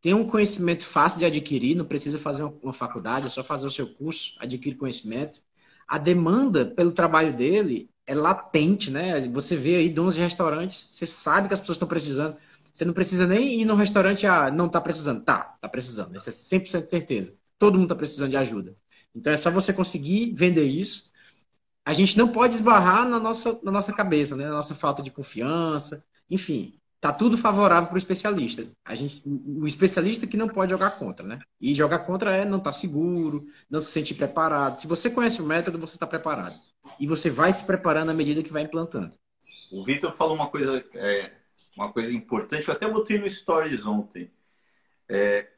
tem 0.00 0.12
um 0.12 0.26
conhecimento 0.26 0.84
fácil 0.84 1.18
de 1.18 1.24
adquirir, 1.24 1.74
não 1.74 1.86
precisa 1.86 2.18
fazer 2.18 2.42
uma 2.62 2.72
faculdade, 2.72 3.26
é 3.26 3.30
só 3.30 3.42
fazer 3.42 3.66
o 3.66 3.70
seu 3.70 3.86
curso, 3.86 4.36
adquirir 4.38 4.76
conhecimento. 4.76 5.42
A 5.88 5.96
demanda 5.96 6.66
pelo 6.66 6.92
trabalho 6.92 7.34
dele 7.34 7.90
é 8.10 8.14
latente, 8.14 8.90
né? 8.90 9.20
Você 9.28 9.54
vê 9.56 9.76
aí 9.76 9.88
donos 9.88 10.16
de 10.16 10.20
restaurantes, 10.20 10.76
você 10.76 11.06
sabe 11.06 11.46
que 11.46 11.54
as 11.54 11.60
pessoas 11.60 11.76
estão 11.76 11.86
precisando. 11.86 12.36
Você 12.72 12.84
não 12.84 12.92
precisa 12.92 13.24
nem 13.26 13.60
ir 13.60 13.64
no 13.64 13.76
restaurante, 13.76 14.26
ah, 14.26 14.50
não 14.50 14.66
está 14.66 14.80
precisando. 14.80 15.22
Tá, 15.24 15.52
está 15.54 15.68
precisando. 15.68 16.16
Isso 16.16 16.28
é 16.28 16.32
100% 16.32 16.82
de 16.82 16.90
certeza. 16.90 17.34
Todo 17.56 17.74
mundo 17.74 17.84
está 17.84 17.94
precisando 17.94 18.30
de 18.30 18.36
ajuda. 18.36 18.76
Então 19.14 19.32
é 19.32 19.36
só 19.36 19.48
você 19.50 19.72
conseguir 19.72 20.34
vender 20.34 20.64
isso. 20.64 21.10
A 21.84 21.92
gente 21.92 22.18
não 22.18 22.28
pode 22.32 22.54
esbarrar 22.54 23.08
na 23.08 23.20
nossa, 23.20 23.60
na 23.62 23.70
nossa 23.70 23.92
cabeça, 23.92 24.36
né? 24.36 24.44
na 24.44 24.56
nossa 24.56 24.74
falta 24.74 25.02
de 25.04 25.10
confiança. 25.12 26.04
Enfim, 26.28 26.79
tá 27.00 27.12
tudo 27.12 27.38
favorável 27.38 27.88
para 27.88 27.94
o 27.94 27.98
especialista. 27.98 28.66
A 28.84 28.94
gente, 28.94 29.22
o 29.26 29.66
especialista 29.66 30.26
que 30.26 30.36
não 30.36 30.48
pode 30.48 30.70
jogar 30.70 30.90
contra, 30.92 31.26
né? 31.26 31.38
E 31.60 31.74
jogar 31.74 32.00
contra 32.00 32.36
é 32.36 32.44
não 32.44 32.58
estar 32.58 32.70
tá 32.70 32.76
seguro, 32.76 33.42
não 33.70 33.80
se 33.80 33.90
sentir 33.90 34.14
preparado. 34.14 34.76
Se 34.76 34.86
você 34.86 35.08
conhece 35.08 35.40
o 35.40 35.46
método, 35.46 35.78
você 35.78 35.94
está 35.94 36.06
preparado. 36.06 36.54
E 36.98 37.06
você 37.06 37.30
vai 37.30 37.52
se 37.52 37.64
preparando 37.64 38.10
à 38.10 38.14
medida 38.14 38.42
que 38.42 38.52
vai 38.52 38.62
implantando. 38.62 39.12
O 39.72 39.82
Vitor 39.82 40.12
falou 40.12 40.34
uma 40.34 40.48
coisa, 40.48 40.84
é, 40.94 41.32
uma 41.76 41.90
coisa 41.92 42.12
importante, 42.12 42.68
eu 42.68 42.74
até 42.74 42.88
botei 42.88 43.18
no 43.18 43.28
Stories 43.30 43.86
ontem. 43.86 44.30
É, 45.08 45.48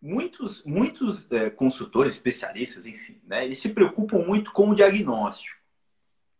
muitos 0.00 0.62
muitos 0.64 1.30
é, 1.32 1.50
consultores, 1.50 2.12
especialistas, 2.12 2.86
enfim, 2.86 3.20
né, 3.24 3.44
eles 3.44 3.58
se 3.58 3.70
preocupam 3.70 4.18
muito 4.18 4.52
com 4.52 4.70
o 4.70 4.74
diagnóstico, 4.74 5.60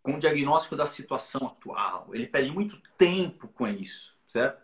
com 0.02 0.14
o 0.14 0.20
diagnóstico 0.20 0.76
da 0.76 0.86
situação 0.86 1.48
atual. 1.48 2.10
Ele 2.12 2.26
perde 2.26 2.52
muito 2.52 2.80
tempo 2.96 3.48
com 3.48 3.66
isso, 3.66 4.13
certo? 4.34 4.62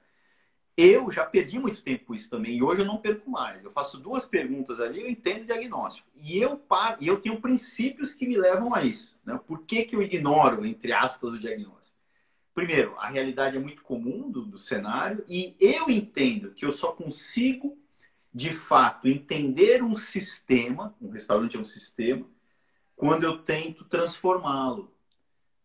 Eu 0.76 1.10
já 1.10 1.26
perdi 1.26 1.58
muito 1.58 1.82
tempo 1.82 2.06
com 2.06 2.14
isso 2.14 2.30
também 2.30 2.56
e 2.56 2.62
hoje 2.62 2.82
eu 2.82 2.86
não 2.86 2.98
perco 2.98 3.30
mais. 3.30 3.62
Eu 3.64 3.70
faço 3.70 3.98
duas 3.98 4.26
perguntas 4.26 4.80
ali, 4.80 5.00
eu 5.00 5.10
entendo 5.10 5.42
o 5.42 5.46
diagnóstico. 5.46 6.08
E 6.16 6.38
eu 6.38 6.56
paro, 6.56 6.98
e 7.00 7.06
eu 7.06 7.20
tenho 7.20 7.40
princípios 7.40 8.14
que 8.14 8.26
me 8.26 8.36
levam 8.36 8.74
a 8.74 8.82
isso. 8.82 9.18
Né? 9.24 9.38
Por 9.46 9.62
que, 9.62 9.84
que 9.84 9.96
eu 9.96 10.02
ignoro, 10.02 10.64
entre 10.64 10.92
aspas, 10.92 11.32
o 11.32 11.38
diagnóstico? 11.38 11.96
Primeiro, 12.54 12.94
a 12.98 13.08
realidade 13.08 13.56
é 13.56 13.60
muito 13.60 13.82
comum 13.82 14.30
do, 14.30 14.44
do 14.44 14.58
cenário 14.58 15.24
e 15.28 15.54
eu 15.60 15.88
entendo 15.88 16.52
que 16.52 16.64
eu 16.64 16.72
só 16.72 16.92
consigo 16.92 17.78
de 18.32 18.52
fato, 18.52 19.08
entender 19.08 19.82
um 19.82 19.96
sistema, 19.96 20.94
um 21.00 21.10
restaurante 21.10 21.56
é 21.56 21.60
um 21.60 21.64
sistema, 21.64 22.26
quando 22.96 23.24
eu 23.24 23.38
tento 23.38 23.84
transformá-lo. 23.84 24.94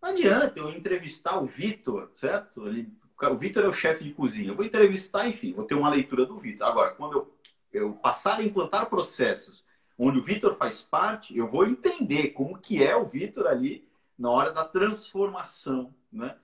Não 0.01 0.09
adianta 0.09 0.59
eu 0.59 0.69
entrevistar 0.71 1.39
o 1.39 1.45
Vitor, 1.45 2.11
certo? 2.15 2.67
Ele, 2.67 2.91
o 3.21 3.37
Vitor 3.37 3.63
é 3.63 3.67
o 3.67 3.73
chefe 3.73 4.03
de 4.03 4.13
cozinha. 4.13 4.49
Eu 4.49 4.55
vou 4.55 4.65
entrevistar, 4.65 5.27
enfim, 5.27 5.53
vou 5.53 5.65
ter 5.65 5.75
uma 5.75 5.89
leitura 5.89 6.25
do 6.25 6.37
Vitor. 6.37 6.67
Agora, 6.67 6.93
quando 6.95 7.13
eu, 7.13 7.33
eu 7.71 7.93
passar 7.93 8.39
a 8.39 8.43
implantar 8.43 8.89
processos 8.89 9.63
onde 9.97 10.19
o 10.19 10.23
Vitor 10.23 10.55
faz 10.55 10.81
parte, 10.81 11.37
eu 11.37 11.47
vou 11.47 11.65
entender 11.65 12.29
como 12.29 12.59
que 12.59 12.83
é 12.83 12.95
o 12.95 13.05
Vitor 13.05 13.47
ali 13.47 13.87
na 14.17 14.29
hora 14.29 14.51
da 14.51 14.65
transformação, 14.65 15.93
né? 16.11 16.35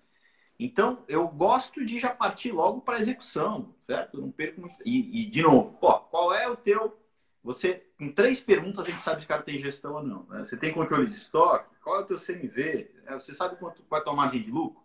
Então, 0.64 1.04
eu 1.08 1.28
gosto 1.28 1.84
de 1.84 2.00
já 2.00 2.12
partir 2.12 2.52
logo 2.52 2.82
para 2.82 2.98
a 2.98 3.00
execução, 3.00 3.74
certo? 3.82 4.22
Não 4.22 4.30
perco 4.30 4.62
muito. 4.62 4.76
E, 4.86 5.24
e, 5.24 5.26
de 5.26 5.42
novo, 5.42 5.76
pô, 5.80 6.00
qual 6.02 6.34
é 6.36 6.48
o 6.48 6.56
teu. 6.56 6.96
Você, 7.44 7.84
em 8.00 8.12
três 8.12 8.42
perguntas, 8.42 8.86
a 8.86 8.90
gente 8.92 9.02
sabe 9.02 9.22
se 9.22 9.26
o 9.26 9.28
cara 9.28 9.42
tem 9.42 9.58
gestão 9.58 9.96
ou 9.96 10.04
não. 10.04 10.24
Né? 10.26 10.46
Você 10.46 10.56
tem 10.56 10.72
controle 10.72 11.08
de 11.08 11.16
estoque? 11.16 11.76
Qual 11.84 11.96
é 11.96 12.00
o 12.02 12.06
teu 12.06 12.18
CMV? 12.18 12.92
Você 13.14 13.34
sabe 13.34 13.56
quanto, 13.56 13.82
qual 13.90 13.98
é 13.98 14.02
a 14.02 14.06
tua 14.06 14.16
margem 14.16 14.44
de 14.44 14.52
lucro? 14.52 14.81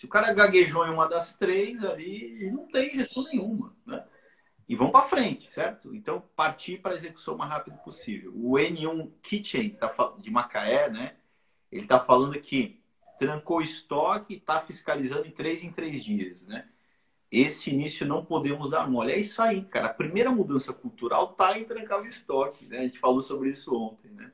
Se 0.00 0.06
o 0.06 0.08
cara 0.08 0.32
gaguejou 0.32 0.86
em 0.86 0.90
uma 0.90 1.06
das 1.06 1.34
três 1.34 1.84
ali, 1.84 2.50
não 2.50 2.66
tem 2.68 2.94
gestão 2.94 3.22
nenhuma, 3.24 3.76
né? 3.84 4.02
E 4.66 4.74
vão 4.74 4.90
para 4.90 5.04
frente, 5.04 5.52
certo? 5.52 5.94
Então, 5.94 6.24
partir 6.34 6.78
para 6.78 6.92
a 6.92 6.94
execução 6.94 7.34
o 7.34 7.36
mais 7.36 7.50
rápido 7.50 7.76
possível. 7.84 8.32
O 8.34 8.52
N1 8.52 9.12
Kitchen 9.20 9.68
tá, 9.68 9.94
de 10.18 10.30
Macaé, 10.30 10.88
né? 10.88 11.16
Ele 11.70 11.82
está 11.82 12.00
falando 12.00 12.40
que 12.40 12.82
trancou 13.18 13.60
estoque 13.60 14.32
e 14.32 14.36
está 14.38 14.58
fiscalizando 14.58 15.26
em 15.26 15.32
três 15.32 15.62
em 15.62 15.70
três 15.70 16.02
dias, 16.02 16.46
né? 16.46 16.66
Esse 17.30 17.68
início 17.68 18.06
não 18.06 18.24
podemos 18.24 18.70
dar 18.70 18.88
mole. 18.88 19.12
É 19.12 19.18
isso 19.18 19.42
aí, 19.42 19.62
cara. 19.66 19.88
A 19.88 19.94
primeira 19.94 20.30
mudança 20.30 20.72
cultural 20.72 21.32
está 21.32 21.58
em 21.58 21.64
trancar 21.66 22.00
o 22.00 22.06
estoque, 22.06 22.64
né? 22.64 22.78
A 22.78 22.82
gente 22.84 22.98
falou 22.98 23.20
sobre 23.20 23.50
isso 23.50 23.76
ontem, 23.76 24.12
né? 24.12 24.32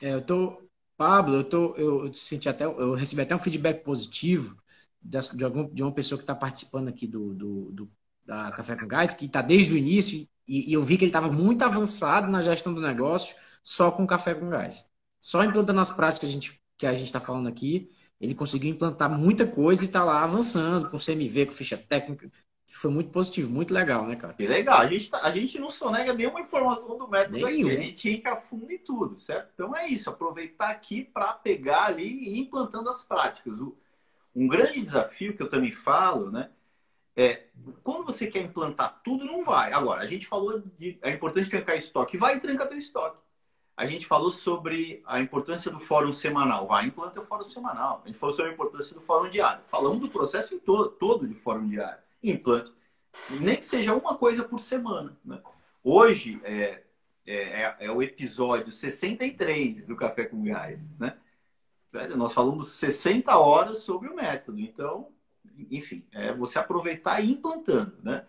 É, 0.00 0.14
eu 0.14 0.24
tô, 0.24 0.61
Pablo, 0.96 1.36
eu 1.36 1.44
tô, 1.44 1.74
eu 1.76 2.12
senti 2.14 2.48
até, 2.48 2.64
eu 2.64 2.94
recebi 2.94 3.22
até 3.22 3.34
um 3.34 3.38
feedback 3.38 3.82
positivo 3.84 4.56
de, 5.02 5.44
algum, 5.44 5.68
de 5.72 5.82
uma 5.82 5.92
pessoa 5.92 6.18
que 6.18 6.22
está 6.22 6.34
participando 6.34 6.88
aqui 6.88 7.06
do, 7.06 7.34
do, 7.34 7.72
do, 7.72 7.92
da 8.24 8.52
Café 8.52 8.76
com 8.76 8.86
Gás, 8.86 9.14
que 9.14 9.26
está 9.26 9.42
desde 9.42 9.74
o 9.74 9.76
início 9.76 10.26
e, 10.46 10.70
e 10.70 10.72
eu 10.72 10.82
vi 10.82 10.96
que 10.96 11.04
ele 11.04 11.10
estava 11.10 11.30
muito 11.30 11.62
avançado 11.62 12.30
na 12.30 12.40
gestão 12.42 12.72
do 12.72 12.80
negócio 12.80 13.34
só 13.62 13.90
com 13.90 14.06
Café 14.06 14.34
com 14.34 14.48
Gás. 14.48 14.84
Só 15.20 15.44
implantando 15.44 15.80
as 15.80 15.90
práticas 15.90 16.30
que 16.76 16.86
a 16.86 16.94
gente 16.94 17.06
está 17.06 17.20
falando 17.20 17.48
aqui, 17.48 17.90
ele 18.20 18.34
conseguiu 18.34 18.70
implantar 18.70 19.10
muita 19.10 19.46
coisa 19.46 19.82
e 19.82 19.86
está 19.86 20.04
lá 20.04 20.22
avançando 20.22 20.90
com 20.90 20.98
CMV, 20.98 21.46
com 21.46 21.52
ficha 21.52 21.76
técnica, 21.76 22.30
foi 22.66 22.90
muito 22.90 23.10
positivo, 23.10 23.50
muito 23.50 23.72
legal, 23.72 24.06
né, 24.06 24.16
cara? 24.16 24.34
Legal. 24.38 24.80
A 24.80 24.86
gente, 24.86 25.10
tá, 25.10 25.20
a 25.22 25.30
gente 25.30 25.58
não 25.58 25.70
sonega 25.70 26.12
nenhuma 26.12 26.40
informação 26.40 26.96
do 26.96 27.08
método 27.08 27.46
aqui, 27.46 27.70
a 27.70 27.80
gente 27.80 28.10
entra 28.10 28.36
fundo 28.36 28.70
em 28.70 28.78
tudo, 28.78 29.18
certo? 29.18 29.50
Então 29.54 29.76
é 29.76 29.88
isso, 29.88 30.08
aproveitar 30.08 30.70
aqui 30.70 31.04
para 31.04 31.32
pegar 31.32 31.84
ali 31.84 32.06
e 32.06 32.36
ir 32.36 32.38
implantando 32.40 32.88
as 32.88 33.02
práticas. 33.02 33.58
O, 33.60 33.76
um 34.34 34.48
grande 34.48 34.80
desafio 34.80 35.36
que 35.36 35.42
eu 35.42 35.48
também 35.48 35.72
falo, 35.72 36.30
né? 36.30 36.50
É, 37.14 37.44
quando 37.82 38.06
você 38.06 38.26
quer 38.26 38.42
implantar 38.42 39.02
tudo, 39.04 39.24
não 39.24 39.44
vai. 39.44 39.72
Agora, 39.72 40.00
a 40.02 40.06
gente 40.06 40.26
falou 40.26 40.62
de 40.78 40.98
é 41.02 41.10
importante 41.10 41.50
trancar 41.50 41.76
estoque. 41.76 42.16
Vai 42.16 42.36
e 42.36 42.40
tranca 42.40 42.66
teu 42.66 42.78
estoque 42.78 43.22
a 43.76 43.86
gente 43.86 44.06
falou 44.06 44.30
sobre 44.30 45.02
a 45.06 45.20
importância 45.20 45.70
do 45.70 45.80
fórum 45.80 46.12
semanal. 46.12 46.66
Vai, 46.66 46.86
implanta 46.86 47.20
o 47.20 47.24
fórum 47.24 47.44
semanal. 47.44 48.02
A 48.04 48.06
gente 48.06 48.18
falou 48.18 48.34
sobre 48.34 48.50
a 48.50 48.54
importância 48.54 48.94
do 48.94 49.00
fórum 49.00 49.28
diário. 49.28 49.62
Falamos 49.66 50.00
do 50.00 50.08
processo 50.08 50.58
todo, 50.60 50.90
todo 50.90 51.26
de 51.26 51.34
fórum 51.34 51.66
diário. 51.68 52.01
Implante. 52.22 52.72
Nem 53.30 53.56
que 53.56 53.64
seja 53.64 53.94
uma 53.94 54.16
coisa 54.16 54.44
por 54.44 54.58
semana. 54.58 55.16
Né? 55.24 55.40
Hoje 55.82 56.40
é, 56.44 56.82
é, 57.26 57.34
é, 57.34 57.76
é, 57.80 57.90
o 57.90 58.02
episódio 58.02 58.72
63 58.72 59.86
do 59.86 59.96
Café 59.96 60.24
com 60.24 60.42
Gás. 60.42 60.78
Né? 60.98 61.16
Nós 62.16 62.32
falamos 62.32 62.68
60 62.68 63.36
horas 63.36 63.78
sobre 63.78 64.08
o 64.08 64.14
método. 64.14 64.60
Então, 64.60 65.08
enfim, 65.70 66.04
é 66.12 66.32
você 66.32 66.58
aproveitar 66.58 67.20
e 67.20 67.28
ir 67.28 67.32
implantando. 67.32 67.96
Né? 68.02 68.24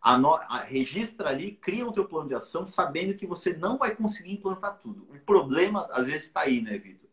a, 0.00 0.58
registra 0.58 1.28
ali, 1.28 1.52
cria 1.52 1.86
o 1.86 1.92
teu 1.92 2.04
plano 2.04 2.28
de 2.28 2.34
ação, 2.34 2.66
sabendo 2.66 3.14
que 3.14 3.26
você 3.26 3.54
não 3.54 3.76
vai 3.76 3.94
conseguir 3.94 4.32
implantar 4.32 4.78
tudo. 4.78 5.08
O 5.10 5.18
problema, 5.20 5.88
às 5.90 6.06
vezes, 6.06 6.24
está 6.24 6.42
aí, 6.42 6.60
né, 6.60 6.78
Vitor? 6.78 7.08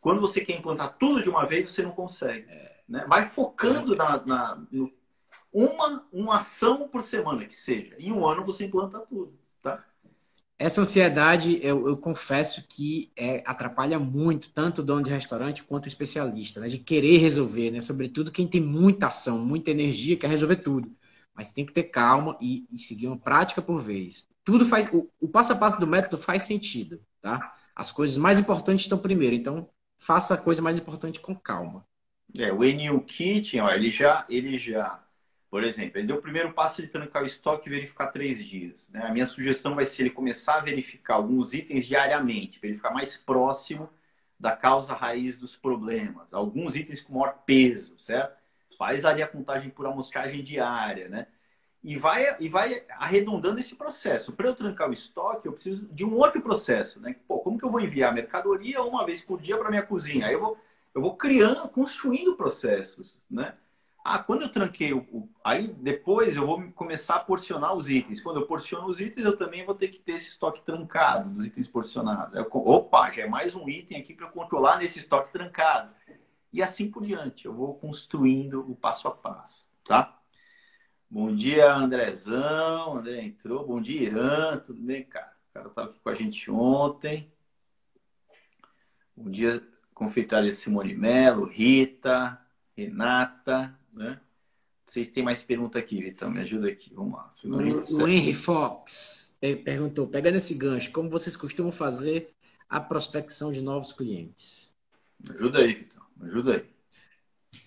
Quando 0.00 0.20
você 0.20 0.40
quer 0.40 0.56
implantar 0.56 0.96
tudo 0.96 1.22
de 1.22 1.28
uma 1.28 1.44
vez, 1.44 1.70
você 1.70 1.82
não 1.82 1.92
consegue. 1.92 2.46
É. 2.48 2.80
Né? 2.88 3.04
Vai 3.06 3.26
focando 3.26 3.94
na, 3.94 4.24
na 4.24 4.62
no, 4.72 4.90
uma, 5.52 6.06
uma 6.12 6.36
ação 6.36 6.88
por 6.88 7.02
semana, 7.02 7.44
que 7.44 7.56
seja. 7.56 7.94
Em 7.98 8.12
um 8.12 8.26
ano 8.26 8.44
você 8.44 8.64
implanta 8.64 9.00
tudo. 9.00 9.32
Tá? 9.62 9.84
Essa 10.58 10.82
ansiedade, 10.82 11.58
eu, 11.62 11.88
eu 11.88 11.96
confesso 11.96 12.66
que 12.68 13.10
é, 13.16 13.42
atrapalha 13.46 13.98
muito, 13.98 14.50
tanto 14.50 14.80
o 14.80 14.84
dono 14.84 15.02
de 15.02 15.10
restaurante 15.10 15.62
quanto 15.62 15.86
o 15.86 15.88
especialista, 15.88 16.60
né? 16.60 16.68
de 16.68 16.78
querer 16.78 17.18
resolver, 17.18 17.70
né? 17.70 17.80
sobretudo 17.80 18.30
quem 18.30 18.46
tem 18.46 18.60
muita 18.60 19.08
ação, 19.08 19.38
muita 19.38 19.70
energia, 19.70 20.16
quer 20.16 20.28
resolver 20.28 20.56
tudo 20.56 20.94
mas 21.40 21.54
tem 21.54 21.64
que 21.64 21.72
ter 21.72 21.84
calma 21.84 22.36
e, 22.38 22.66
e 22.70 22.76
seguir 22.76 23.06
uma 23.06 23.18
prática 23.18 23.62
por 23.62 23.78
vez. 23.78 24.28
Tudo 24.44 24.62
faz, 24.62 24.86
o, 24.92 25.08
o, 25.18 25.26
passo 25.26 25.54
a 25.54 25.56
passo 25.56 25.80
do 25.80 25.86
método 25.86 26.18
faz 26.18 26.42
sentido, 26.42 27.00
tá? 27.18 27.54
As 27.74 27.90
coisas 27.90 28.18
mais 28.18 28.38
importantes 28.38 28.84
estão 28.84 28.98
primeiro, 28.98 29.34
então 29.34 29.66
faça 29.96 30.34
a 30.34 30.36
coisa 30.36 30.60
mais 30.60 30.78
importante 30.78 31.18
com 31.18 31.34
calma. 31.34 31.86
É, 32.36 32.52
o 32.52 32.58
N1 32.58 33.04
Kitchen, 33.06 33.62
ó, 33.62 33.70
ele 33.70 33.90
já, 33.90 34.26
ele 34.28 34.58
já, 34.58 35.02
por 35.50 35.64
exemplo, 35.64 35.98
ele 35.98 36.06
deu 36.06 36.16
o 36.16 36.22
primeiro 36.22 36.52
passo 36.52 36.80
de 36.80 36.88
trancar 36.88 37.22
o 37.22 37.26
estoque 37.26 37.68
e 37.68 37.72
verificar 37.72 38.08
três 38.08 38.38
dias. 38.44 38.88
Né? 38.88 39.02
A 39.02 39.12
minha 39.12 39.26
sugestão 39.26 39.74
vai 39.74 39.84
ser 39.84 40.02
ele 40.02 40.10
começar 40.10 40.56
a 40.56 40.60
verificar 40.60 41.14
alguns 41.14 41.52
itens 41.52 41.86
diariamente, 41.86 42.60
para 42.60 42.68
ele 42.68 42.76
ficar 42.76 42.92
mais 42.92 43.16
próximo 43.16 43.90
da 44.38 44.56
causa 44.56 44.94
raiz 44.94 45.36
dos 45.36 45.56
problemas. 45.56 46.32
Alguns 46.32 46.76
itens 46.76 47.00
com 47.02 47.14
maior 47.14 47.42
peso, 47.44 47.98
certo? 47.98 48.40
faz 48.80 49.04
ali 49.04 49.22
a 49.22 49.28
contagem 49.28 49.68
por 49.68 49.84
amoscagem 49.84 50.42
diária, 50.42 51.06
né? 51.06 51.26
E 51.84 51.98
vai, 51.98 52.34
e 52.40 52.48
vai 52.48 52.82
arredondando 52.88 53.60
esse 53.60 53.76
processo. 53.76 54.32
Para 54.32 54.48
eu 54.48 54.54
trancar 54.54 54.88
o 54.88 54.92
estoque, 54.92 55.46
eu 55.46 55.52
preciso 55.52 55.86
de 55.92 56.02
um 56.02 56.16
outro 56.16 56.40
processo, 56.40 56.98
né? 56.98 57.14
Pô, 57.28 57.40
como 57.40 57.58
que 57.58 57.64
eu 57.64 57.70
vou 57.70 57.82
enviar 57.82 58.14
mercadoria 58.14 58.82
uma 58.82 59.04
vez 59.04 59.22
por 59.22 59.38
dia 59.38 59.58
para 59.58 59.68
minha 59.68 59.82
cozinha? 59.82 60.26
Aí 60.26 60.32
eu 60.32 60.40
vou, 60.40 60.58
eu 60.94 61.02
vou 61.02 61.14
criando, 61.14 61.68
construindo 61.68 62.36
processos, 62.36 63.22
né? 63.30 63.52
Ah, 64.02 64.18
quando 64.18 64.42
eu 64.42 64.48
tranquei 64.48 64.94
o, 64.94 65.28
aí 65.44 65.68
depois 65.68 66.34
eu 66.34 66.46
vou 66.46 66.62
começar 66.72 67.16
a 67.16 67.20
porcionar 67.20 67.74
os 67.74 67.90
itens. 67.90 68.20
Quando 68.20 68.40
eu 68.40 68.46
porciono 68.46 68.88
os 68.88 68.98
itens, 68.98 69.26
eu 69.26 69.36
também 69.36 69.64
vou 69.64 69.74
ter 69.74 69.88
que 69.88 69.98
ter 69.98 70.12
esse 70.12 70.30
estoque 70.30 70.62
trancado 70.62 71.28
dos 71.30 71.46
itens 71.46 71.68
porcionados. 71.68 72.34
Eu, 72.34 72.48
opa, 72.50 73.10
já 73.10 73.22
é 73.22 73.28
mais 73.28 73.54
um 73.54 73.68
item 73.68 74.00
aqui 74.00 74.14
para 74.14 74.26
eu 74.26 74.32
controlar 74.32 74.78
nesse 74.78 74.98
estoque 74.98 75.32
trancado 75.32 75.92
e 76.52 76.62
assim 76.62 76.90
por 76.90 77.04
diante. 77.04 77.44
Eu 77.44 77.54
vou 77.54 77.74
construindo 77.74 78.60
o 78.70 78.74
passo 78.74 79.06
a 79.06 79.10
passo, 79.10 79.66
tá? 79.84 80.18
Bom 81.08 81.34
dia, 81.34 81.74
Andrezão. 81.74 82.96
André 82.96 83.22
entrou. 83.22 83.66
Bom 83.66 83.82
dia, 83.82 84.00
Irã. 84.00 84.58
Tudo 84.58 84.80
bem, 84.80 85.04
cara? 85.04 85.36
O 85.50 85.52
cara 85.52 85.68
estava 85.68 85.90
aqui 85.90 85.98
com 86.00 86.08
a 86.08 86.14
gente 86.14 86.50
ontem. 86.50 87.30
Bom 89.16 89.28
dia, 89.28 89.62
Confeitaria 89.92 90.54
Simone 90.54 90.94
Melo, 90.94 91.44
Rita, 91.44 92.40
Renata, 92.74 93.78
né? 94.00 94.20
vocês 94.90 95.08
têm 95.08 95.22
mais 95.22 95.42
pergunta 95.42 95.78
aqui, 95.78 96.02
Vitão. 96.02 96.30
Me 96.30 96.40
ajuda 96.40 96.68
aqui. 96.68 96.92
Vamos 96.92 97.12
lá. 97.12 97.30
O, 97.44 98.02
o 98.02 98.08
Henry 98.08 98.34
Fox 98.34 99.38
perguntou: 99.64 100.08
pegando 100.08 100.36
esse 100.36 100.54
gancho, 100.54 100.90
como 100.90 101.08
vocês 101.08 101.36
costumam 101.36 101.70
fazer 101.70 102.34
a 102.68 102.80
prospecção 102.80 103.52
de 103.52 103.62
novos 103.62 103.92
clientes? 103.92 104.74
Me 105.22 105.34
ajuda 105.34 105.60
aí, 105.60 105.74
Vitão. 105.74 106.02
Me 106.16 106.28
ajuda 106.28 106.54
aí. 106.54 106.64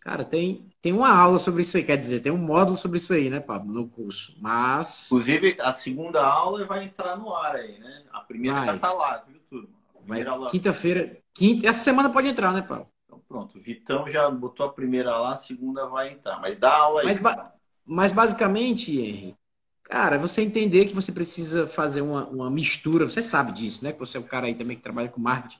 Cara, 0.01 0.25
tem, 0.25 0.69
tem 0.81 0.91
uma 0.91 1.09
aula 1.09 1.39
sobre 1.39 1.61
isso 1.61 1.75
aí, 1.77 1.84
quer 1.84 1.97
dizer, 1.97 2.21
tem 2.21 2.31
um 2.31 2.38
módulo 2.38 2.77
sobre 2.77 2.97
isso 2.97 3.13
aí, 3.13 3.29
né, 3.29 3.39
Pablo, 3.39 3.73
no 3.73 3.88
curso. 3.88 4.36
Mas. 4.39 5.07
Inclusive, 5.07 5.57
a 5.59 5.71
segunda 5.71 6.25
aula 6.25 6.65
vai 6.65 6.86
entrar 6.86 7.17
no 7.17 7.34
ar 7.34 7.55
aí, 7.55 7.79
né? 7.79 8.03
A 8.11 8.19
primeira 8.19 8.57
vai. 8.57 8.65
já 8.67 8.77
tá 8.77 8.91
lá, 8.91 9.23
viu, 9.27 9.39
turma? 9.49 10.49
Quinta-feira. 10.49 11.17
Quinta... 11.34 11.67
Essa 11.67 11.84
semana 11.84 12.09
pode 12.09 12.27
entrar, 12.27 12.51
né, 12.51 12.61
Pablo? 12.61 12.92
Pronto, 13.34 13.57
o 13.57 13.59
Vitão 13.59 14.07
já 14.07 14.29
botou 14.29 14.63
a 14.63 14.71
primeira 14.71 15.17
lá, 15.17 15.34
a 15.34 15.38
segunda 15.38 15.88
vai 15.88 16.13
entrar. 16.13 16.39
Mas 16.39 16.59
dá 16.59 16.71
aula 16.71 17.01
aí. 17.01 17.07
Mas, 17.07 17.17
ba 17.17 17.51
mas 17.84 18.11
basicamente, 18.11 18.95
Henry, 18.95 19.36
cara, 19.81 20.19
você 20.19 20.43
entender 20.43 20.86
que 20.86 20.93
você 20.93 21.11
precisa 21.11 21.65
fazer 21.65 22.01
uma, 22.01 22.27
uma 22.27 22.51
mistura, 22.51 23.09
você 23.09 23.23
sabe 23.23 23.51
disso, 23.51 23.84
né? 23.84 23.91
Que 23.91 23.97
você 23.97 24.17
é 24.17 24.19
um 24.19 24.23
cara 24.23 24.45
aí 24.45 24.53
também 24.53 24.77
que 24.77 24.84
trabalha 24.84 25.09
com 25.09 25.19
marketing, 25.19 25.57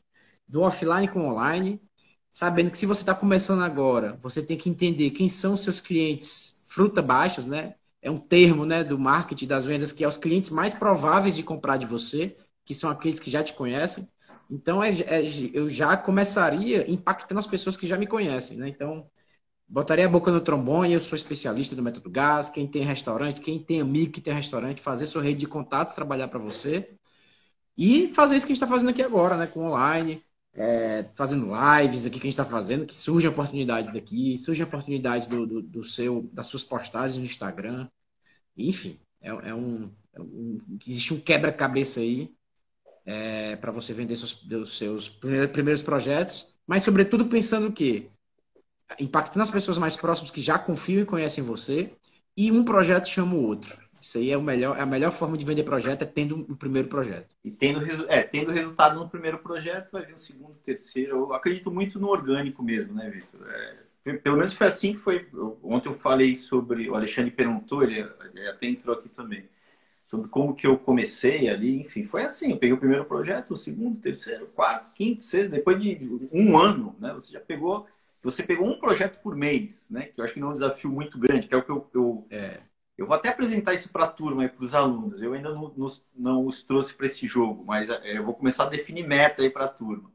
do 0.48 0.62
offline 0.62 1.08
com 1.08 1.28
online, 1.28 1.82
sabendo 2.30 2.70
que 2.70 2.78
se 2.78 2.86
você 2.86 3.02
está 3.02 3.16
começando 3.16 3.64
agora, 3.64 4.20
você 4.22 4.44
tem 4.44 4.56
que 4.56 4.70
entender 4.70 5.10
quem 5.10 5.28
são 5.28 5.56
os 5.56 5.62
seus 5.62 5.80
clientes 5.80 6.62
fruta 6.68 7.02
baixas, 7.02 7.48
né? 7.48 7.74
É 8.04 8.12
um 8.12 8.20
termo 8.20 8.68
né, 8.68 8.84
do 8.84 9.00
marketing 9.00 9.48
das 9.48 9.66
vendas 9.66 9.92
que 9.92 10.04
é 10.04 10.08
os 10.08 10.18
clientes 10.18 10.52
mais 10.52 10.76
prováveis 10.76 11.36
de 11.36 11.42
comprar 11.42 11.78
de 11.78 11.88
você, 11.88 12.38
que 12.64 12.76
são 12.76 12.92
aqueles 12.92 13.20
que 13.20 13.32
já 13.32 13.44
te 13.44 13.54
conhecem. 13.54 14.08
Então, 14.50 14.84
é, 14.84 14.90
é, 14.90 15.24
eu 15.54 15.70
já 15.70 15.96
começaria 15.98 16.90
impactando 16.92 17.40
as 17.40 17.48
pessoas 17.48 17.78
que 17.78 17.88
já 17.88 17.98
me 17.98 18.08
conhecem, 18.08 18.58
né? 18.58 18.68
Então, 18.68 19.10
botaria 19.68 20.06
a 20.06 20.10
boca 20.10 20.32
no 20.32 20.42
trombone, 20.42 20.94
eu 20.94 21.00
sou 21.00 21.16
especialista 21.16 21.76
do 21.76 21.84
método 21.84 22.10
gás, 22.10 22.50
quem 22.50 22.68
tem 22.68 22.84
restaurante, 22.84 23.42
quem 23.42 23.60
tem 23.60 23.82
amigo 23.82 24.12
que 24.12 24.22
tem 24.22 24.34
restaurante, 24.34 24.82
fazer 24.82 25.08
sua 25.08 25.24
rede 25.24 25.42
de 25.42 25.48
contatos, 25.48 25.96
trabalhar 25.96 26.28
para 26.28 26.40
você. 26.40 26.96
E 27.78 28.08
fazer 28.10 28.36
isso 28.36 28.46
que 28.46 28.52
a 28.52 28.56
gente 28.56 28.64
está 28.64 28.68
fazendo 28.68 28.90
aqui 28.90 29.02
agora, 29.02 29.38
né? 29.38 29.48
Com 29.48 29.62
online, 29.62 30.24
é, 30.54 31.10
fazendo 31.16 31.50
lives 31.52 32.06
aqui 32.06 32.20
que 32.20 32.28
a 32.28 32.30
gente 32.30 32.40
está 32.40 32.46
fazendo, 32.46 32.86
que 32.86 32.96
surgem 32.96 33.30
oportunidades 33.30 33.92
daqui, 33.92 34.38
surgem 34.38 34.66
oportunidades 34.66 35.28
do, 35.28 35.46
do, 35.48 35.62
do, 35.62 35.84
seu, 35.84 36.30
das 36.32 36.48
suas 36.48 36.64
postagens 36.64 37.18
no 37.18 37.26
Instagram. 37.26 37.90
Enfim, 38.58 39.00
é, 39.22 39.30
é 39.30 39.56
um, 39.56 39.92
é 40.14 40.22
um 40.22 40.62
existe 40.86 41.14
um 41.14 41.20
quebra-cabeça 41.20 42.00
aí 42.00 42.32
é, 43.06 43.56
para 43.56 43.72
você 43.72 43.94
vender 43.94 44.16
seus, 44.16 44.78
seus 44.78 45.10
primeiros 45.10 45.82
projetos, 45.82 46.56
mas 46.66 46.84
sobretudo 46.84 47.26
pensando 47.26 47.68
o 47.68 47.72
quê? 47.72 48.08
Impactando 49.00 49.44
as 49.44 49.52
pessoas 49.52 49.78
mais 49.78 49.96
próximas 49.96 50.32
que 50.32 50.42
já 50.42 50.58
confiam 50.58 51.02
e 51.02 51.06
conhecem 51.06 51.44
você, 51.44 51.92
e 52.36 52.52
um 52.52 52.64
projeto 52.64 53.08
chama 53.08 53.36
o 53.36 53.44
outro. 53.44 53.78
Isso 54.02 54.18
aí 54.18 54.32
é, 54.32 54.38
o 54.38 54.42
melhor, 54.42 54.78
a 54.78 54.86
melhor 54.86 55.12
forma 55.12 55.38
de 55.38 55.46
vender 55.46 55.64
projeto, 55.64 56.02
é 56.02 56.06
tendo 56.06 56.36
o 56.36 56.40
um 56.40 56.56
primeiro 56.56 56.90
projeto. 56.90 57.34
E 57.44 57.50
tendo, 57.50 57.86
é, 58.10 58.22
tendo 58.22 58.52
resultado 58.52 59.00
no 59.00 59.08
primeiro 59.08 59.40
projeto, 59.40 59.92
vai 59.94 60.06
vir 60.06 60.14
o 60.14 60.18
segundo, 60.18 60.56
terceiro. 60.56 61.20
Eu 61.20 61.34
acredito 61.34 61.72
muito 61.72 61.98
no 62.00 62.10
orgânico 62.10 62.62
mesmo, 62.62 62.94
né, 62.94 63.10
Vitor? 63.10 63.48
É, 63.50 64.14
pelo 64.18 64.36
menos 64.36 64.54
foi 64.54 64.68
assim 64.68 64.94
que 64.94 65.00
foi. 65.00 65.26
Ontem 65.64 65.88
eu 65.88 65.94
falei 65.94 66.36
sobre. 66.36 66.90
O 66.90 66.96
Alexandre 66.96 67.32
perguntou, 67.32 67.82
ele 67.82 68.02
até 68.50 68.68
entrou 68.68 68.94
aqui 68.94 69.08
também 69.08 69.46
sobre 70.14 70.30
como 70.30 70.54
que 70.54 70.68
eu 70.68 70.78
comecei 70.78 71.50
ali, 71.50 71.82
enfim, 71.82 72.04
foi 72.04 72.24
assim, 72.24 72.52
eu 72.52 72.58
peguei 72.58 72.74
o 72.74 72.78
primeiro 72.78 73.04
projeto, 73.04 73.50
o 73.50 73.58
segundo, 73.58 74.00
terceiro, 74.00 74.46
quarto, 74.46 74.94
quinto, 74.94 75.24
sexto, 75.24 75.50
depois 75.50 75.82
de 75.82 76.30
um 76.32 76.56
ano, 76.56 76.96
né, 77.00 77.12
você 77.12 77.34
já 77.34 77.40
pegou, 77.40 77.88
você 78.22 78.44
pegou 78.44 78.68
um 78.68 78.80
projeto 78.80 79.20
por 79.24 79.36
mês, 79.36 79.88
né, 79.90 80.04
que 80.04 80.22
eu 80.22 80.24
acho 80.24 80.36
que 80.36 80.40
não 80.40 80.50
é 80.50 80.52
um 80.52 80.54
desafio 80.54 80.92
muito 80.92 81.18
grande, 81.18 81.48
que 81.48 81.56
é 81.56 81.58
o 81.58 81.64
que 81.64 81.72
eu, 81.72 81.90
eu, 81.96 82.28
é. 82.30 82.60
eu 82.96 83.08
vou 83.08 83.16
até 83.16 83.30
apresentar 83.30 83.74
isso 83.74 83.92
para 83.92 84.04
a 84.04 84.08
turma, 84.08 84.48
para 84.48 84.64
os 84.64 84.76
alunos, 84.76 85.20
eu 85.20 85.34
ainda 85.34 85.50
não, 85.50 85.74
não, 85.76 85.88
não 86.16 86.46
os 86.46 86.62
trouxe 86.62 86.94
para 86.94 87.08
esse 87.08 87.26
jogo, 87.28 87.66
mas 87.66 87.90
é, 87.90 88.16
eu 88.16 88.24
vou 88.24 88.36
começar 88.36 88.66
a 88.66 88.70
definir 88.70 89.08
meta 89.08 89.42
aí 89.42 89.50
para 89.50 89.66
a 89.66 89.70
turma. 89.70 90.12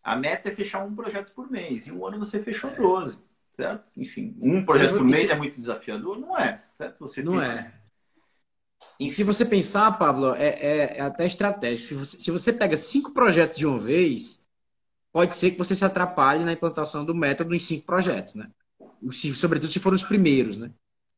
A 0.00 0.14
meta 0.14 0.48
é 0.48 0.54
fechar 0.54 0.84
um 0.84 0.94
projeto 0.94 1.32
por 1.32 1.50
mês, 1.50 1.88
e 1.88 1.90
um 1.90 2.06
ano 2.06 2.20
você 2.20 2.40
fechou 2.40 2.70
12, 2.70 3.18
certo? 3.50 3.84
Enfim, 3.96 4.36
um 4.40 4.64
projeto 4.64 4.92
por 4.92 5.04
mês 5.04 5.28
é 5.28 5.34
muito 5.34 5.56
desafiador? 5.56 6.20
Não 6.20 6.38
é, 6.38 6.62
certo? 6.78 7.00
Você 7.00 7.20
não 7.20 7.40
tem... 7.40 7.50
é 7.50 7.83
e 8.98 9.10
se 9.10 9.24
você 9.24 9.44
pensar, 9.44 9.98
Pablo, 9.98 10.34
é, 10.34 10.48
é, 10.48 10.98
é 10.98 11.00
até 11.00 11.26
estratégico. 11.26 12.04
Se 12.04 12.30
você, 12.30 12.52
pega 12.52 12.76
cinco 12.76 13.12
projetos 13.12 13.56
de 13.58 13.66
uma 13.66 13.78
vez, 13.78 14.46
pode 15.12 15.34
ser 15.34 15.50
que 15.52 15.58
você 15.58 15.74
se 15.74 15.84
atrapalhe 15.84 16.44
na 16.44 16.52
implantação 16.52 17.04
do 17.04 17.14
método 17.14 17.54
em 17.54 17.58
cinco 17.58 17.86
projetos, 17.86 18.34
né? 18.34 18.50
Se, 19.12 19.34
sobretudo 19.34 19.70
se 19.70 19.80
forem 19.80 19.96
os 19.96 20.04
primeiros, 20.04 20.56
né? 20.56 20.70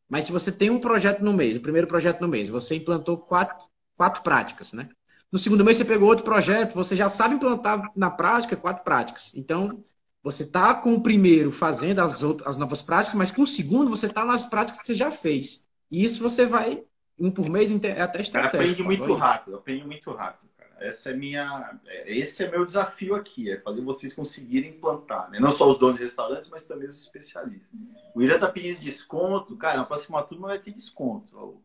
Mas 0.09 0.25
se 0.25 0.33
você 0.33 0.51
tem 0.51 0.71
um 0.71 0.81
projeto 0.81 1.23
no 1.23 1.33
mês, 1.33 1.57
o 1.57 1.61
primeiro 1.61 1.87
projeto 1.87 2.21
no 2.21 2.29
mês, 2.29 2.49
você 2.49 2.77
implantou 2.77 3.19
quatro, 3.19 3.57
quatro 3.97 4.23
práticas, 4.23 4.73
né? 4.73 4.89
No 5.31 5.39
segundo 5.39 5.65
mês 5.65 5.77
você 5.77 5.85
pegou 5.85 6.09
outro 6.09 6.25
projeto, 6.25 6.75
você 6.75 6.95
já 6.97 7.11
sabe 7.11 7.35
implantar 7.35 7.93
na 7.95 8.11
prática 8.11 8.57
quatro 8.57 8.85
práticas. 8.85 9.33
Então, 9.35 9.83
você 10.23 10.45
está 10.45 10.75
com 10.75 10.95
o 10.95 11.03
primeiro 11.03 11.53
fazendo 11.53 12.01
as, 12.01 12.23
outras, 12.23 12.49
as 12.49 12.57
novas 12.57 12.81
práticas, 12.81 13.17
mas 13.17 13.31
com 13.31 13.43
o 13.43 13.47
segundo 13.47 13.91
você 13.91 14.07
está 14.07 14.25
nas 14.25 14.45
práticas 14.45 14.81
que 14.81 14.87
você 14.87 14.95
já 14.95 15.11
fez. 15.11 15.67
E 15.91 16.05
isso 16.05 16.23
você 16.23 16.47
vai 16.47 16.85
um 17.19 17.31
por 17.31 17.49
mês 17.49 17.71
é 17.71 18.01
até 18.01 18.21
estratégico. 18.21 18.33
Cara, 18.33 18.49
aprende 18.49 18.83
muito 18.83 19.15
rápido, 19.15 19.57
aprende 19.57 19.87
muito 19.87 20.13
rápido, 20.13 20.51
cara. 20.57 20.71
Essa 20.79 21.11
é 21.11 21.15
minha, 21.15 21.79
é, 21.87 22.17
esse 22.17 22.45
é 22.45 22.51
meu 22.51 22.65
desafio 22.65 23.15
aqui, 23.15 23.51
é 23.51 23.59
fazer 23.61 23.81
vocês 23.81 24.13
conseguirem 24.13 24.71
implantar, 24.71 25.31
né? 25.31 25.41
Não 25.41 25.51
só 25.51 25.71
os 25.71 25.79
donos 25.79 25.97
de 25.97 26.03
restaurantes, 26.03 26.51
mas 26.51 26.67
também 26.67 26.89
os 26.89 27.01
especialistas. 27.01 27.69
O 28.15 28.23
Irã 28.23 28.39
tá 28.39 28.49
pedindo 28.49 28.81
desconto, 28.81 29.57
cara, 29.57 29.79
na 29.79 29.85
próxima 29.85 30.23
turma 30.23 30.49
vai 30.49 30.59
ter 30.59 30.73
desconto. 30.73 31.63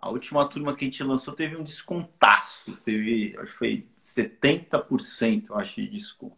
A 0.00 0.08
última 0.08 0.48
turma 0.48 0.74
que 0.74 0.84
a 0.84 0.88
gente 0.88 1.02
lançou 1.02 1.34
teve 1.34 1.56
um 1.56 1.64
descontaço, 1.64 2.72
teve, 2.84 3.36
acho 3.38 3.52
que 3.52 3.58
foi 3.58 3.86
70%, 3.90 5.46
eu 5.50 5.56
acho, 5.56 5.74
de 5.74 5.88
desconto. 5.88 6.36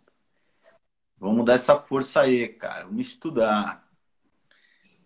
Vamos 1.19 1.45
dar 1.45 1.55
essa 1.55 1.79
força 1.79 2.23
aí, 2.23 2.49
cara. 2.49 2.87
Vamos 2.87 3.07
estudar. 3.07 3.87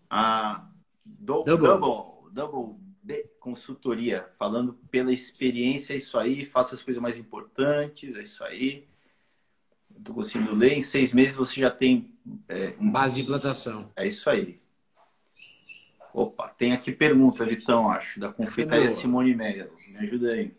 A 0.08 0.68
Double, 1.04 1.56
Double, 1.56 2.30
Double 2.32 2.76
de 2.78 2.83
consultoria, 3.44 4.26
falando 4.38 4.72
pela 4.90 5.12
experiência, 5.12 5.92
é 5.92 5.98
isso 5.98 6.18
aí, 6.18 6.46
faça 6.46 6.74
as 6.74 6.82
coisas 6.82 7.00
mais 7.00 7.18
importantes, 7.18 8.16
é 8.16 8.22
isso 8.22 8.42
aí. 8.42 8.88
Estou 9.94 10.14
conseguindo 10.14 10.54
ler, 10.54 10.72
em 10.72 10.80
seis 10.80 11.12
meses 11.12 11.36
você 11.36 11.60
já 11.60 11.70
tem. 11.70 12.10
É, 12.48 12.72
um... 12.80 12.90
Base 12.90 13.16
de 13.16 13.22
implantação. 13.22 13.92
É 13.94 14.06
isso 14.06 14.30
aí. 14.30 14.62
Opa, 16.14 16.48
tem 16.48 16.72
aqui 16.72 16.90
pergunta, 16.90 17.44
Vitão, 17.44 17.90
acho, 17.90 18.18
da 18.18 18.32
confeitaria 18.32 18.90
Simone 18.90 19.34
Melo. 19.34 19.70
Me 19.92 20.06
ajuda 20.06 20.30
aí. 20.30 20.54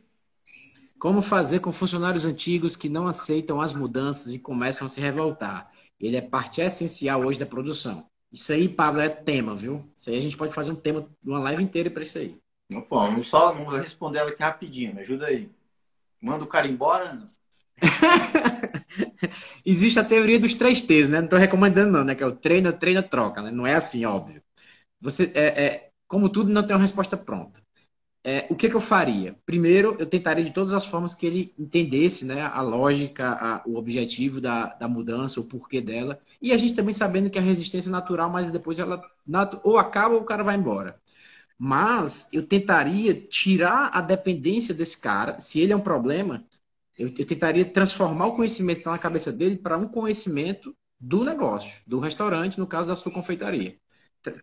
Como 1.00 1.24
fazer 1.24 1.62
com 1.62 1.72
funcionários 1.72 2.24
antigos 2.24 2.76
que 2.76 2.88
não 2.88 3.08
aceitam 3.08 3.60
as 3.62 3.74
mudanças 3.74 4.34
e 4.34 4.40
começam 4.40 4.86
a 4.86 4.90
se 4.90 5.02
revoltar? 5.02 5.72
Ele 6.00 6.18
é 6.18 6.22
parte 6.22 6.62
essencial 6.62 7.22
hoje 7.22 7.40
da 7.40 7.46
produção. 7.48 8.06
Isso 8.32 8.54
aí, 8.54 8.70
Pablo, 8.70 9.02
é 9.02 9.10
tema, 9.10 9.56
viu? 9.56 9.84
Isso 9.96 10.10
aí 10.10 10.18
a 10.18 10.22
gente 10.22 10.38
pode 10.38 10.54
fazer 10.54 10.72
um 10.72 10.76
tema, 10.76 11.10
uma 11.24 11.40
live 11.40 11.64
inteira 11.64 11.90
para 11.90 12.04
isso 12.04 12.18
aí. 12.18 12.40
Vamos 12.70 13.28
só 13.28 13.53
vamos 13.53 13.78
responder 13.78 14.20
ela 14.20 14.32
aqui 14.32 14.41
rapidinho, 14.41 14.93
me 14.93 15.01
ajuda 15.01 15.28
aí. 15.28 15.49
Manda 16.22 16.43
o 16.43 16.47
cara 16.47 16.68
embora? 16.68 17.20
Existe 19.66 19.99
a 19.99 20.03
teoria 20.03 20.39
dos 20.39 20.55
três 20.55 20.82
T's, 20.82 21.09
né? 21.09 21.18
Não 21.18 21.26
estou 21.26 21.39
recomendando 21.39 21.91
não, 21.91 22.03
né? 22.03 22.16
Que 22.16 22.24
é 22.24 22.28
o 22.28 22.36
treina, 22.36 22.74
treina, 22.74 23.03
troca, 23.03 23.41
né? 23.41 23.51
Não 23.51 23.68
é 23.68 23.76
assim, 23.76 24.05
óbvio. 24.05 24.41
Você, 24.99 25.32
é, 25.36 25.63
é, 25.63 25.89
como 26.07 26.30
tudo, 26.30 26.51
não 26.51 26.66
tem 26.66 26.76
uma 26.76 26.82
resposta 26.82 27.16
pronta 27.16 27.61
é, 28.26 28.47
o 28.49 28.55
que, 28.55 28.68
que, 28.68 28.76
eu 28.76 28.82
faria? 28.82 29.36
Primeiro, 29.45 29.95
eu 29.99 30.05
tentaria 30.07 30.43
de 30.43 30.49
todas 30.49 30.74
as 30.74 30.84
formas 30.88 31.13
que 31.13 31.28
ele 31.28 31.53
entendesse 31.59 32.26
né, 32.26 32.41
a 32.41 32.59
lógica, 32.59 33.34
a, 33.34 33.61
o 33.68 33.76
objetivo 33.76 34.41
da, 34.41 34.74
da, 34.74 34.88
mudança, 34.88 35.39
o 35.39 35.43
porquê 35.43 35.80
dela. 35.80 36.20
E 36.41 36.51
a 36.51 36.57
gente 36.57 36.74
também 36.74 36.91
sabendo 36.91 37.30
que 37.30 37.38
a 37.38 37.41
resistência 37.41 37.88
é 37.88 37.91
natural, 37.91 38.28
mas 38.32 38.49
depois 38.49 38.80
ela 38.80 38.99
ou 39.63 39.78
acaba 39.78 40.16
ou 40.16 40.22
o 40.22 40.26
cara 40.26 40.43
vai 40.43 40.55
embora. 40.55 40.99
Mas 41.58 42.30
eu 42.34 42.45
tentaria 42.45 43.14
tirar 43.14 43.89
a 43.93 44.01
dependência 44.01 44.74
desse 44.74 44.97
cara, 44.97 45.39
se 45.39 45.60
ele 45.60 45.72
é 45.72 45.76
um 45.76 45.82
problema, 45.82 46.45
eu, 46.97 47.08
eu 47.18 47.26
tentaria 47.26 47.66
transformar 47.66 48.28
o 48.28 48.36
conhecimento 48.36 48.89
na 48.89 48.97
cabeça 48.97 49.32
dele 49.32 49.58
para 49.58 49.78
um 49.78 49.88
conhecimento 49.88 50.76
do 50.99 51.24
negócio, 51.24 51.82
do 51.88 51.99
restaurante, 51.99 52.60
no 52.60 52.68
caso 52.68 52.89
da 52.89 52.95
sua 52.95 53.12
confeitaria 53.12 53.78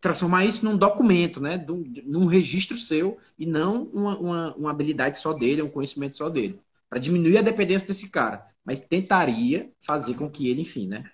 transformar 0.01 0.45
isso 0.45 0.65
num 0.65 0.77
documento, 0.77 1.41
né? 1.41 1.65
num 2.05 2.27
registro 2.27 2.77
seu 2.77 3.19
e 3.39 3.47
não 3.47 3.85
uma, 3.85 4.19
uma, 4.19 4.55
uma 4.55 4.71
habilidade 4.71 5.19
só 5.19 5.33
dele, 5.33 5.63
um 5.63 5.71
conhecimento 5.71 6.17
só 6.17 6.29
dele. 6.29 6.61
Para 6.89 6.99
diminuir 6.99 7.39
a 7.39 7.43
dependência 7.43 7.89
desse 7.89 8.11
cara. 8.11 8.47
Mas 8.65 8.81
tentaria 8.81 9.71
fazer 9.85 10.15
com 10.15 10.31
que 10.31 10.49
ele, 10.49 10.61
enfim, 10.63 10.87
né? 10.87 11.05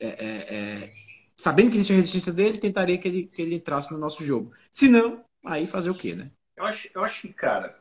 É, 0.00 0.06
é, 0.06 0.54
é, 0.54 0.88
sabendo 1.36 1.70
que 1.70 1.76
existe 1.76 1.92
a 1.92 1.96
resistência 1.96 2.32
dele, 2.32 2.56
tentaria 2.56 2.96
que 2.96 3.08
ele, 3.08 3.24
que 3.24 3.42
ele 3.42 3.56
entrasse 3.56 3.92
no 3.92 3.98
nosso 3.98 4.24
jogo. 4.24 4.52
Se 4.72 4.88
não, 4.88 5.22
aí 5.52 5.66
fazer 5.66 5.90
o 5.90 5.94
quê, 5.94 6.14
né? 6.14 6.30
Eu 6.56 6.64
acho, 6.64 6.88
eu 6.94 7.04
acho 7.04 7.20
que, 7.22 7.32
cara, 7.32 7.76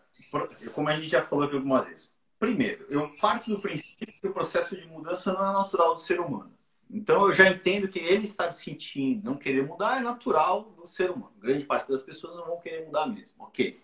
como 0.73 0.89
a 0.89 0.95
gente 0.95 1.09
já 1.09 1.23
falou 1.23 1.45
aqui 1.45 1.55
algumas 1.55 1.85
vezes, 1.85 2.11
primeiro, 2.39 2.85
eu 2.89 3.01
parto 3.19 3.49
do 3.49 3.61
princípio 3.61 4.07
que 4.21 4.27
o 4.27 4.33
processo 4.33 4.75
de 4.75 4.85
mudança 4.87 5.33
não 5.33 5.49
é 5.49 5.53
natural 5.53 5.95
do 5.95 6.01
ser 6.01 6.19
humano. 6.19 6.51
Então 6.89 7.27
eu 7.27 7.35
já 7.35 7.49
entendo 7.49 7.87
que 7.87 7.99
ele 7.99 8.23
estar 8.23 8.51
sentindo, 8.51 9.25
não 9.25 9.37
querer 9.37 9.65
mudar 9.65 9.97
é 9.97 10.01
natural 10.01 10.73
no 10.77 10.87
ser 10.87 11.11
humano. 11.11 11.33
Grande 11.37 11.65
parte 11.65 11.89
das 11.89 12.01
pessoas 12.01 12.35
não 12.35 12.45
vão 12.45 12.59
querer 12.59 12.85
mudar 12.85 13.07
mesmo, 13.07 13.43
ok? 13.43 13.81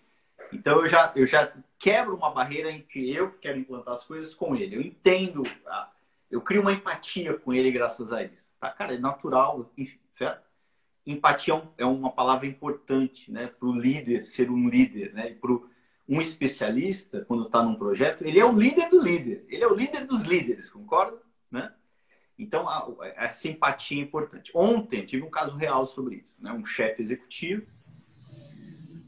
Então 0.52 0.80
eu 0.80 0.86
já, 0.86 1.12
eu 1.14 1.26
já 1.26 1.52
quebro 1.78 2.16
uma 2.16 2.30
barreira 2.30 2.70
entre 2.70 3.12
eu 3.12 3.30
que 3.30 3.38
quero 3.38 3.58
implantar 3.58 3.94
as 3.94 4.04
coisas 4.04 4.34
com 4.34 4.56
ele. 4.56 4.76
Eu 4.76 4.80
entendo, 4.80 5.42
eu 6.30 6.40
crio 6.40 6.62
uma 6.62 6.72
empatia 6.72 7.34
com 7.34 7.52
ele 7.52 7.70
graças 7.70 8.12
a 8.12 8.22
isso. 8.22 8.50
Tá? 8.58 8.70
Cara, 8.70 8.94
é 8.94 8.98
natural, 8.98 9.70
enfim, 9.76 9.98
certo? 10.14 10.42
Empatia 11.06 11.54
é, 11.54 11.82
é 11.82 11.86
uma 11.86 12.10
palavra 12.10 12.46
importante 12.46 13.30
né, 13.30 13.46
para 13.46 13.68
o 13.68 13.72
líder 13.72 14.24
ser 14.24 14.50
um 14.50 14.68
líder, 14.68 15.12
né? 15.12 15.36
Para 15.40 15.52
um 16.08 16.20
especialista, 16.20 17.24
quando 17.26 17.46
está 17.46 17.62
num 17.62 17.74
projeto, 17.74 18.24
ele 18.24 18.38
é 18.38 18.44
o 18.44 18.52
líder 18.52 18.88
do 18.88 19.02
líder, 19.02 19.44
ele 19.48 19.62
é 19.62 19.66
o 19.66 19.74
líder 19.74 20.06
dos 20.06 20.22
líderes, 20.22 20.68
concorda? 20.68 21.18
Né? 21.50 21.72
Então, 22.38 22.68
a, 22.68 22.90
a 23.16 23.30
simpatia 23.30 23.98
é 23.98 24.04
importante. 24.04 24.50
Ontem 24.54 25.06
tive 25.06 25.22
um 25.22 25.30
caso 25.30 25.56
real 25.56 25.86
sobre 25.86 26.16
isso. 26.16 26.34
Né? 26.38 26.52
Um 26.52 26.64
chefe 26.64 27.00
executivo, 27.00 27.66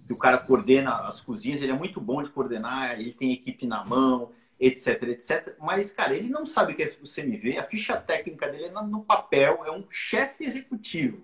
que 0.06 0.12
o 0.12 0.16
cara 0.16 0.38
coordena 0.38 1.00
as 1.00 1.20
cozinhas, 1.20 1.60
ele 1.60 1.72
é 1.72 1.76
muito 1.76 2.00
bom 2.00 2.22
de 2.22 2.30
coordenar, 2.30 2.98
ele 2.98 3.12
tem 3.12 3.32
equipe 3.32 3.66
na 3.66 3.84
mão, 3.84 4.32
etc, 4.58 5.02
etc. 5.02 5.56
Mas, 5.60 5.92
cara, 5.92 6.16
ele 6.16 6.30
não 6.30 6.46
sabe 6.46 6.72
o 6.72 6.76
que 6.76 6.82
é 6.82 6.96
o 7.02 7.12
CMV, 7.12 7.58
a 7.58 7.64
ficha 7.64 7.96
técnica 7.96 8.48
dele 8.48 8.66
é 8.66 8.70
no 8.70 9.02
papel, 9.02 9.64
é 9.66 9.70
um 9.70 9.84
chefe 9.90 10.44
executivo 10.44 11.22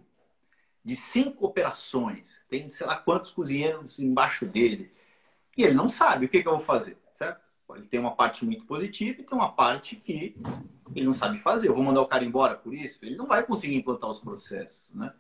de 0.85 0.97
cinco 0.97 1.47
operações, 1.47 2.43
tem 2.49 2.69
sei 2.69 2.87
lá 2.87 2.97
quantos 2.97 3.31
cozinheiros 3.31 3.99
embaixo 3.99 4.47
dele, 4.47 4.93
e 5.57 5.63
ele 5.63 5.75
não 5.75 5.89
sabe 5.89 6.27
o 6.27 6.29
que, 6.29 6.43
que 6.43 6.49
eu 6.49 6.57
vou 6.57 6.61
fazer, 6.61 6.97
certo? 7.15 7.41
Ele 7.75 7.87
tem 7.87 8.01
uma 8.01 8.15
parte 8.15 8.45
muito 8.45 8.65
positiva 8.67 9.21
e 9.21 9.25
tem 9.25 9.37
uma 9.37 9.53
parte 9.53 9.97
que 9.97 10.37
ele 10.95 11.07
não 11.07 11.15
sabe 11.15 11.39
fazer. 11.39 11.69
Eu 11.69 11.75
vou 11.75 11.83
mandar 11.83 12.03
o 12.03 12.07
cara 12.07 12.25
embora 12.25 12.55
por 12.55 12.75
isso? 12.75 12.99
Ele 13.03 13.17
não 13.17 13.27
vai 13.27 13.43
conseguir 13.45 13.77
implantar 13.77 14.11
os 14.11 14.19
processos, 14.19 14.93
né? 14.95 15.13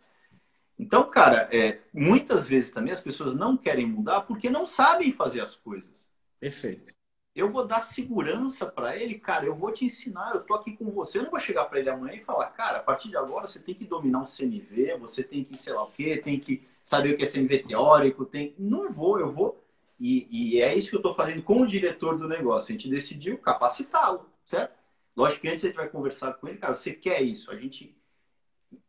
Então, 0.78 1.08
cara, 1.08 1.48
é, 1.52 1.80
muitas 1.92 2.48
vezes 2.48 2.72
também 2.72 2.92
as 2.92 3.00
pessoas 3.00 3.34
não 3.34 3.56
querem 3.56 3.86
mudar 3.86 4.22
porque 4.22 4.50
não 4.50 4.66
sabem 4.66 5.12
fazer 5.12 5.40
as 5.40 5.54
coisas. 5.54 6.10
Perfeito. 6.40 6.92
Eu 7.34 7.48
vou 7.48 7.66
dar 7.66 7.82
segurança 7.82 8.66
para 8.66 8.96
ele, 8.96 9.18
cara. 9.18 9.46
Eu 9.46 9.54
vou 9.54 9.72
te 9.72 9.84
ensinar. 9.84 10.34
Eu 10.34 10.42
tô 10.42 10.54
aqui 10.54 10.76
com 10.76 10.90
você. 10.90 11.18
Eu 11.18 11.24
não 11.24 11.30
vou 11.30 11.40
chegar 11.40 11.64
para 11.64 11.80
ele 11.80 11.88
amanhã 11.88 12.14
e 12.14 12.24
falar, 12.24 12.46
cara, 12.48 12.78
a 12.78 12.82
partir 12.82 13.08
de 13.08 13.16
agora 13.16 13.46
você 13.46 13.58
tem 13.58 13.74
que 13.74 13.86
dominar 13.86 14.22
o 14.22 14.26
CMV, 14.26 14.98
você 14.98 15.22
tem 15.22 15.42
que 15.42 15.56
sei 15.56 15.72
lá 15.72 15.82
o 15.82 15.90
quê, 15.90 16.18
tem 16.18 16.38
que 16.38 16.62
saber 16.84 17.14
o 17.14 17.16
que 17.16 17.22
é 17.22 17.26
CMV 17.26 17.60
teórico, 17.60 18.26
tem. 18.26 18.54
Não 18.58 18.90
vou. 18.90 19.18
Eu 19.18 19.30
vou 19.30 19.62
e, 20.04 20.26
e 20.30 20.60
é 20.60 20.74
isso 20.74 20.90
que 20.90 20.96
eu 20.96 20.98
estou 20.98 21.14
fazendo 21.14 21.42
com 21.44 21.62
o 21.62 21.66
diretor 21.66 22.18
do 22.18 22.26
negócio. 22.26 22.68
A 22.68 22.72
gente 22.72 22.90
decidiu 22.90 23.38
capacitá-lo, 23.38 24.28
certo? 24.44 24.76
Lógico 25.16 25.42
que 25.42 25.48
antes 25.48 25.64
a 25.64 25.68
gente 25.68 25.76
vai 25.76 25.88
conversar 25.88 26.32
com 26.34 26.48
ele, 26.48 26.58
cara, 26.58 26.74
você 26.74 26.92
quer 26.92 27.22
isso? 27.22 27.50
A 27.52 27.56
gente. 27.56 27.96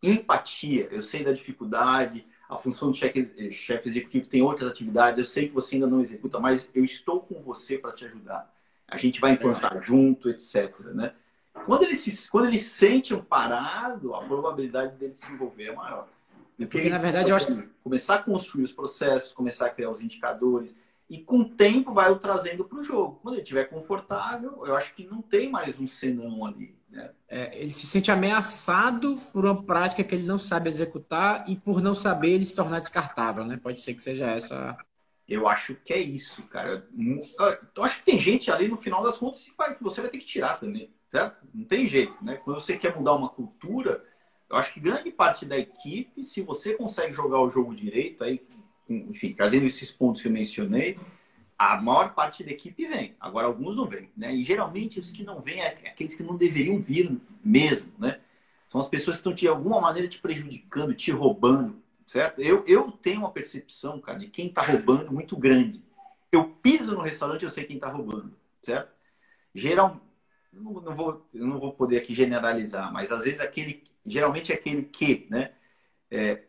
Empatia, 0.01 0.87
eu 0.91 1.01
sei 1.01 1.23
da 1.23 1.33
dificuldade, 1.33 2.25
a 2.53 2.57
função 2.57 2.91
de 2.91 2.99
chefe, 2.99 3.51
chefe 3.51 3.89
executivo 3.89 4.27
tem 4.27 4.41
outras 4.41 4.69
atividades, 4.69 5.19
eu 5.19 5.25
sei 5.25 5.47
que 5.47 5.53
você 5.53 5.75
ainda 5.75 5.87
não 5.87 6.01
executa, 6.01 6.39
mas 6.39 6.67
eu 6.73 6.83
estou 6.83 7.21
com 7.21 7.41
você 7.41 7.77
para 7.77 7.91
te 7.91 8.05
ajudar. 8.05 8.51
A 8.87 8.97
gente 8.97 9.19
vai 9.19 9.31
implantar 9.31 9.77
é. 9.77 9.81
junto, 9.81 10.29
etc. 10.29 10.71
Né? 10.93 11.13
Quando, 11.65 11.83
ele 11.83 11.95
se, 11.95 12.29
quando 12.29 12.47
ele 12.47 12.59
sente 12.59 13.13
amparado, 13.13 14.13
a 14.13 14.23
probabilidade 14.23 14.95
dele 14.97 15.13
se 15.13 15.31
envolver 15.31 15.65
é 15.65 15.75
maior. 15.75 16.07
Porque, 16.57 16.65
Porque 16.65 16.89
na 16.89 16.99
verdade, 16.99 17.29
eu 17.29 17.35
acho 17.35 17.47
que... 17.47 17.73
Começar 17.83 18.15
a 18.15 18.23
construir 18.23 18.63
os 18.63 18.71
processos, 18.71 19.33
começar 19.33 19.65
a 19.65 19.69
criar 19.69 19.89
os 19.89 20.01
indicadores, 20.01 20.75
e 21.09 21.19
com 21.19 21.39
o 21.39 21.49
tempo 21.49 21.91
vai 21.91 22.11
o 22.11 22.17
trazendo 22.17 22.63
para 22.63 22.77
o 22.77 22.83
jogo. 22.83 23.19
Quando 23.21 23.35
ele 23.35 23.43
estiver 23.43 23.65
confortável, 23.65 24.63
eu 24.65 24.75
acho 24.75 24.93
que 24.95 25.05
não 25.05 25.21
tem 25.21 25.49
mais 25.49 25.79
um 25.79 25.87
senão 25.87 26.45
ali. 26.45 26.75
É, 27.27 27.57
ele 27.57 27.71
se 27.71 27.87
sente 27.87 28.11
ameaçado 28.11 29.17
por 29.31 29.45
uma 29.45 29.63
prática 29.63 30.03
que 30.03 30.13
ele 30.13 30.27
não 30.27 30.37
sabe 30.37 30.69
executar 30.69 31.43
e 31.47 31.55
por 31.55 31.81
não 31.81 31.95
saber 31.95 32.31
ele 32.31 32.45
se 32.45 32.55
tornar 32.55 32.79
descartável, 32.79 33.43
né? 33.43 33.57
Pode 33.57 33.81
ser 33.81 33.93
que 33.93 34.01
seja 34.01 34.27
essa. 34.27 34.77
Eu 35.27 35.47
acho 35.47 35.75
que 35.75 35.93
é 35.93 35.99
isso, 35.99 36.43
cara. 36.43 36.87
Eu 37.75 37.83
acho 37.83 37.97
que 37.97 38.05
tem 38.05 38.19
gente 38.19 38.51
ali 38.51 38.67
no 38.67 38.77
final 38.77 39.01
das 39.01 39.17
contas 39.17 39.41
que 39.43 39.83
você 39.83 40.01
vai 40.01 40.09
ter 40.09 40.19
que 40.19 40.25
tirar 40.25 40.59
também, 40.59 40.93
certo? 41.09 41.37
Não 41.53 41.65
tem 41.65 41.87
jeito, 41.87 42.15
né? 42.23 42.35
Quando 42.35 42.59
você 42.59 42.77
quer 42.77 42.95
mudar 42.95 43.13
uma 43.13 43.29
cultura, 43.29 44.03
eu 44.49 44.55
acho 44.55 44.73
que 44.73 44.79
grande 44.79 45.11
parte 45.11 45.45
da 45.45 45.57
equipe, 45.57 46.23
se 46.23 46.41
você 46.41 46.73
consegue 46.73 47.13
jogar 47.13 47.39
o 47.39 47.49
jogo 47.49 47.73
direito, 47.73 48.23
aí 48.23 48.45
enfim, 48.87 49.33
trazendo 49.33 49.65
esses 49.65 49.91
pontos 49.91 50.21
que 50.21 50.27
eu 50.27 50.31
mencionei, 50.31 50.99
a 51.57 51.81
maior 51.81 52.13
parte 52.13 52.43
da 52.43 52.51
equipe 52.51 52.85
vem. 52.85 53.15
Agora, 53.19 53.47
alguns 53.47 53.75
não 53.75 53.87
vêm, 53.87 54.09
né? 54.15 54.33
E 54.33 54.43
geralmente 54.43 54.99
os 54.99 55.11
que 55.11 55.23
não 55.23 55.41
vêm 55.41 55.61
é 55.61 55.67
aqueles 55.87 56.13
que 56.13 56.23
não 56.23 56.35
deveriam 56.35 56.79
vir 56.79 57.19
mesmo, 57.43 57.91
né? 57.97 58.19
São 58.69 58.81
as 58.81 58.89
pessoas 58.89 59.17
que 59.17 59.19
estão 59.19 59.33
de 59.33 59.47
alguma 59.47 59.79
maneira 59.79 60.07
te 60.07 60.19
prejudicando, 60.19 60.95
te 60.95 61.11
roubando, 61.11 61.81
certo? 62.07 62.41
Eu, 62.41 62.63
eu 62.67 62.91
tenho 62.91 63.19
uma 63.19 63.31
percepção, 63.31 63.99
cara, 63.99 64.17
de 64.17 64.27
quem 64.27 64.47
está 64.47 64.61
roubando 64.61 65.11
muito 65.11 65.37
grande. 65.37 65.83
Eu 66.31 66.45
piso 66.45 66.95
no 66.95 67.01
restaurante, 67.01 67.43
eu 67.43 67.49
sei 67.49 67.65
quem 67.65 67.75
está 67.75 67.87
roubando, 67.87 68.33
certo? 68.61 68.91
Geral, 69.53 70.01
não, 70.51 70.73
não, 70.73 70.95
vou, 70.95 71.27
eu 71.33 71.45
não 71.45 71.59
vou 71.59 71.71
poder 71.73 71.97
aqui 71.97 72.15
generalizar, 72.15 72.91
mas 72.91 73.11
às 73.11 73.23
vezes 73.23 73.39
aquele, 73.39 73.83
geralmente 74.05 74.51
é 74.51 74.55
aquele 74.55 74.83
que, 74.83 75.27
né? 75.29 75.51
É, 76.09 76.43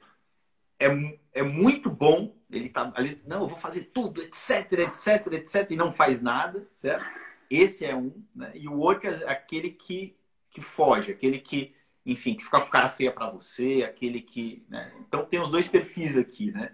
é, 0.79 0.87
é 1.33 1.43
muito 1.43 1.91
bom. 1.91 2.37
Ele 2.51 2.69
tá 2.69 2.93
ali, 2.95 3.21
não, 3.27 3.43
eu 3.43 3.49
vou 3.49 3.59
fazer 3.59 3.91
tudo, 3.93 4.23
etc, 4.23 4.73
etc, 4.73 5.33
etc, 5.33 5.71
e 5.71 5.77
não 5.77 5.93
faz 5.93 6.21
nada, 6.21 6.67
certo? 6.81 7.05
Esse 7.51 7.85
é 7.85 7.95
um, 7.95 8.13
né? 8.35 8.53
E 8.55 8.69
o 8.69 8.79
outro 8.79 9.09
é 9.09 9.31
aquele 9.31 9.71
que, 9.71 10.17
que 10.51 10.61
foge, 10.61 11.11
aquele 11.11 11.39
que, 11.39 11.75
enfim, 12.07 12.35
que 12.35 12.45
fica 12.45 12.61
com 12.61 12.71
cara 12.71 12.89
feia 12.89 13.13
para 13.13 13.31
você, 13.31 13.83
aquele 13.83 14.21
que. 14.21 14.65
Né? 14.69 14.93
Então 15.01 15.25
tem 15.25 15.41
os 15.41 15.51
dois 15.51 15.69
perfis 15.69 16.17
aqui, 16.17 16.53
né? 16.53 16.73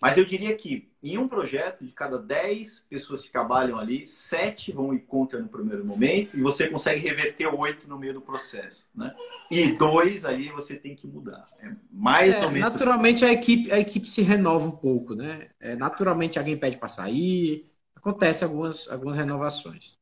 Mas 0.00 0.16
eu 0.18 0.24
diria 0.24 0.54
que 0.54 0.90
em 1.12 1.18
um 1.18 1.28
projeto, 1.28 1.84
de 1.84 1.92
cada 1.92 2.18
10 2.18 2.84
pessoas 2.88 3.22
que 3.22 3.30
trabalham 3.30 3.78
ali, 3.78 4.06
7 4.06 4.72
vão 4.72 4.94
ir 4.94 5.00
contra 5.00 5.40
no 5.40 5.48
primeiro 5.48 5.84
momento 5.84 6.36
e 6.36 6.40
você 6.40 6.68
consegue 6.68 7.00
reverter 7.00 7.46
8 7.46 7.88
no 7.88 7.98
meio 7.98 8.14
do 8.14 8.20
processo. 8.20 8.86
Né? 8.94 9.14
E 9.50 9.72
dois 9.72 10.24
aí 10.24 10.48
você 10.50 10.74
tem 10.76 10.94
que 10.94 11.06
mudar. 11.06 11.48
É 11.60 11.70
mais 11.90 12.32
é, 12.32 12.50
Naturalmente 12.50 13.24
a 13.24 13.32
equipe, 13.32 13.70
a 13.72 13.78
equipe 13.78 14.06
se 14.06 14.22
renova 14.22 14.66
um 14.66 14.72
pouco, 14.72 15.14
né? 15.14 15.48
É, 15.60 15.76
naturalmente 15.76 16.38
alguém 16.38 16.56
pede 16.56 16.76
para 16.76 16.88
sair, 16.88 17.66
acontece 17.94 18.44
algumas, 18.44 18.88
algumas 18.88 19.16
renovações. 19.16 19.96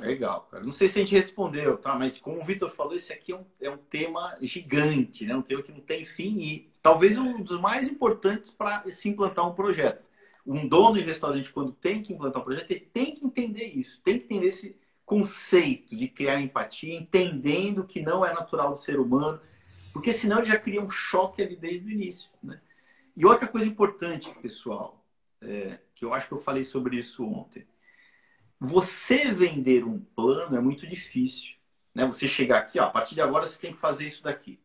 Legal, 0.00 0.42
cara. 0.50 0.62
Não 0.62 0.72
sei 0.72 0.88
se 0.88 0.98
a 0.98 1.02
gente 1.02 1.14
respondeu, 1.14 1.78
tá? 1.78 1.94
Mas 1.94 2.18
como 2.18 2.40
o 2.40 2.44
Vitor 2.44 2.70
falou, 2.70 2.94
esse 2.94 3.12
aqui 3.12 3.32
é 3.32 3.36
um, 3.36 3.46
é 3.60 3.70
um 3.70 3.78
tema 3.78 4.36
gigante, 4.42 5.24
né? 5.24 5.34
Um 5.34 5.42
tema 5.42 5.62
que 5.62 5.72
não 5.72 5.80
tem 5.80 6.04
fim 6.04 6.36
e 6.38 6.70
talvez 6.82 7.16
um 7.16 7.42
dos 7.42 7.58
mais 7.60 7.88
importantes 7.88 8.50
para 8.50 8.82
se 8.90 9.08
implantar 9.08 9.48
um 9.48 9.54
projeto. 9.54 10.04
Um 10.46 10.68
dono 10.68 10.96
de 10.96 11.04
restaurante, 11.04 11.52
quando 11.52 11.72
tem 11.72 12.02
que 12.02 12.12
implantar 12.12 12.40
um 12.40 12.44
projeto, 12.44 12.70
ele 12.70 12.88
tem 12.92 13.14
que 13.14 13.24
entender 13.24 13.64
isso, 13.64 14.00
tem 14.02 14.18
que 14.18 14.24
entender 14.26 14.46
esse 14.46 14.78
conceito 15.04 15.96
de 15.96 16.08
criar 16.08 16.40
empatia, 16.40 16.94
entendendo 16.94 17.84
que 17.84 18.00
não 18.00 18.24
é 18.24 18.32
natural 18.32 18.70
do 18.70 18.78
ser 18.78 18.98
humano, 18.98 19.40
porque 19.92 20.12
senão 20.12 20.38
ele 20.38 20.46
já 20.46 20.58
cria 20.58 20.80
um 20.80 20.90
choque 20.90 21.42
ali 21.42 21.56
desde 21.56 21.86
o 21.86 21.90
início, 21.90 22.30
né? 22.42 22.60
E 23.16 23.24
outra 23.24 23.48
coisa 23.48 23.66
importante, 23.66 24.30
pessoal, 24.42 25.04
é, 25.40 25.78
que 25.94 26.04
eu 26.04 26.12
acho 26.12 26.28
que 26.28 26.34
eu 26.34 26.38
falei 26.38 26.64
sobre 26.64 26.96
isso 26.96 27.24
ontem 27.24 27.66
você 28.58 29.30
vender 29.32 29.84
um 29.84 30.00
plano 30.00 30.56
é 30.56 30.60
muito 30.60 30.86
difícil. 30.86 31.54
Né? 31.94 32.06
Você 32.06 32.26
chegar 32.26 32.58
aqui, 32.58 32.78
ó, 32.78 32.84
a 32.84 32.90
partir 32.90 33.14
de 33.14 33.20
agora 33.20 33.46
você 33.46 33.58
tem 33.58 33.72
que 33.72 33.78
fazer 33.78 34.06
isso 34.06 34.22
daqui. 34.22 34.58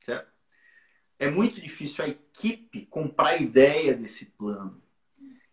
Certo? 0.00 0.32
É 1.18 1.30
muito 1.30 1.60
difícil 1.60 2.04
a 2.04 2.08
equipe 2.08 2.86
comprar 2.86 3.28
a 3.28 3.36
ideia 3.36 3.94
desse 3.94 4.26
plano. 4.26 4.82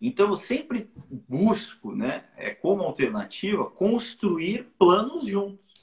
Então 0.01 0.29
eu 0.29 0.37
sempre 0.37 0.91
busco, 1.29 1.95
né, 1.95 2.27
é, 2.35 2.49
como 2.49 2.83
alternativa, 2.83 3.69
construir 3.69 4.63
planos 4.77 5.27
juntos. 5.27 5.73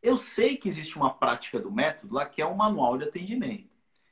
Eu 0.00 0.16
sei 0.16 0.56
que 0.56 0.68
existe 0.68 0.96
uma 0.96 1.12
prática 1.12 1.58
do 1.58 1.72
método 1.72 2.14
lá 2.14 2.24
que 2.24 2.40
é 2.40 2.46
um 2.46 2.56
manual 2.56 2.96
de 2.96 3.04
atendimento. 3.04 3.68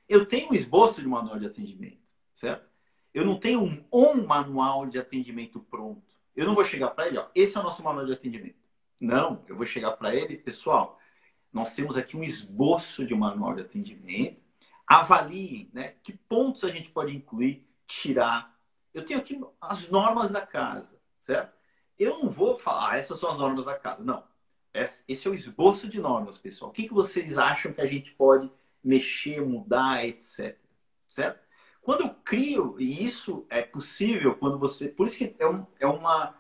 Eu 0.09 0.27
tenho 0.27 0.51
um 0.51 0.55
esboço 0.55 1.01
de 1.01 1.07
manual 1.07 1.39
de 1.39 1.47
atendimento, 1.47 2.03
certo? 2.35 2.69
Eu 3.15 3.25
não 3.25 3.39
tenho 3.39 3.63
um, 3.63 3.85
um 3.93 4.27
manual 4.27 4.87
de 4.87 4.99
atendimento 4.99 5.61
pronto. 5.61 6.03
Eu 6.35 6.47
não 6.47 6.55
vou 6.55 6.65
chegar 6.65 6.91
para 6.91 7.07
ele, 7.07 7.19
ó, 7.19 7.29
esse 7.35 7.57
é 7.57 7.61
o 7.61 7.63
nosso 7.63 7.85
manual 7.85 8.07
de 8.07 8.13
atendimento. 8.13 8.57
Não, 9.01 9.45
eu 9.47 9.57
vou 9.57 9.67
chegar 9.67 9.93
para 9.93 10.15
ele, 10.15 10.37
pessoal, 10.37 10.99
nós 11.53 11.75
temos 11.75 11.97
aqui 11.97 12.17
um 12.17 12.23
esboço 12.25 13.05
de 13.05 13.15
manual 13.15 13.55
de 13.55 13.61
atendimento. 13.61 14.41
Avaliem 14.87 15.71
né, 15.73 15.95
que 16.03 16.13
pontos 16.13 16.65
a 16.65 16.71
gente 16.71 16.91
pode 16.91 17.15
incluir, 17.15 17.67
tirar. 17.87 18.52
Eu 18.93 19.05
tenho 19.05 19.21
aqui 19.21 19.41
as 19.61 19.89
normas 19.89 20.31
da 20.31 20.45
casa, 20.45 20.99
certo? 21.21 21.53
Eu 21.99 22.19
não 22.19 22.31
vou 22.31 22.59
falar, 22.59 22.93
ah, 22.93 22.99
essas 22.99 23.19
são 23.19 23.31
as 23.31 23.39
normas 23.39 23.65
da 23.65 23.79
casa. 23.79 24.03
Não. 24.03 24.25
Esse 24.75 25.29
é 25.29 25.31
o 25.31 25.35
esboço 25.35 25.89
de 25.89 26.01
normas, 26.01 26.39
pessoal. 26.39 26.71
O 26.71 26.75
que, 26.75 26.89
vocês 26.89 27.37
acham 27.37 27.73
que 27.73 27.81
a 27.81 27.87
gente 27.87 28.13
pode 28.13 28.51
mexer, 28.83 29.41
mudar, 29.41 30.05
etc. 30.05 30.59
Certo? 31.11 31.41
Quando 31.83 32.03
eu 32.03 32.11
crio, 32.25 32.77
e 32.79 33.05
isso 33.05 33.45
é 33.51 33.63
possível 33.63 34.35
quando 34.37 34.59
você. 34.59 34.89
Por 34.89 35.07
isso 35.07 35.19
que 35.19 35.35
é, 35.39 35.47
um, 35.47 35.67
é 35.79 35.87
uma. 35.87 36.35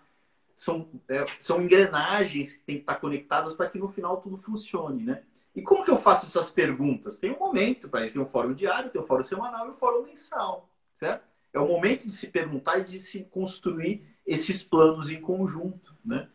São, 0.56 0.88
é, 1.08 1.26
são 1.38 1.62
engrenagens 1.62 2.54
que 2.54 2.62
têm 2.62 2.76
que 2.76 2.82
estar 2.82 2.96
conectadas 2.96 3.54
para 3.54 3.68
que 3.68 3.78
no 3.78 3.88
final 3.88 4.20
tudo 4.20 4.36
funcione, 4.36 5.02
né? 5.04 5.24
E 5.54 5.60
como 5.60 5.84
que 5.84 5.90
eu 5.90 5.98
faço 5.98 6.26
essas 6.26 6.50
perguntas? 6.50 7.18
Tem 7.18 7.30
um 7.32 7.38
momento 7.38 7.88
para 7.88 8.04
isso, 8.04 8.14
tem 8.14 8.22
um 8.22 8.26
fórum 8.26 8.54
diário, 8.54 8.90
tem 8.90 9.00
um 9.00 9.06
fórum 9.06 9.22
semanal 9.22 9.66
e 9.66 9.70
um 9.70 9.74
fórum 9.74 10.04
mensal, 10.04 10.70
certo? 10.94 11.26
É 11.52 11.58
o 11.58 11.68
momento 11.68 12.06
de 12.06 12.12
se 12.12 12.28
perguntar 12.28 12.78
e 12.78 12.84
de 12.84 12.98
se 12.98 13.24
construir 13.24 14.06
esses 14.26 14.62
planos 14.62 15.10
em 15.10 15.20
conjunto, 15.20 15.96
né? 16.04 16.28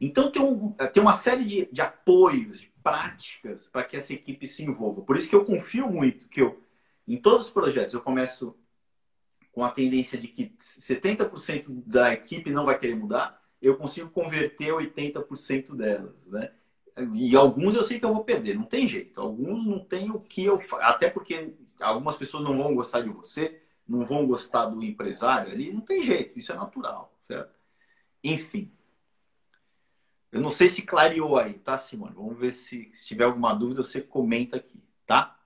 Então 0.00 0.30
tem, 0.30 0.42
um, 0.42 0.72
tem 0.92 1.02
uma 1.02 1.14
série 1.14 1.44
de, 1.44 1.68
de 1.72 1.80
apoios, 1.80 2.60
de 2.60 2.72
práticas 2.82 3.68
para 3.68 3.82
que 3.82 3.96
essa 3.96 4.12
equipe 4.12 4.46
se 4.46 4.62
envolva. 4.64 5.02
Por 5.02 5.16
isso 5.16 5.28
que 5.28 5.34
eu 5.34 5.44
confio 5.44 5.90
muito 5.90 6.28
que 6.28 6.40
eu, 6.40 6.62
em 7.06 7.16
todos 7.16 7.46
os 7.46 7.52
projetos, 7.52 7.94
eu 7.94 8.00
começo 8.00 8.56
com 9.52 9.64
a 9.64 9.70
tendência 9.70 10.16
de 10.18 10.28
que 10.28 10.52
70% 10.60 11.82
da 11.84 12.12
equipe 12.12 12.50
não 12.50 12.64
vai 12.64 12.78
querer 12.78 12.94
mudar, 12.94 13.42
eu 13.60 13.76
consigo 13.76 14.08
converter 14.08 14.72
80% 14.72 15.74
delas, 15.74 16.26
né? 16.28 16.52
E 17.14 17.36
alguns 17.36 17.74
eu 17.74 17.84
sei 17.84 17.98
que 17.98 18.04
eu 18.04 18.14
vou 18.14 18.24
perder, 18.24 18.54
não 18.54 18.64
tem 18.64 18.88
jeito. 18.88 19.20
Alguns 19.20 19.64
não 19.64 19.78
tem 19.78 20.10
o 20.10 20.18
que 20.18 20.44
eu 20.44 20.60
até 20.80 21.08
porque 21.08 21.54
algumas 21.80 22.16
pessoas 22.16 22.42
não 22.42 22.56
vão 22.56 22.74
gostar 22.74 23.02
de 23.02 23.08
você, 23.08 23.60
não 23.88 24.04
vão 24.04 24.26
gostar 24.26 24.66
do 24.66 24.82
empresário 24.82 25.50
ali, 25.50 25.72
não 25.72 25.80
tem 25.80 26.02
jeito, 26.02 26.38
isso 26.38 26.52
é 26.52 26.54
natural, 26.54 27.16
certo? 27.26 27.58
Enfim. 28.22 28.70
Eu 30.30 30.42
não 30.42 30.50
sei 30.50 30.68
se 30.68 30.82
clareou 30.82 31.38
aí, 31.38 31.54
tá, 31.54 31.78
Simone? 31.78 32.14
Vamos 32.14 32.38
ver 32.38 32.52
se, 32.52 32.90
se 32.92 33.06
tiver 33.06 33.24
alguma 33.24 33.54
dúvida, 33.54 33.82
você 33.82 34.02
comenta 34.02 34.58
aqui, 34.58 34.82
tá? 35.06 35.40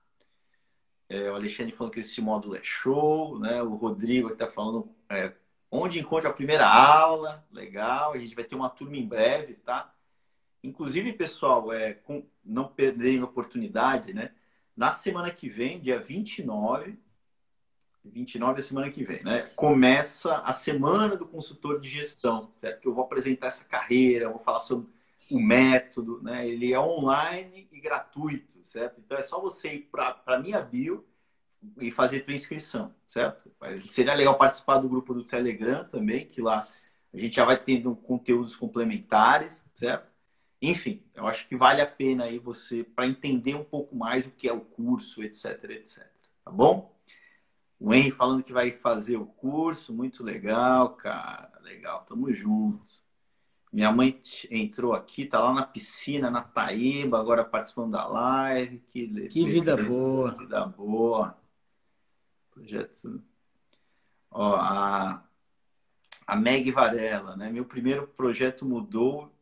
É, 1.09 1.31
o 1.31 1.37
Alexandre 1.37 1.73
falando 1.73 1.93
que 1.93 2.01
esse 2.01 2.21
módulo 2.21 2.57
é 2.57 2.63
show, 2.65 3.39
né? 3.39 3.63
O 3.63 3.75
Rodrigo 3.75 4.33
está 4.33 4.49
falando 4.49 4.93
é, 5.09 5.33
onde 5.71 6.01
encontra 6.01 6.31
a 6.31 6.35
primeira 6.35 6.67
aula, 6.67 7.47
legal. 7.53 8.13
A 8.13 8.19
gente 8.19 8.35
vai 8.35 8.45
ter 8.45 8.57
uma 8.57 8.71
turma 8.71 8.97
em 8.97 9.07
breve, 9.07 9.55
tá? 9.55 9.95
Inclusive, 10.65 11.13
pessoal, 11.13 11.73
é, 11.73 11.95
com, 11.95 12.27
não 12.45 12.67
perderem 12.67 13.21
a 13.21 13.25
oportunidade, 13.25 14.13
né? 14.13 14.33
Na 14.77 14.91
semana 14.91 15.31
que 15.31 15.49
vem, 15.49 15.81
dia 15.81 16.01
29, 16.01 16.99
29 18.05 18.59
é 18.59 18.63
semana 18.63 18.91
que 18.91 19.05
vem, 19.05 19.23
né? 19.23 19.43
Começa 19.55 20.39
a 20.39 20.53
semana 20.53 21.17
do 21.17 21.27
consultor 21.27 21.81
de 21.81 21.89
gestão, 21.89 22.53
certo? 22.61 22.81
Que 22.81 22.89
eu 22.89 22.95
vou 22.95 23.05
apresentar 23.05 23.47
essa 23.49 23.65
carreira, 23.65 24.29
vou 24.29 24.39
falar 24.39 24.61
sobre 24.61 24.89
o 25.31 25.41
método, 25.41 26.21
né? 26.23 26.47
Ele 26.47 26.73
é 26.73 26.81
online 26.81 27.69
e 27.71 27.81
gratuito, 27.81 28.65
certo? 28.65 29.01
Então 29.01 29.17
é 29.17 29.23
só 29.23 29.41
você 29.41 29.75
ir 29.75 29.89
para 29.91 30.21
a 30.27 30.39
minha 30.39 30.61
bio 30.61 31.07
e 31.79 31.91
fazer 31.91 32.21
tua 32.21 32.35
inscrição, 32.35 32.93
certo? 33.07 33.51
Seria 33.89 34.15
legal 34.15 34.37
participar 34.37 34.79
do 34.79 34.89
grupo 34.89 35.15
do 35.15 35.23
Telegram 35.23 35.85
também, 35.85 36.27
que 36.27 36.41
lá 36.41 36.67
a 37.15 37.19
gente 37.19 37.37
já 37.37 37.45
vai 37.45 37.57
tendo 37.57 37.95
conteúdos 37.95 38.57
complementares, 38.57 39.65
certo? 39.75 40.11
Enfim, 40.61 41.03
eu 41.15 41.27
acho 41.27 41.47
que 41.49 41.57
vale 41.57 41.81
a 41.81 41.87
pena 41.87 42.25
aí 42.25 42.39
você 42.39 42.85
para 42.85 43.07
entender 43.07 43.55
um 43.55 43.65
pouco 43.65 43.95
mais 43.95 44.27
o 44.27 44.31
que 44.31 44.49
é 44.49 44.53
o 44.53 44.61
curso, 44.61 45.23
etc, 45.23 45.65
etc. 45.71 46.07
Tá 46.45 46.51
bom? 46.51 46.93
O 47.83 47.93
Henry 47.93 48.13
falando 48.13 48.45
que 48.45 48.53
vai 48.53 48.71
fazer 48.71 49.17
o 49.17 49.27
curso, 49.27 49.93
muito 49.93 50.23
legal, 50.23 50.91
cara. 50.91 51.51
Legal, 51.63 52.05
tamo 52.05 52.33
juntos. 52.33 53.03
Minha 53.73 53.91
mãe 53.91 54.21
entrou 54.53 54.93
aqui, 54.93 55.27
tá 55.27 55.41
lá 55.41 55.53
na 55.53 55.67
piscina, 55.67 56.31
na 56.31 56.43
Taíba, 56.43 57.19
agora 57.19 57.45
participando 57.45 57.91
da 57.91 58.07
live. 58.07 58.79
Que, 58.89 59.09
que 59.27 59.47
vida 59.47 59.77
boa. 59.77 60.31
Vida 60.31 60.65
boa. 60.65 61.37
Projeto. 62.53 63.21
Ó, 64.31 64.55
a, 64.55 65.25
a 66.25 66.37
Meg 66.37 66.71
Varela, 66.71 67.35
né? 67.35 67.51
Meu 67.51 67.65
primeiro 67.65 68.07
projeto 68.07 68.65
mudou 68.65 69.35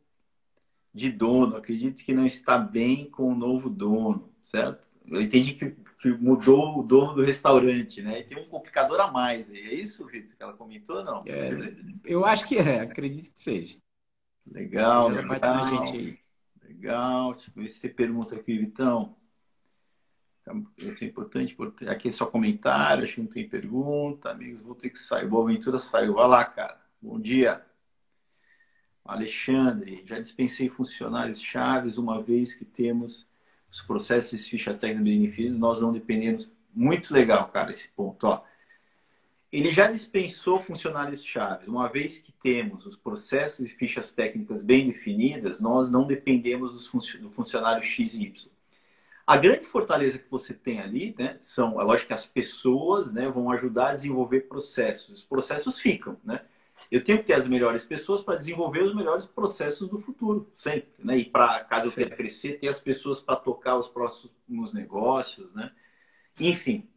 de 0.91 1.11
dono. 1.11 1.57
Acredito 1.57 2.03
que 2.03 2.13
não 2.13 2.25
está 2.25 2.57
bem 2.57 3.05
com 3.05 3.31
o 3.31 3.35
novo 3.35 3.69
dono, 3.69 4.33
certo? 4.41 4.87
Eu 5.05 5.21
entendi 5.21 5.53
que, 5.53 5.75
que 6.01 6.09
mudou 6.09 6.79
o 6.79 6.83
dono 6.83 7.13
do 7.13 7.23
restaurante, 7.23 8.01
né? 8.01 8.19
E 8.19 8.23
tem 8.23 8.37
um 8.39 8.47
complicador 8.47 8.99
a 8.99 9.11
mais. 9.11 9.51
É 9.51 9.59
isso, 9.59 10.03
Vitor, 10.07 10.35
que 10.35 10.41
ela 10.41 10.53
comentou 10.53 10.97
ou 10.97 11.03
não? 11.03 11.23
É, 11.27 11.49
eu 12.03 12.25
acho 12.25 12.47
que 12.47 12.57
é, 12.57 12.79
acredito 12.79 13.31
que 13.31 13.39
seja. 13.39 13.77
Legal, 14.51 15.09
legal. 15.09 15.65
Legal. 16.63 17.33
Deixa 17.35 17.51
eu 17.55 17.61
ver 17.61 17.69
se 17.69 17.79
você 17.79 17.89
pergunta 17.89 18.35
aqui, 18.35 18.57
Vitão. 18.57 19.15
Isso 20.75 21.03
é 21.03 21.07
importante, 21.07 21.55
Aqui 21.87 22.07
é 22.07 22.11
só 22.11 22.25
comentário, 22.25 23.03
acho 23.03 23.15
que 23.15 23.21
não 23.21 23.27
tem 23.27 23.47
pergunta. 23.47 24.31
Amigos, 24.31 24.59
vou 24.59 24.73
ter 24.73 24.89
que 24.89 24.97
sair. 24.97 25.27
Boa 25.27 25.43
aventura 25.43 25.77
saiu. 25.77 26.15
Vai 26.15 26.27
lá, 26.27 26.43
cara. 26.43 26.81
Bom 26.99 27.19
dia. 27.19 27.63
Alexandre, 29.05 30.03
já 30.05 30.19
dispensei 30.19 30.67
funcionários 30.67 31.39
chaves 31.39 31.99
uma 31.99 32.21
vez 32.23 32.55
que 32.55 32.65
temos 32.65 33.27
os 33.71 33.81
processos 33.81 34.33
e 34.33 34.49
fichas 34.49 34.79
técnicas 34.79 35.05
bem 35.05 35.21
definidos, 35.21 35.57
nós 35.57 35.81
não 35.81 35.93
dependemos. 35.93 36.51
Muito 36.73 37.13
legal, 37.13 37.47
cara, 37.49 37.71
esse 37.71 37.87
ponto. 37.89 38.27
Ó. 38.27 38.43
Ele 39.51 39.71
já 39.71 39.91
dispensou 39.91 40.61
funcionários 40.61 41.23
chaves. 41.23 41.67
Uma 41.67 41.89
vez 41.89 42.17
que 42.17 42.31
temos 42.31 42.85
os 42.85 42.95
processos 42.95 43.67
e 43.67 43.73
fichas 43.73 44.11
técnicas 44.11 44.61
bem 44.61 44.87
definidas, 44.87 45.59
nós 45.59 45.89
não 45.89 46.05
dependemos 46.05 46.73
do 46.73 47.29
funcionário 47.31 47.83
X 47.83 48.13
e 48.13 48.23
Y. 48.23 48.51
A 49.25 49.37
grande 49.37 49.65
fortaleza 49.65 50.17
que 50.17 50.29
você 50.29 50.53
tem 50.53 50.79
ali, 50.79 51.15
né, 51.17 51.37
são, 51.39 51.79
é 51.79 51.83
lógico 51.83 52.07
que 52.07 52.13
as 52.13 52.25
pessoas, 52.25 53.13
né, 53.13 53.29
vão 53.29 53.51
ajudar 53.51 53.89
a 53.89 53.95
desenvolver 53.95 54.41
processos. 54.41 55.19
Os 55.19 55.25
processos 55.25 55.79
ficam, 55.79 56.17
né? 56.23 56.41
Eu 56.89 57.03
tenho 57.03 57.19
que 57.19 57.25
ter 57.25 57.33
as 57.33 57.47
melhores 57.47 57.85
pessoas 57.85 58.21
para 58.21 58.37
desenvolver 58.37 58.83
os 58.83 58.95
melhores 58.95 59.25
processos 59.25 59.89
do 59.89 59.99
futuro, 59.99 60.49
sempre. 60.53 60.91
Né? 60.99 61.17
E 61.19 61.25
para, 61.25 61.63
caso 61.65 61.87
eu 61.87 61.91
queira 61.91 62.15
crescer, 62.15 62.59
ter 62.59 62.67
as 62.67 62.79
pessoas 62.79 63.21
para 63.21 63.35
tocar 63.35 63.75
os 63.75 63.87
próximos 63.87 64.73
negócios, 64.73 65.53
né? 65.53 65.71
Enfim. 66.39 66.87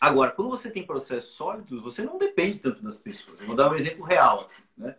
Agora, 0.00 0.30
quando 0.30 0.50
você 0.50 0.70
tem 0.70 0.86
processos 0.86 1.32
sólidos, 1.32 1.82
você 1.82 2.02
não 2.02 2.18
depende 2.18 2.58
tanto 2.58 2.82
das 2.82 2.98
pessoas. 2.98 3.40
Eu 3.40 3.46
vou 3.46 3.56
dar 3.56 3.70
um 3.70 3.74
exemplo 3.74 4.04
real 4.04 4.42
aqui, 4.42 4.62
né? 4.76 4.96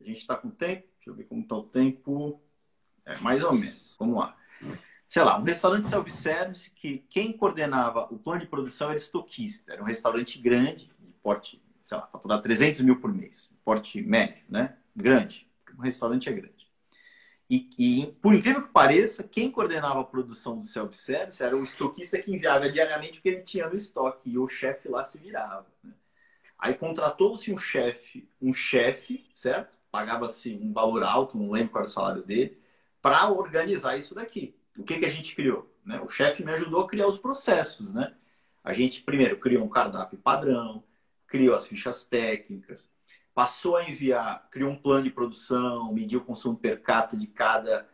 A 0.00 0.04
gente 0.04 0.18
está 0.18 0.36
com 0.36 0.50
tempo, 0.50 0.86
deixa 0.96 1.10
eu 1.10 1.14
ver 1.14 1.24
como 1.24 1.42
está 1.42 1.54
o 1.54 1.62
tempo. 1.62 2.42
É, 3.06 3.16
mais 3.18 3.42
ou 3.44 3.52
menos. 3.52 3.94
Vamos 3.98 4.18
lá. 4.18 4.36
Sei 5.06 5.22
lá, 5.22 5.38
um 5.38 5.44
restaurante 5.44 5.86
self-service 5.86 6.70
que 6.70 6.98
quem 7.08 7.32
coordenava 7.32 8.08
o 8.10 8.18
plano 8.18 8.40
de 8.40 8.46
produção 8.46 8.88
era 8.88 8.96
estoquista. 8.96 9.72
Era 9.72 9.82
um 9.82 9.86
restaurante 9.86 10.38
grande, 10.40 10.90
de 10.98 11.12
porte 11.22 11.62
sei 11.84 11.98
lá, 11.98 12.06
faturar 12.06 12.40
300 12.40 12.80
mil 12.80 12.98
por 12.98 13.12
mês, 13.12 13.50
porte 13.62 14.00
médio, 14.02 14.42
né? 14.48 14.76
Grande. 14.96 15.46
Um 15.78 15.82
restaurante 15.82 16.30
é 16.30 16.32
grande. 16.32 16.64
E, 17.48 17.68
e, 17.78 18.06
por 18.22 18.34
incrível 18.34 18.62
que 18.62 18.72
pareça, 18.72 19.22
quem 19.22 19.50
coordenava 19.50 20.00
a 20.00 20.04
produção 20.04 20.58
do 20.58 20.64
self-service 20.64 21.42
era 21.42 21.54
o 21.54 21.62
estoquista 21.62 22.18
que 22.18 22.32
enviava 22.32 22.70
diariamente 22.70 23.18
o 23.18 23.22
que 23.22 23.28
ele 23.28 23.42
tinha 23.42 23.68
no 23.68 23.76
estoque. 23.76 24.30
E 24.30 24.38
o 24.38 24.48
chefe 24.48 24.88
lá 24.88 25.04
se 25.04 25.18
virava. 25.18 25.66
Né? 25.82 25.92
Aí 26.58 26.74
contratou-se 26.74 27.52
um 27.52 27.58
chefe, 27.58 28.26
um 28.40 28.54
chefe, 28.54 29.28
certo? 29.34 29.74
Pagava-se 29.90 30.54
um 30.54 30.72
valor 30.72 31.04
alto, 31.04 31.36
não 31.36 31.50
lembro 31.50 31.70
qual 31.70 31.82
era 31.82 31.90
o 31.90 31.92
salário 31.92 32.22
dele, 32.22 32.58
para 33.02 33.28
organizar 33.28 33.98
isso 33.98 34.14
daqui. 34.14 34.56
O 34.76 34.82
que, 34.82 34.98
que 34.98 35.04
a 35.04 35.10
gente 35.10 35.36
criou? 35.36 35.70
Né? 35.84 36.00
O 36.00 36.08
chefe 36.08 36.42
me 36.42 36.50
ajudou 36.52 36.80
a 36.80 36.88
criar 36.88 37.06
os 37.06 37.18
processos, 37.18 37.92
né? 37.92 38.14
A 38.64 38.72
gente, 38.72 39.02
primeiro, 39.02 39.36
criou 39.36 39.62
um 39.62 39.68
cardápio 39.68 40.18
padrão, 40.18 40.82
criou 41.34 41.56
as 41.56 41.66
fichas 41.66 42.04
técnicas, 42.04 42.88
passou 43.34 43.76
a 43.76 43.90
enviar, 43.90 44.48
criou 44.52 44.70
um 44.70 44.76
plano 44.76 45.02
de 45.02 45.10
produção, 45.10 45.92
mediu 45.92 46.20
o 46.20 46.24
consumo 46.24 46.56
per 46.56 46.80
capita 46.80 47.16
de 47.16 47.26
cada 47.26 47.88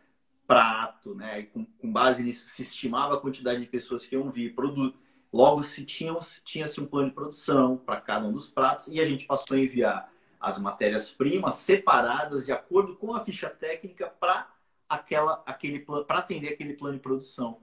prato, 0.45 1.15
né? 1.15 1.39
E 1.39 1.43
com, 1.45 1.65
com, 1.65 1.91
base 1.91 2.21
nisso 2.21 2.45
se 2.45 2.61
estimava 2.61 3.15
a 3.15 3.19
quantidade 3.19 3.59
de 3.59 3.65
pessoas 3.65 4.05
que 4.05 4.13
iam 4.13 4.29
vir, 4.29 4.53
produto. 4.53 4.95
Logo 5.33 5.63
se 5.63 5.83
tinha 5.83 6.15
tinha-se 6.45 6.79
um 6.79 6.85
plano 6.85 7.09
de 7.09 7.15
produção 7.15 7.77
para 7.77 7.99
cada 7.99 8.27
um 8.27 8.31
dos 8.31 8.47
pratos 8.47 8.89
e 8.89 9.01
a 9.01 9.05
gente 9.07 9.25
passou 9.25 9.57
a 9.57 9.59
enviar 9.59 10.13
as 10.39 10.59
matérias-primas 10.59 11.55
separadas 11.55 12.45
de 12.45 12.51
acordo 12.51 12.95
com 12.95 13.11
a 13.15 13.25
ficha 13.25 13.49
técnica 13.49 14.07
para 14.07 14.53
aquela 14.87 15.41
aquele 15.47 15.79
para 15.79 16.19
atender 16.19 16.49
aquele 16.49 16.75
plano 16.75 16.97
de 16.97 17.01
produção. 17.01 17.59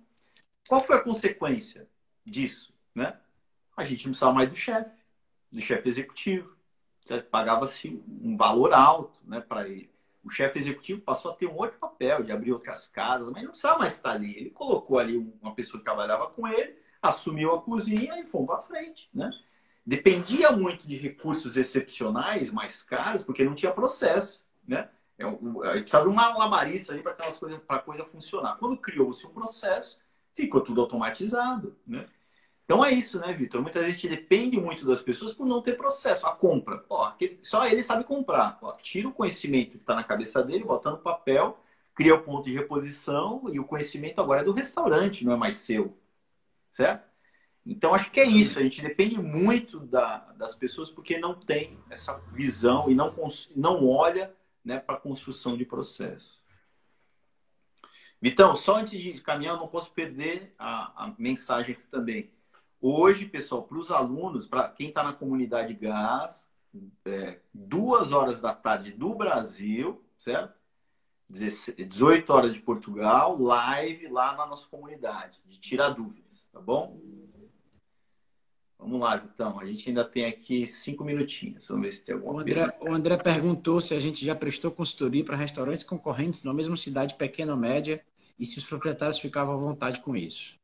Qual 0.67 0.81
foi 0.81 0.97
a 0.97 1.01
consequência 1.01 1.89
disso, 2.27 2.75
né? 2.93 3.17
A 3.77 3.85
gente 3.85 4.07
não 4.07 4.11
precisava 4.11 4.33
mais 4.33 4.49
do 4.49 4.57
chefe 4.57 4.98
do 5.51 5.61
chefe 5.61 5.89
executivo. 5.89 6.57
Pagava-se 7.31 8.03
um 8.23 8.37
valor 8.37 8.73
alto 8.75 9.21
né, 9.25 9.41
para 9.41 9.69
ele. 9.69 9.91
O 10.23 10.31
chefe 10.31 10.59
executivo 10.59 11.01
passou 11.01 11.31
a 11.31 11.35
ter 11.35 11.47
um 11.47 11.57
outro 11.57 11.79
papel 11.79 12.23
de 12.23 12.31
abrir 12.31 12.53
outras 12.53 12.87
casas, 12.87 13.31
mas 13.33 13.43
não 13.43 13.51
precisava 13.51 13.79
mais 13.79 13.95
estar 13.95 14.11
ali. 14.11 14.37
Ele 14.37 14.51
colocou 14.51 14.99
ali 14.99 15.17
uma 15.41 15.55
pessoa 15.55 15.81
que 15.81 15.85
trabalhava 15.85 16.27
com 16.27 16.47
ele, 16.47 16.77
assumiu 17.01 17.55
a 17.55 17.63
cozinha 17.63 18.21
e 18.21 18.27
foi 18.27 18.45
para 18.45 18.59
frente. 18.59 19.09
Né? 19.15 19.31
Dependia 19.87 20.53
muito 20.53 20.87
de 20.87 20.97
recursos 20.97 21.57
excepcionais, 21.57 22.51
mais 22.51 22.83
caros, 22.83 23.23
porque 23.23 23.43
não 23.43 23.55
tinha 23.55 23.73
processo. 23.73 24.47
Né? 24.67 24.91
É, 25.17 25.25
precisava 25.81 26.05
de 26.05 26.13
uma 26.13 26.37
labarista 26.37 26.95
para 26.99 27.77
a 27.77 27.79
coisa 27.79 28.05
funcionar. 28.05 28.59
Quando 28.59 28.77
criou-se 28.77 29.27
um 29.27 29.31
processo, 29.31 29.99
ficou 30.35 30.61
tudo 30.61 30.83
automatizado. 30.83 31.75
Né? 31.87 32.07
Então 32.69 32.85
é 32.85 32.93
isso, 32.93 33.19
né, 33.19 33.33
Vitor? 33.33 33.63
Muita 33.63 33.83
gente 33.87 34.07
depende 34.11 34.61
muito 34.61 34.85
das 34.85 35.01
pessoas 35.01 35.33
por 35.33 35.47
não 35.47 35.63
ter 35.63 35.75
processo. 35.75 36.27
A 36.27 36.33
compra. 36.33 36.77
Pô, 36.77 36.99
só 37.41 37.67
ele 37.67 37.83
sabe 37.83 38.05
comprar. 38.05 38.61
Pô, 38.61 38.71
tira 38.75 39.09
o 39.09 39.13
conhecimento 39.13 39.71
que 39.71 39.77
está 39.79 39.95
na 39.95 40.05
cabeça 40.05 40.43
dele, 40.43 40.65
bota 40.65 40.91
no 40.91 40.99
papel, 40.99 41.59
cria 41.95 42.15
o 42.15 42.21
ponto 42.21 42.45
de 42.45 42.53
reposição 42.53 43.45
e 43.51 43.59
o 43.59 43.65
conhecimento 43.65 44.21
agora 44.21 44.43
é 44.43 44.45
do 44.45 44.53
restaurante, 44.53 45.25
não 45.25 45.33
é 45.33 45.37
mais 45.39 45.57
seu. 45.57 45.97
Certo? 46.71 47.09
Então, 47.65 47.95
acho 47.95 48.11
que 48.11 48.21
é 48.21 48.27
isso. 48.27 48.59
A 48.59 48.63
gente 48.63 48.83
depende 48.83 49.19
muito 49.19 49.81
da, 49.81 50.19
das 50.33 50.55
pessoas 50.55 50.91
porque 50.91 51.17
não 51.17 51.33
tem 51.33 51.79
essa 51.89 52.19
visão 52.35 52.91
e 52.91 52.95
não, 52.95 53.15
não 53.57 53.89
olha 53.89 54.31
né, 54.63 54.79
para 54.79 54.97
a 54.97 55.01
construção 55.01 55.57
de 55.57 55.65
processo. 55.65 56.39
Vitão, 58.21 58.55
só 58.55 58.77
antes 58.77 59.01
de 59.01 59.23
caminhar, 59.23 59.55
eu 59.55 59.61
não 59.61 59.69
posso 59.69 59.91
perder 59.91 60.55
a, 60.59 61.07
a 61.07 61.15
mensagem 61.17 61.73
aqui 61.73 61.87
também. 61.91 62.31
Hoje, 62.81 63.27
pessoal, 63.27 63.63
para 63.63 63.79
os 63.79 63.91
alunos, 63.91 64.47
para 64.47 64.69
quem 64.69 64.89
está 64.89 65.03
na 65.03 65.13
comunidade 65.13 65.75
GAS, 65.75 66.49
é, 67.05 67.41
duas 67.53 68.13
horas 68.13 68.41
da 68.41 68.55
tarde 68.55 68.93
do 68.93 69.15
Brasil, 69.15 70.03
certo? 70.17 70.57
18 71.29 72.31
horas 72.31 72.55
de 72.55 72.61
Portugal, 72.61 73.39
live 73.39 74.09
lá 74.09 74.35
na 74.37 74.47
nossa 74.47 74.67
comunidade, 74.67 75.41
de 75.45 75.59
tirar 75.59 75.91
dúvidas, 75.91 76.49
tá 76.53 76.61
bom? 76.61 76.99
Vamos 78.79 79.01
lá, 79.01 79.17
Vitão. 79.17 79.59
A 79.59 79.67
gente 79.67 79.89
ainda 79.89 80.05
tem 80.05 80.25
aqui 80.25 80.67
cinco 80.67 81.05
minutinhos. 81.05 81.67
Vamos 81.67 81.83
ver 81.85 81.93
se 81.93 82.05
tem 82.05 82.15
alguma 82.15 82.35
o 82.35 82.39
André, 82.39 82.79
o 82.81 82.93
André 82.95 83.17
perguntou 83.19 83.81
se 83.81 83.93
a 83.93 83.99
gente 83.99 84.25
já 84.25 84.35
prestou 84.35 84.71
consultoria 84.71 85.25
para 85.25 85.37
restaurantes 85.37 85.83
concorrentes 85.83 86.45
na 86.45 86.55
mesma 86.55 86.77
cidade, 86.77 87.17
pequena 87.17 87.53
ou 87.53 87.59
média, 87.59 88.03
e 88.39 88.47
se 88.47 88.57
os 88.57 88.65
proprietários 88.65 89.19
ficavam 89.19 89.55
à 89.55 89.57
vontade 89.57 90.01
com 90.01 90.17
isso. 90.17 90.58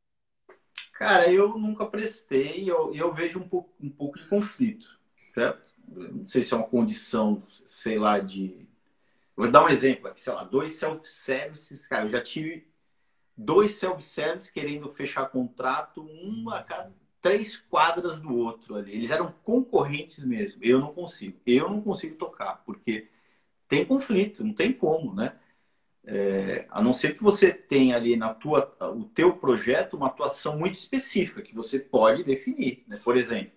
Cara, 0.95 1.29
eu 1.31 1.57
nunca 1.57 1.85
prestei. 1.85 2.69
Eu, 2.69 2.93
eu 2.95 3.13
vejo 3.13 3.39
um 3.39 3.47
pouco, 3.47 3.69
um 3.79 3.89
pouco 3.89 4.17
de 4.17 4.27
conflito, 4.27 4.97
certo? 5.33 5.67
Não 5.87 6.25
sei 6.25 6.41
se 6.41 6.53
é 6.53 6.57
uma 6.57 6.65
condição, 6.67 7.43
sei 7.65 7.99
lá, 7.99 8.19
de. 8.19 8.65
Vou 9.35 9.51
dar 9.51 9.65
um 9.65 9.69
exemplo 9.69 10.07
aqui, 10.07 10.21
sei 10.21 10.33
lá, 10.33 10.43
dois 10.45 10.73
self-services, 10.73 11.85
cara. 11.85 12.05
Eu 12.05 12.09
já 12.09 12.21
tive 12.21 12.65
dois 13.37 13.75
self-services 13.75 14.49
querendo 14.49 14.87
fechar 14.87 15.29
contrato, 15.29 16.01
um 16.01 16.49
a 16.49 16.63
cada 16.63 16.91
três 17.21 17.57
quadras 17.57 18.19
do 18.19 18.33
outro 18.33 18.75
ali. 18.75 18.93
Eles 18.93 19.11
eram 19.11 19.33
concorrentes 19.43 20.23
mesmo. 20.23 20.63
Eu 20.63 20.79
não 20.79 20.93
consigo. 20.93 21.37
Eu 21.45 21.69
não 21.69 21.81
consigo 21.81 22.15
tocar, 22.15 22.63
porque 22.65 23.09
tem 23.67 23.83
conflito, 23.83 24.43
não 24.43 24.53
tem 24.53 24.71
como, 24.71 25.13
né? 25.13 25.37
É, 26.07 26.67
a 26.69 26.83
não 26.83 26.93
ser 26.93 27.17
que 27.17 27.23
você 27.23 27.51
tenha 27.51 27.95
ali 27.95 28.15
na 28.15 28.33
tua, 28.33 28.75
o 28.95 29.05
teu 29.05 29.33
projeto 29.37 29.97
uma 29.97 30.07
atuação 30.07 30.57
muito 30.57 30.75
específica 30.75 31.41
que 31.41 31.55
você 31.55 31.79
pode 31.79 32.23
definir. 32.23 32.83
Né? 32.87 32.99
Por 33.03 33.17
exemplo, 33.17 33.51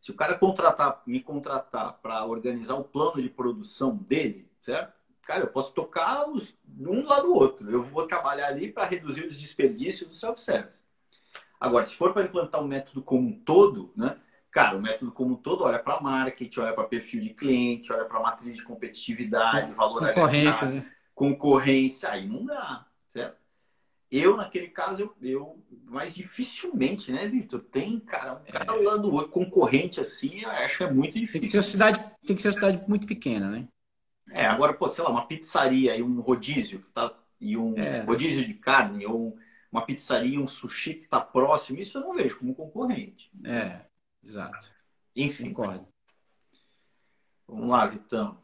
se 0.00 0.10
o 0.10 0.14
cara 0.14 0.38
contratar, 0.38 1.02
me 1.06 1.20
contratar 1.20 1.98
para 2.00 2.24
organizar 2.24 2.74
o 2.76 2.84
plano 2.84 3.20
de 3.20 3.28
produção 3.28 3.96
dele, 3.96 4.50
certo? 4.62 4.94
Cara, 5.22 5.42
eu 5.44 5.48
posso 5.48 5.74
tocar 5.74 6.28
os, 6.28 6.56
um 6.80 7.04
lado 7.04 7.28
do 7.28 7.34
outro. 7.34 7.70
Eu 7.70 7.82
vou 7.82 8.06
trabalhar 8.06 8.48
ali 8.48 8.72
para 8.72 8.86
reduzir 8.86 9.26
os 9.26 9.36
desperdícios 9.36 10.08
do 10.08 10.14
self-service. 10.14 10.82
Agora, 11.60 11.84
se 11.84 11.94
for 11.94 12.14
para 12.14 12.24
implantar 12.24 12.62
um 12.62 12.66
método 12.66 13.02
como 13.02 13.28
um 13.28 13.38
todo, 13.38 13.92
né? 13.94 14.16
Cara, 14.50 14.76
o 14.76 14.82
método 14.82 15.12
como 15.12 15.34
um 15.34 15.36
todo 15.36 15.62
olha 15.62 15.78
para 15.78 16.00
marketing, 16.00 16.60
olha 16.60 16.72
para 16.72 16.84
perfil 16.84 17.20
de 17.20 17.30
cliente, 17.30 17.92
olha 17.92 18.04
para 18.06 18.18
matriz 18.18 18.56
de 18.56 18.64
competitividade, 18.64 19.72
valor 19.74 20.00
concorrência, 20.00 20.66
agregado, 20.66 20.86
né? 20.86 20.92
Concorrência, 21.20 22.08
aí 22.08 22.26
não 22.26 22.46
dá, 22.46 22.86
certo? 23.10 23.36
Eu, 24.10 24.38
naquele 24.38 24.68
caso, 24.68 25.02
eu, 25.02 25.14
eu 25.20 25.62
mais 25.84 26.14
dificilmente, 26.14 27.12
né, 27.12 27.28
Vitor? 27.28 27.60
Tem, 27.60 28.00
cara, 28.00 28.36
um 28.36 28.44
cara 28.50 28.74
é. 28.74 28.82
lá 28.82 28.96
do 28.96 29.12
outro, 29.12 29.30
concorrente 29.30 30.00
assim, 30.00 30.40
eu 30.40 30.50
acho 30.50 30.78
que 30.78 30.84
é 30.84 30.90
muito 30.90 31.20
difícil. 31.20 31.42
Tem 31.42 31.48
que 31.48 31.52
ser 31.52 31.58
uma 31.58 31.62
cidade, 31.62 32.16
tem 32.26 32.34
que 32.34 32.40
ser 32.40 32.54
cidade 32.54 32.82
muito 32.88 33.06
pequena, 33.06 33.50
né? 33.50 33.68
É, 34.30 34.46
agora, 34.46 34.72
pô, 34.72 34.88
sei 34.88 35.04
lá, 35.04 35.10
uma 35.10 35.26
pizzaria 35.26 35.94
e 35.94 36.02
um 36.02 36.22
rodízio, 36.22 36.82
tá? 36.94 37.12
E 37.38 37.54
um 37.54 37.76
é. 37.76 38.00
rodízio 38.00 38.42
de 38.42 38.54
carne, 38.54 39.04
ou 39.04 39.36
uma 39.70 39.84
pizzaria, 39.84 40.40
um 40.40 40.46
sushi 40.46 40.94
que 40.94 41.04
está 41.04 41.20
próximo, 41.20 41.78
isso 41.78 41.98
eu 41.98 42.02
não 42.02 42.14
vejo 42.14 42.38
como 42.38 42.54
concorrente. 42.54 43.30
É, 43.44 43.82
exato. 44.24 44.72
Enfim. 45.14 45.52
Concordo. 45.52 45.86
Vamos 47.46 47.68
lá, 47.68 47.86
Vitão. 47.86 48.38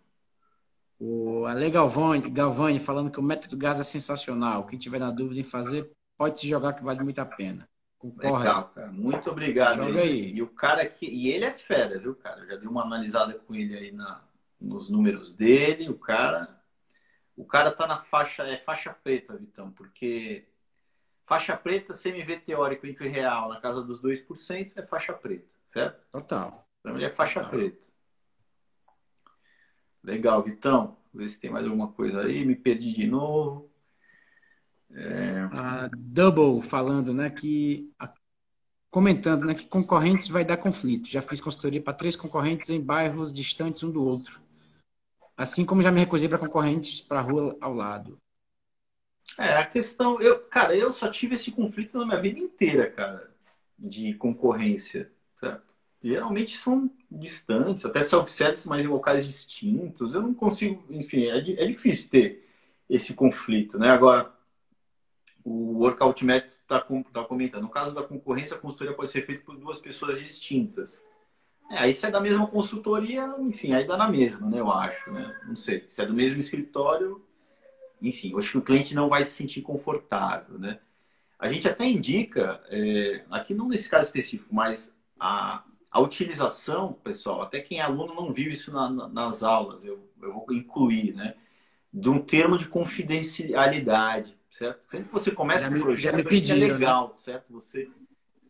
O 0.99 1.45
Ale 1.45 1.71
Galvani, 1.71 2.31
Galvani 2.31 2.81
falando 2.81 3.11
que 3.11 3.21
o 3.21 3.23
método 3.23 3.57
gás 3.57 3.79
é 3.79 3.83
sensacional. 3.83 4.65
Quem 4.65 4.79
tiver 4.79 4.99
na 4.99 5.11
dúvida 5.11 5.41
em 5.41 5.45
fazer, 5.45 5.91
pode 6.17 6.41
se 6.41 6.49
jogar 6.49 6.73
que 6.73 6.83
vale 6.83 7.03
muito 7.03 7.19
a 7.19 7.27
pena. 7.27 7.69
Concorda? 7.99 8.39
Legal, 8.39 8.69
cara. 8.69 8.93
Muito 8.93 9.31
obrigado. 9.31 9.77
joga 9.77 10.01
aí. 10.01 10.33
E 10.35 10.43
o 10.43 10.49
cara 10.49 10.83
aqui, 10.83 11.07
e 11.07 11.29
ele 11.31 11.45
é 11.45 11.51
fera, 11.51 11.99
viu, 11.99 12.15
cara? 12.15 12.41
Eu 12.41 12.47
já 12.49 12.57
dei 12.57 12.69
uma 12.69 12.85
analisada 12.85 13.35
com 13.35 13.55
ele 13.55 13.77
aí 13.77 13.93
na, 13.93 14.23
nos 14.61 14.89
números 14.89 15.35
dele. 15.35 15.89
O 15.89 15.99
cara, 15.99 16.61
o 17.37 17.45
cara 17.45 17.71
tá 17.71 17.87
na 17.87 17.99
faixa, 17.99 18.43
é 18.45 18.57
faixa 18.57 18.93
preta, 18.93 19.37
Vitão, 19.37 19.71
porque 19.71 20.47
faixa 21.27 21.57
preta, 21.57 21.95
CMV 21.95 22.39
teórico 22.39 22.87
entre 22.87 23.09
real 23.09 23.49
na 23.49 23.61
casa 23.61 23.83
dos 23.83 24.01
2% 24.01 24.73
é 24.77 24.83
faixa 24.83 25.13
preta, 25.13 25.49
certo? 25.73 26.07
Total. 26.13 26.67
Então 26.81 26.97
ele 26.97 27.05
é 27.05 27.11
faixa 27.11 27.41
Total. 27.41 27.59
preta. 27.59 27.96
Legal, 30.07 30.41
Vitão. 30.41 30.97
Ver 31.13 31.29
se 31.29 31.41
tem 31.41 31.51
mais 31.51 31.67
alguma 31.67 31.89
coisa 31.89 32.23
aí. 32.23 32.45
Me 32.45 32.55
perdi 32.55 32.93
de 32.93 33.07
novo. 33.09 33.69
É... 34.93 35.41
A 35.53 35.91
Double 35.93 36.63
falando, 36.63 37.13
né, 37.13 37.29
que 37.29 37.93
comentando, 38.89 39.45
né, 39.45 39.53
que 39.53 39.67
concorrentes 39.67 40.29
vai 40.29 40.45
dar 40.45 40.57
conflito. 40.59 41.09
Já 41.09 41.21
fiz 41.21 41.41
consultoria 41.41 41.83
para 41.83 41.93
três 41.93 42.15
concorrentes 42.15 42.71
em 42.71 42.81
bairros 42.81 43.33
distantes 43.33 43.83
um 43.83 43.91
do 43.91 44.03
outro. 44.03 44.41
Assim 45.37 45.65
como 45.65 45.83
já 45.83 45.91
me 45.91 45.99
recusei 45.99 46.29
para 46.29 46.39
concorrentes 46.39 47.01
para 47.03 47.19
a 47.19 47.23
rua 47.23 47.57
ao 47.61 47.75
lado. 47.75 48.17
É, 49.37 49.57
a 49.57 49.67
questão, 49.67 50.21
eu, 50.21 50.39
cara, 50.45 50.75
eu 50.77 50.93
só 50.93 51.11
tive 51.11 51.35
esse 51.35 51.51
conflito 51.51 51.99
na 51.99 52.07
minha 52.07 52.21
vida 52.21 52.39
inteira, 52.39 52.89
cara, 52.89 53.29
de 53.77 54.15
concorrência, 54.15 55.13
certo? 55.39 55.77
geralmente 56.03 56.57
são 56.57 56.89
distantes, 57.11 57.85
até 57.85 58.03
self-service, 58.03 58.69
mas 58.69 58.85
em 58.85 58.89
locais 58.89 59.27
distintos. 59.27 60.15
Eu 60.15 60.23
não 60.23 60.35
consigo, 60.35 60.85
enfim, 60.91 61.27
é, 61.27 61.39
é 61.39 61.67
difícil 61.67 62.09
ter 62.11 62.49
esse 62.89 63.15
conflito, 63.15 63.79
né? 63.79 63.91
Agora, 63.91 64.33
o 65.45 65.79
Workout 65.79 66.25
Method 66.25 66.53
está 66.53 66.81
tá 67.13 67.25
comentando, 67.25 67.63
no 67.63 67.69
caso 67.69 67.95
da 67.95 68.03
concorrência, 68.03 68.57
a 68.57 68.59
consultoria 68.59 68.95
pode 68.95 69.11
ser 69.11 69.25
feita 69.25 69.45
por 69.45 69.57
duas 69.57 69.79
pessoas 69.79 70.19
distintas. 70.19 71.01
É, 71.71 71.79
aí 71.79 71.95
se 71.95 72.07
é 72.07 72.11
da 72.11 72.21
mesma 72.21 72.47
consultoria, 72.47 73.35
enfim, 73.41 73.73
aí 73.73 73.87
dá 73.87 73.97
na 73.97 74.09
mesma, 74.09 74.49
né? 74.49 74.61
Eu 74.61 74.71
acho, 74.71 75.11
né? 75.13 75.41
Não 75.47 75.57
sei. 75.57 75.85
Se 75.89 76.03
é 76.03 76.07
do 76.07 76.15
mesmo 76.15 76.39
escritório, 76.39 77.25
enfim, 78.01 78.33
eu 78.33 78.39
acho 78.39 78.53
que 78.53 78.59
o 78.59 78.63
cliente 78.63 78.95
não 78.95 79.09
vai 79.09 79.25
se 79.25 79.31
sentir 79.33 79.63
confortável, 79.63 80.59
né? 80.59 80.79
A 81.39 81.49
gente 81.49 81.69
até 81.69 81.85
indica, 81.85 82.63
é, 82.71 83.25
aqui 83.31 83.53
não 83.55 83.69
nesse 83.69 83.91
caso 83.91 84.05
específico, 84.05 84.55
mas 84.55 84.95
a, 85.21 85.65
a 85.97 86.01
utilização, 86.01 86.93
pessoal, 86.93 87.41
até 87.41 87.59
quem 87.59 87.79
é 87.79 87.83
aluno 87.83 88.15
não 88.15 88.31
viu 88.31 88.51
isso 88.51 88.71
na, 88.71 88.91
na, 88.91 89.09
nas 89.09 89.43
aulas, 89.43 89.83
eu, 89.83 90.07
eu 90.21 90.31
vou 90.31 90.47
incluir, 90.51 91.15
né? 91.15 91.35
De 91.91 92.11
um 92.11 92.21
termo 92.21 92.59
de 92.59 92.69
confidencialidade, 92.69 94.37
certo? 94.51 94.85
Sempre 94.91 95.07
que 95.07 95.13
você 95.15 95.31
começa 95.31 95.75
um 95.75 95.81
projeto, 95.81 96.17
me 96.17 96.25
pediram, 96.25 96.59
é 96.59 96.73
legal, 96.75 97.09
né? 97.09 97.15
certo? 97.17 97.51
Você 97.55 97.89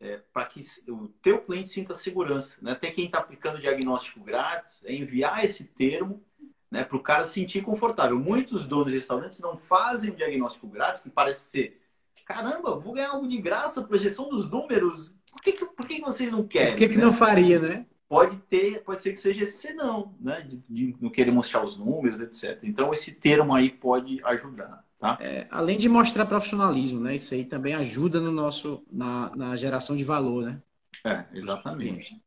é, 0.01 0.21
para 0.33 0.45
que 0.47 0.61
o 0.89 1.07
teu 1.23 1.41
cliente 1.41 1.71
sinta 1.71 1.95
segurança, 1.95 2.57
né? 2.61 2.73
Até 2.73 2.91
quem 2.91 3.07
está 3.07 3.21
aplicando 3.21 3.61
diagnóstico 3.61 4.19
grátis, 4.19 4.83
é 4.85 4.93
enviar 4.93 5.45
esse 5.45 5.63
termo 5.63 6.21
né, 6.69 6.83
para 6.83 6.97
o 6.97 7.03
cara 7.03 7.25
se 7.25 7.35
sentir 7.35 7.63
confortável. 7.63 8.19
Muitos 8.19 8.67
donos 8.67 8.89
de 8.89 8.99
restaurantes 8.99 9.39
não 9.39 9.57
fazem 9.57 10.13
diagnóstico 10.17 10.67
grátis, 10.67 11.01
que 11.01 11.11
parece 11.11 11.49
ser, 11.49 11.81
caramba, 12.27 12.77
vou 12.77 12.93
ganhar 12.93 13.11
algo 13.11 13.27
de 13.27 13.39
graça, 13.39 13.81
projeção 13.81 14.29
dos 14.29 14.51
números, 14.51 15.15
por 15.33 15.41
que, 15.43 15.53
por 15.53 15.87
que 15.87 16.01
vocês 16.01 16.31
não 16.31 16.47
querem? 16.47 16.73
Por 16.73 16.79
que, 16.79 16.89
que 16.89 16.99
né? 16.99 17.05
não 17.05 17.13
faria, 17.13 17.59
né? 17.59 17.87
Pode 18.09 18.37
ter, 18.49 18.83
pode 18.83 19.03
ser 19.03 19.13
que 19.13 19.19
seja 19.19 19.43
esse 19.43 19.59
senão, 19.59 20.15
né? 20.21 20.41
De, 20.41 20.63
de, 20.69 20.97
não 21.01 21.11
querer 21.11 21.31
mostrar 21.31 21.65
os 21.65 21.79
números, 21.79 22.21
etc. 22.21 22.59
Então, 22.63 22.93
esse 22.93 23.13
termo 23.13 23.55
aí 23.55 23.71
pode 23.71 24.21
ajudar. 24.25 24.85
Tá? 24.99 25.19
É, 25.21 25.47
além 25.51 25.77
de 25.77 25.89
mostrar 25.89 26.27
profissionalismo, 26.27 27.01
né? 27.01 27.15
Isso 27.15 27.35
aí 27.35 27.45
também 27.45 27.75
ajuda 27.75 28.21
no 28.21 28.33
nosso, 28.33 28.85
na, 28.91 29.35
na 29.35 29.57
geração 29.57 29.97
de 29.97 30.05
valor, 30.05 30.45
né? 30.45 30.63
É, 31.05 31.25
exatamente. 31.33 32.21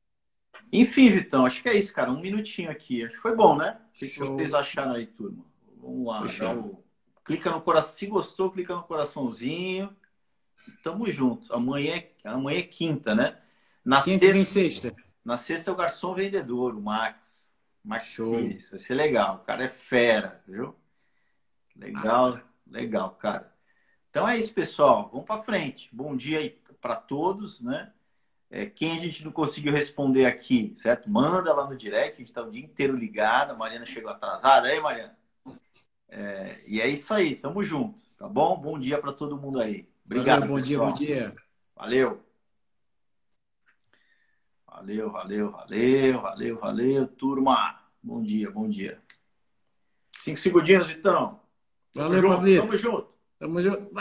Enfim, 0.72 1.10
Vitão, 1.10 1.45
acho 1.45 1.64
que 1.64 1.70
é 1.70 1.78
isso, 1.78 1.93
cara. 1.93 2.12
Um 2.12 2.22
minutinho 2.22 2.70
aqui. 2.70 3.04
Acho 3.04 3.16
que 3.16 3.22
foi 3.22 3.36
bom, 3.36 3.58
né? 3.58 3.78
O 3.95 4.00
que 4.00 4.08
vocês 4.08 4.54
acharam 4.54 4.93
aí, 4.93 5.08
turma? 5.08 5.43
Vamos 5.82 6.08
lá. 6.08 6.22
Clica 7.24 7.51
no 7.51 7.61
coração. 7.61 7.97
Se 7.97 8.07
gostou, 8.07 8.51
clica 8.51 8.76
no 8.76 8.84
coraçãozinho. 8.84 9.95
Tamo 10.84 11.11
junto. 11.11 11.53
Amanhã 11.53 11.97
é, 11.97 12.11
amanhã 12.24 12.59
é 12.59 12.63
quinta, 12.63 13.15
né? 13.15 13.38
Na 13.84 14.01
Quem 14.01 14.20
sexta, 14.20 14.43
sexta? 14.43 14.95
Na 15.24 15.38
sexta 15.38 15.70
é 15.70 15.74
o 15.74 15.78
garçom 15.78 16.13
vendedor, 16.13 16.76
o 16.76 16.82
Max. 16.82 17.51
Max 17.84 18.05
Show. 18.07 18.36
Pires. 18.36 18.70
Vai 18.70 18.80
ser 18.80 18.93
legal. 18.93 19.38
O 19.38 19.39
cara 19.39 19.63
é 19.63 19.67
fera, 19.67 20.43
viu? 20.47 20.76
Legal, 21.76 22.32
Nossa. 22.32 22.43
legal, 22.67 23.11
cara. 23.11 23.53
Então 24.09 24.28
é 24.28 24.38
isso, 24.38 24.53
pessoal. 24.53 25.09
Vamos 25.11 25.26
para 25.26 25.41
frente. 25.41 25.89
Bom 25.93 26.15
dia 26.15 26.39
aí 26.39 26.49
para 26.82 26.95
todos, 26.95 27.61
né? 27.61 27.91
É, 28.49 28.65
quem 28.65 28.95
a 28.95 28.99
gente 28.99 29.24
não 29.24 29.32
conseguiu 29.32 29.72
responder 29.72 30.26
aqui, 30.26 30.74
certo? 30.76 31.09
Manda 31.09 31.53
lá 31.53 31.70
no 31.70 31.78
direct, 31.78 32.15
a 32.15 32.17
gente 32.17 32.30
está 32.30 32.41
o 32.41 32.49
dia 32.49 32.63
inteiro 32.63 32.95
ligado. 32.95 33.51
A 33.51 33.55
Mariana 33.55 33.86
chegou 33.86 34.09
atrasada. 34.09 34.67
Aí, 34.67 34.80
Mariana? 34.80 35.15
É, 36.10 36.60
e 36.68 36.82
é 36.82 36.88
isso 36.88 37.14
aí, 37.14 37.36
tamo 37.36 37.64
junto, 37.64 38.01
tá 38.18 38.28
bom? 38.28 38.60
Bom 38.60 38.80
dia 38.80 38.97
para 38.97 39.14
todo 39.14 39.38
mundo 39.38 39.60
aí. 39.62 39.88
Obrigado. 40.05 40.41
Valeu, 40.41 40.55
bom 40.55 40.62
pessoal. 40.62 40.64
dia, 40.64 40.80
bom 40.80 40.93
dia. 40.93 41.36
Valeu. 41.76 42.24
Valeu, 44.66 45.12
valeu, 45.12 45.51
valeu, 45.51 46.22
valeu, 46.22 46.60
valeu, 46.60 47.07
turma. 47.07 47.80
Bom 48.01 48.24
dia, 48.24 48.49
bom 48.49 48.70
dia. 48.70 48.99
Cinco 50.22 50.39
segundinhos, 50.39 50.89
então. 50.89 51.39
Valeu, 51.93 52.22
Fabrício. 52.24 52.62
Tamo 52.62 52.78
junto. 52.78 53.14
Tamo 53.38 53.62
junto. 53.62 53.93